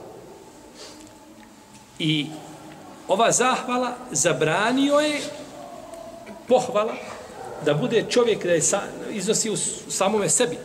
I 1.99 2.27
ova 3.09 3.33
zahvala 3.33 3.97
zabranio 4.11 4.95
je 4.95 5.21
pohvala 6.49 6.95
da 7.65 7.75
bude 7.75 8.05
čovjek 8.09 8.45
da 8.45 8.53
je 8.53 8.63
sa, 8.63 8.81
iznosi 9.11 9.51
u 9.51 9.57
samome 9.89 10.29
sebi. 10.29 10.59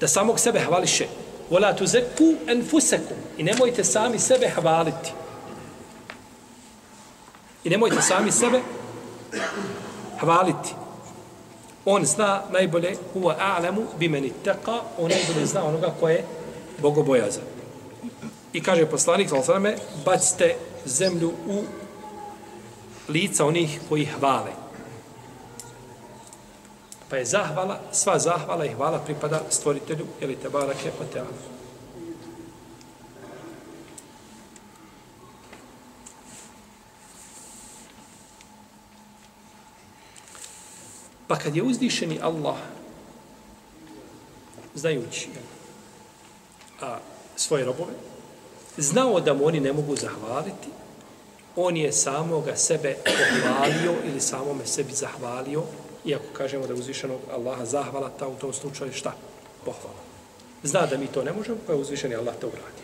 Da 0.00 0.08
samog 0.08 0.40
sebe 0.40 0.60
hvališe. 0.60 1.06
Vola 1.50 1.72
tu 1.76 1.86
zeku 1.86 2.34
enfusekum. 2.48 3.16
I 3.38 3.42
nemojte 3.42 3.84
sami 3.84 4.18
sebe 4.18 4.48
hvaliti. 4.48 5.12
I 7.64 7.70
nemojte 7.70 8.02
sami 8.02 8.32
sebe 8.32 8.60
hvaliti. 10.20 10.74
On 11.84 12.06
zna 12.06 12.42
najbolje 12.52 12.96
huwa 13.14 13.36
a'lamu 13.38 13.86
bimeni 13.98 14.32
taqa, 14.44 14.80
on 14.98 15.10
najbolje 15.10 15.46
zna 15.46 15.64
onoga 15.64 15.94
ko 16.00 16.08
je 16.08 16.24
bogobojazan. 16.78 17.42
I 18.52 18.62
kaže 18.62 18.86
poslanik 18.86 19.28
sallallahu 19.28 19.52
alejhi 19.52 19.76
ve 19.76 20.02
bacite 20.04 20.54
zemlju 20.84 21.28
u 21.28 21.62
lica 23.08 23.46
onih 23.46 23.80
koji 23.88 24.04
hvale. 24.04 24.65
Pa 27.10 27.16
je 27.16 27.24
zahvala, 27.24 27.80
sva 27.92 28.18
zahvala 28.18 28.64
i 28.64 28.74
hvala 28.74 28.98
pripada 28.98 29.40
stvoritelju, 29.50 30.06
ili 30.20 30.36
te 30.36 30.48
barake 30.48 30.90
o 31.00 31.04
teala. 31.12 31.28
Pa 41.28 41.36
kad 41.36 41.56
je 41.56 41.62
uzdišeni 41.62 42.18
Allah, 42.22 42.56
znajući 44.74 45.28
a, 46.80 46.98
svoje 47.36 47.64
robove, 47.64 47.92
znao 48.76 49.20
da 49.20 49.34
mu 49.34 49.46
oni 49.46 49.60
ne 49.60 49.72
mogu 49.72 49.96
zahvaliti, 49.96 50.68
on 51.56 51.76
je 51.76 51.92
samoga 51.92 52.56
sebe 52.56 52.96
pohvalio 53.04 53.94
ili 54.04 54.20
samome 54.20 54.66
sebi 54.66 54.92
zahvalio 54.92 55.62
iako 56.06 56.24
kažemo 56.32 56.66
da 56.66 56.72
je 56.72 56.78
uzvišenog 56.78 57.20
Allaha 57.32 57.64
zahvala, 57.64 58.10
ta 58.18 58.28
u 58.28 58.34
tom 58.34 58.52
slučaju 58.52 58.92
šta? 58.92 59.12
Pohvala. 59.64 60.00
Zna 60.62 60.86
da 60.86 60.98
mi 60.98 61.06
to 61.06 61.22
ne 61.22 61.32
možemo, 61.32 61.58
pa 61.66 61.72
je 61.72 61.78
uzvišeni 61.78 62.14
Allah 62.14 62.34
to 62.40 62.46
uradi. 62.46 62.82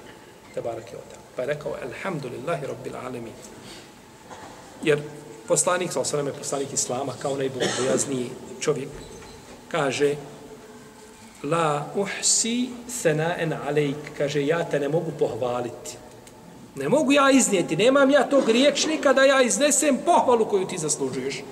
Te 0.54 0.60
barak 0.60 0.92
je 0.92 0.98
otak. 0.98 1.18
Pa 1.36 1.42
je 1.42 1.48
rekao, 1.48 1.72
Alhamdulillahi 1.82 2.66
Rabbil 2.66 2.96
Alemin. 2.96 3.32
Jer 4.82 5.00
poslanik, 5.48 5.92
sa 5.92 6.00
osvrame 6.00 6.32
poslanik 6.32 6.72
Islama, 6.72 7.12
kao 7.22 7.36
najbogobojazniji 7.36 8.30
čovjek, 8.60 8.88
kaže, 9.68 10.16
La 11.42 11.90
uhsi 11.94 12.70
sena'en 12.88 13.52
alejk, 13.66 14.14
kaže, 14.18 14.46
ja 14.46 14.64
te 14.64 14.80
ne 14.80 14.88
mogu 14.88 15.10
pohvaliti. 15.18 15.96
Ne 16.76 16.88
mogu 16.88 17.12
ja 17.12 17.30
iznijeti, 17.30 17.76
nemam 17.76 18.10
ja 18.10 18.28
tog 18.28 18.48
riječnika 18.48 19.12
da 19.12 19.24
ja 19.24 19.42
iznesem 19.42 19.98
pohvalu 20.04 20.44
koju 20.44 20.66
ti 20.66 20.78
zaslužuješ. 20.78 21.42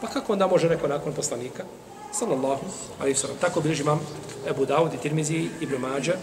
Pa 0.00 0.06
kako 0.06 0.32
onda 0.32 0.46
može 0.46 0.68
neko 0.68 0.88
nakon 0.88 1.12
poslanika? 1.12 1.64
Sallallahu 2.12 2.64
alaihi 3.00 3.18
sallam. 3.18 3.36
Tako 3.40 3.60
bilježi 3.60 3.82
imam 3.82 4.00
Ebu 4.48 4.66
Dawud 4.66 4.94
i 4.94 4.98
Tirmizi, 5.02 5.48
Ibn 5.60 5.74
Mađa, 5.74 6.14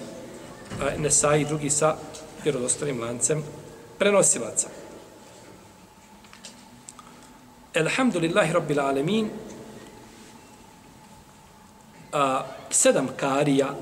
Nesai 0.97 1.41
i 1.41 1.45
drugi 1.45 1.69
sa 1.69 1.95
vjerodostanim 2.43 3.01
lancem 3.01 3.43
prenosilaca. 3.99 4.67
Elhamdulillahi 7.73 8.53
Rabbil 8.53 8.80
Alemin 8.80 9.30
a, 12.11 12.43
sedam 12.69 13.07
karija 13.17 13.76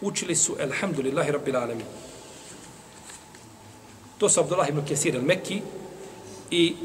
učili 0.00 0.36
su 0.36 0.56
Elhamdulillahi 0.60 1.32
Rabbil 1.32 1.56
Alemin. 1.56 1.86
To 4.18 4.28
su 4.28 4.40
Abdullah 4.40 4.68
ibn 4.68 4.84
Kesir 4.86 5.16
al-Mekki 5.16 5.60
i 6.50 6.76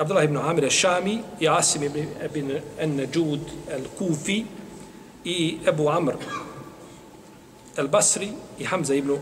Abdullah 0.00 0.24
ibn 0.24 0.36
Amir 0.36 0.64
al-Shami 0.64 1.22
i 1.40 1.48
Asim 1.48 1.82
ibn, 1.82 2.06
ibn 2.24 2.50
al-Najud 2.80 3.40
al-Kufi 3.68 4.44
i 5.24 5.58
Ebu 5.66 5.88
Amr 5.88 6.16
al-Basri 7.76 8.32
i 8.58 8.64
Hamza 8.64 8.94
ibn 8.94 9.18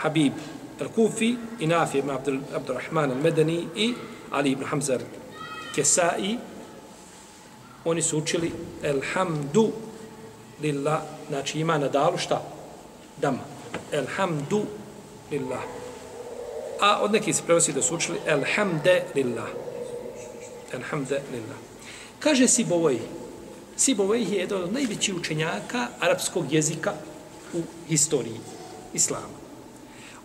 Habib 0.00 0.32
al-Kufi 0.80 1.36
i 1.60 1.66
Nafi 1.66 1.98
ibn 1.98 2.10
Abdul, 2.10 2.40
Abdurrahman 2.54 3.10
al-Medani 3.10 3.68
i 3.76 3.94
Ali 4.32 4.50
ibn 4.52 4.64
Hamza 4.64 4.96
al-Kesai 4.96 6.38
oni 7.84 8.02
su 8.02 8.18
učili 8.18 8.52
Elhamdu 8.82 9.68
lillah 10.62 11.00
znači 11.28 11.60
ima 11.60 11.78
na 11.78 11.88
dalu 11.88 12.18
šta? 12.18 12.42
Dama. 13.20 13.38
Elhamdu 13.92 14.62
lillah. 15.30 15.62
A 16.80 17.00
od 17.02 17.12
nekih 17.12 17.36
se 17.36 17.42
prenosi 17.46 17.72
da 17.72 17.82
su 17.82 17.94
učili 17.94 18.18
Elhamde 18.26 19.02
lillah. 19.14 19.63
Alhamdulillah. 20.74 21.58
Kaže 22.18 22.48
Sibovoj, 22.48 22.98
Sibovoj 23.76 24.22
je 24.22 24.38
jedan 24.38 24.62
od 24.62 24.72
najvećih 24.72 25.14
učenjaka 25.14 25.88
arapskog 26.00 26.52
jezika 26.52 26.92
u 27.54 27.62
historiji 27.88 28.40
islama. 28.92 29.34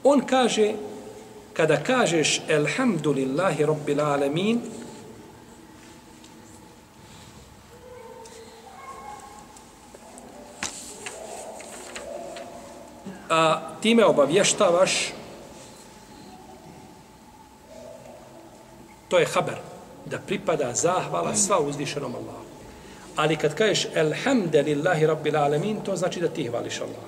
On 0.03 0.21
kaže, 0.25 0.73
kada 1.53 1.83
kažeš 1.83 2.41
Elhamdulillahi 2.47 3.65
Rabbil 3.65 4.01
Alamin, 4.01 4.61
a 13.29 13.61
time 13.81 14.05
obavještavaš 14.05 15.13
to 19.09 19.19
je 19.19 19.25
haber 19.25 19.78
da 20.05 20.19
pripada 20.19 20.73
zahvala 20.73 21.35
sva 21.35 21.59
uzvišenom 21.59 22.15
Allahu. 22.15 22.45
Ali 23.15 23.35
kad 23.35 23.55
kažeš 23.55 23.87
Elhamdulillahi 23.95 25.05
Rabbil 25.05 25.37
Alamin, 25.37 25.81
to 25.81 25.95
znači 25.95 26.21
da 26.21 26.27
ti 26.27 26.47
hvališ 26.47 26.81
Allah. 26.81 27.05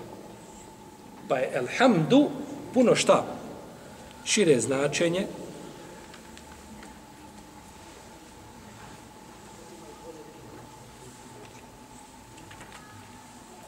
Pa 1.27 1.37
je 1.37 1.51
Elhamdu 1.53 2.29
puno 2.73 2.95
šta? 2.95 3.25
Šire 4.25 4.59
značenje. 4.59 5.27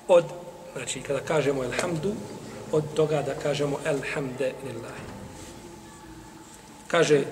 Od, 0.07 0.25
znači 0.75 1.01
kada 1.01 1.19
kažemo 1.19 1.63
Elhamdu, 1.63 2.11
od 2.71 2.83
toga 2.93 3.21
da 3.21 3.33
kažemo 3.33 3.79
Elhamdulillahi. 3.85 5.03
Kaže 6.87 7.23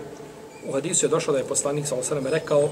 u 0.67 0.73
hadisu 0.73 1.05
je 1.05 1.09
došlo 1.09 1.33
da 1.33 1.39
je 1.39 1.47
poslanik 1.47 1.87
sa 1.87 1.95
osaname 1.95 2.29
rekao 2.29 2.69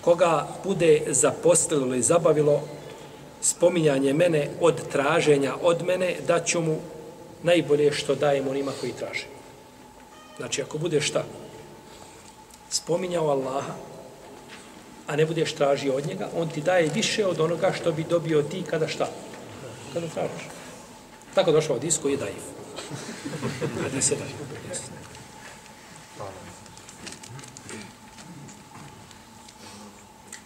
koga 0.00 0.48
bude 0.64 1.02
zaposlilo 1.06 1.86
ili 1.86 2.02
zabavilo 2.02 2.62
spominjanje 3.42 4.12
mene 4.12 4.48
od 4.60 4.88
traženja 4.92 5.54
od 5.62 5.82
mene, 5.86 6.16
da 6.26 6.44
ću 6.44 6.60
mu 6.60 6.76
najbolje 7.42 7.92
što 7.92 8.14
dajem 8.14 8.48
onima 8.48 8.72
koji 8.80 8.92
traže. 8.92 9.26
Znači, 10.36 10.62
ako 10.62 10.78
bude 10.78 11.00
šta? 11.00 11.24
spominjao 12.70 13.28
Allaha, 13.28 13.74
a 15.06 15.16
ne 15.16 15.26
budeš 15.26 15.52
tražio 15.52 15.94
od 15.94 16.06
njega, 16.06 16.28
on 16.36 16.48
ti 16.48 16.60
daje 16.60 16.90
više 16.94 17.26
od 17.26 17.40
onoga 17.40 17.72
što 17.72 17.92
bi 17.92 18.04
dobio 18.04 18.42
ti 18.42 18.62
kada 18.70 18.88
šta? 18.88 19.08
Kada 19.92 20.06
tražiš. 20.06 20.46
Tako 21.34 21.52
došao 21.52 21.76
od 21.76 21.84
isko 21.84 22.08
je 22.08 22.16
daif. 22.16 22.44
Hadis 23.82 24.10
je 24.10 24.16
daif. 24.16 24.80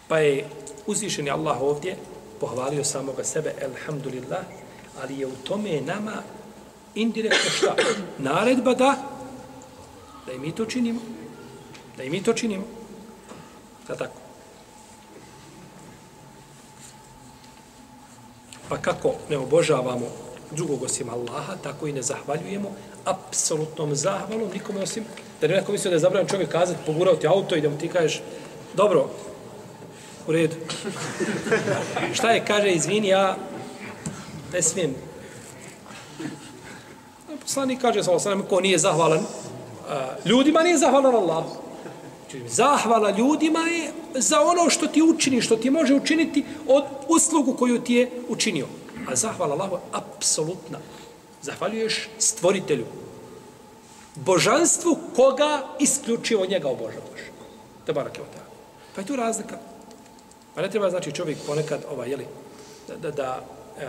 Pa 0.07 0.19
je 0.19 0.47
uzvišeni 0.87 1.29
Allah 1.29 1.61
ovdje 1.61 1.95
pohvalio 2.39 2.83
samoga 2.83 3.23
sebe, 3.23 3.53
elhamdulillah, 3.61 4.45
ali 5.01 5.19
je 5.19 5.27
u 5.27 5.35
tome 5.43 5.81
nama 5.81 6.23
indirektno 6.95 7.49
šta? 7.51 7.75
Naredba 8.17 8.73
da 8.73 9.15
da 10.25 10.33
i 10.33 10.39
mi 10.39 10.51
to 10.51 10.65
činimo. 10.65 10.99
Da 11.97 12.03
i 12.03 12.09
mi 12.09 12.23
to 12.23 12.33
činimo. 12.33 12.63
Da 13.87 13.95
tako. 13.95 14.19
Pa 18.69 18.77
kako 18.77 19.13
ne 19.29 19.37
obožavamo 19.37 20.05
drugog 20.51 20.83
osim 20.83 21.09
Allaha, 21.09 21.55
tako 21.63 21.87
i 21.87 21.93
ne 21.93 22.01
zahvaljujemo 22.01 22.71
apsolutnom 23.05 23.95
zahvalom 23.95 24.49
nikome 24.53 24.81
osim, 24.81 25.03
da 25.41 25.47
ne 25.47 25.55
neko 25.55 25.71
mislio 25.71 25.89
da 25.89 25.95
je 25.95 25.99
zabran 25.99 26.27
čovjek 26.27 26.49
kazati, 26.49 26.79
pogurao 26.85 27.15
ti 27.15 27.27
auto 27.27 27.55
i 27.55 27.61
da 27.61 27.69
mu 27.69 27.77
ti 27.77 27.87
kažeš, 27.87 28.21
dobro, 28.73 29.09
u 30.27 30.31
redu. 30.31 30.55
Šta 32.13 32.31
je, 32.31 32.45
kaže, 32.45 32.71
izvini, 32.71 33.07
ja 33.07 33.37
ne 34.53 34.61
smijem. 34.61 34.95
Poslanik 37.41 37.81
kaže, 37.81 38.03
sa 38.03 38.11
osanem, 38.11 38.43
ko 38.49 38.61
nije 38.61 38.77
zahvalan 38.77 39.25
ljudima, 40.25 40.63
nije 40.63 40.77
zahvalan 40.77 41.15
Allah. 41.15 41.45
Zahvala 42.47 43.11
ljudima 43.11 43.59
je 43.59 43.91
za 44.15 44.41
ono 44.41 44.69
što 44.69 44.87
ti 44.87 45.01
učini, 45.01 45.41
što 45.41 45.55
ti 45.55 45.69
može 45.69 45.93
učiniti 45.93 46.45
od 46.67 46.83
uslugu 47.07 47.53
koju 47.53 47.81
ti 47.81 47.93
je 47.93 48.11
učinio. 48.29 48.67
A 49.07 49.15
zahvala 49.15 49.53
Allahu 49.53 49.75
je 49.75 49.81
apsolutna. 49.91 50.79
Zahvaljuješ 51.41 52.09
stvoritelju. 52.19 52.85
Božanstvu 54.15 54.97
koga 55.15 55.63
isključivo 55.79 56.45
njega 56.45 56.69
obožavaš. 56.69 57.21
Te 57.85 57.91
je 57.91 57.93
barak 57.93 58.17
je 58.17 58.23
Pa 58.95 59.01
je 59.01 59.07
tu 59.07 59.15
razlika. 59.15 59.57
Pa 60.55 60.61
ne 60.61 60.69
treba 60.69 60.89
znači 60.89 61.11
čovjek 61.11 61.37
ponekad 61.47 61.85
ovaj, 61.91 62.09
jeli, 62.09 62.25
da, 62.87 62.95
da, 62.95 63.11
da 63.11 63.45
e, 63.79 63.83
e, 63.83 63.87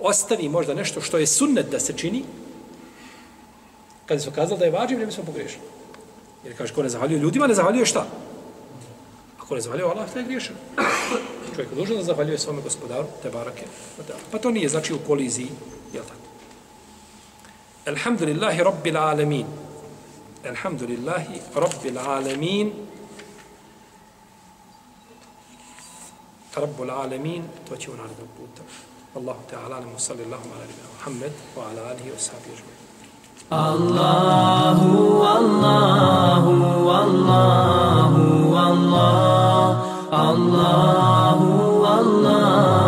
ostavi 0.00 0.48
možda 0.48 0.74
nešto 0.74 1.00
što 1.00 1.18
je 1.18 1.26
sunnet 1.26 1.66
da 1.70 1.80
se 1.80 1.92
čini, 1.92 2.24
kada 4.06 4.20
su 4.20 4.30
kazali 4.30 4.58
da 4.58 4.64
je 4.64 4.70
vađiv, 4.70 4.98
ne 4.98 5.06
bi 5.06 5.12
smo 5.12 5.24
pogrešili. 5.24 5.64
Jer 6.44 6.56
kaže, 6.56 6.74
ko 6.74 6.82
ne 6.82 6.88
zahvaljuje 6.88 7.20
ljudima, 7.20 7.46
ne 7.46 7.54
zahvaljuje 7.54 7.86
šta? 7.86 8.06
Ako 9.40 9.54
ne 9.54 9.60
zahvaljuje 9.60 9.90
Allah, 9.90 10.12
to 10.12 10.18
je 10.18 10.24
griješan. 10.24 10.56
Čovjek 11.54 11.70
je 11.72 11.76
dužan 11.76 11.96
da 11.96 12.02
zahvaljuje 12.02 12.38
svome 12.38 12.62
gospodaru, 12.62 13.06
te 13.22 13.30
barake. 13.30 13.64
Pa 14.32 14.38
to 14.38 14.50
nije 14.50 14.68
znači 14.68 14.94
u 14.94 14.98
koliziji, 15.06 15.48
jel 15.92 16.04
tako? 16.04 16.28
Alhamdulillahi 17.86 18.62
rabbil 18.62 18.96
alamin. 18.96 19.46
Alhamdulillahi 20.48 21.40
rabbil 21.54 21.98
alamin. 21.98 22.72
رب 26.56 26.82
العالمين 26.82 27.48
توتي 27.68 27.86
على 27.92 28.14
ربوت 28.22 28.56
والله 29.14 29.36
تعالى 29.50 29.74
أعلم 29.74 29.92
وصلى 29.94 30.22
الله 30.22 30.36
على 30.54 30.64
نبينا 30.64 30.88
محمد 31.00 31.32
وعلى 31.56 31.80
آله 31.92 32.06
وصحبه 32.16 32.50
أجمعين. 32.56 32.78
الله 33.52 34.78
الله 35.38 36.44
الله 37.04 38.12
الله 38.68 39.70
الله 40.30 41.38
الله 42.00 42.87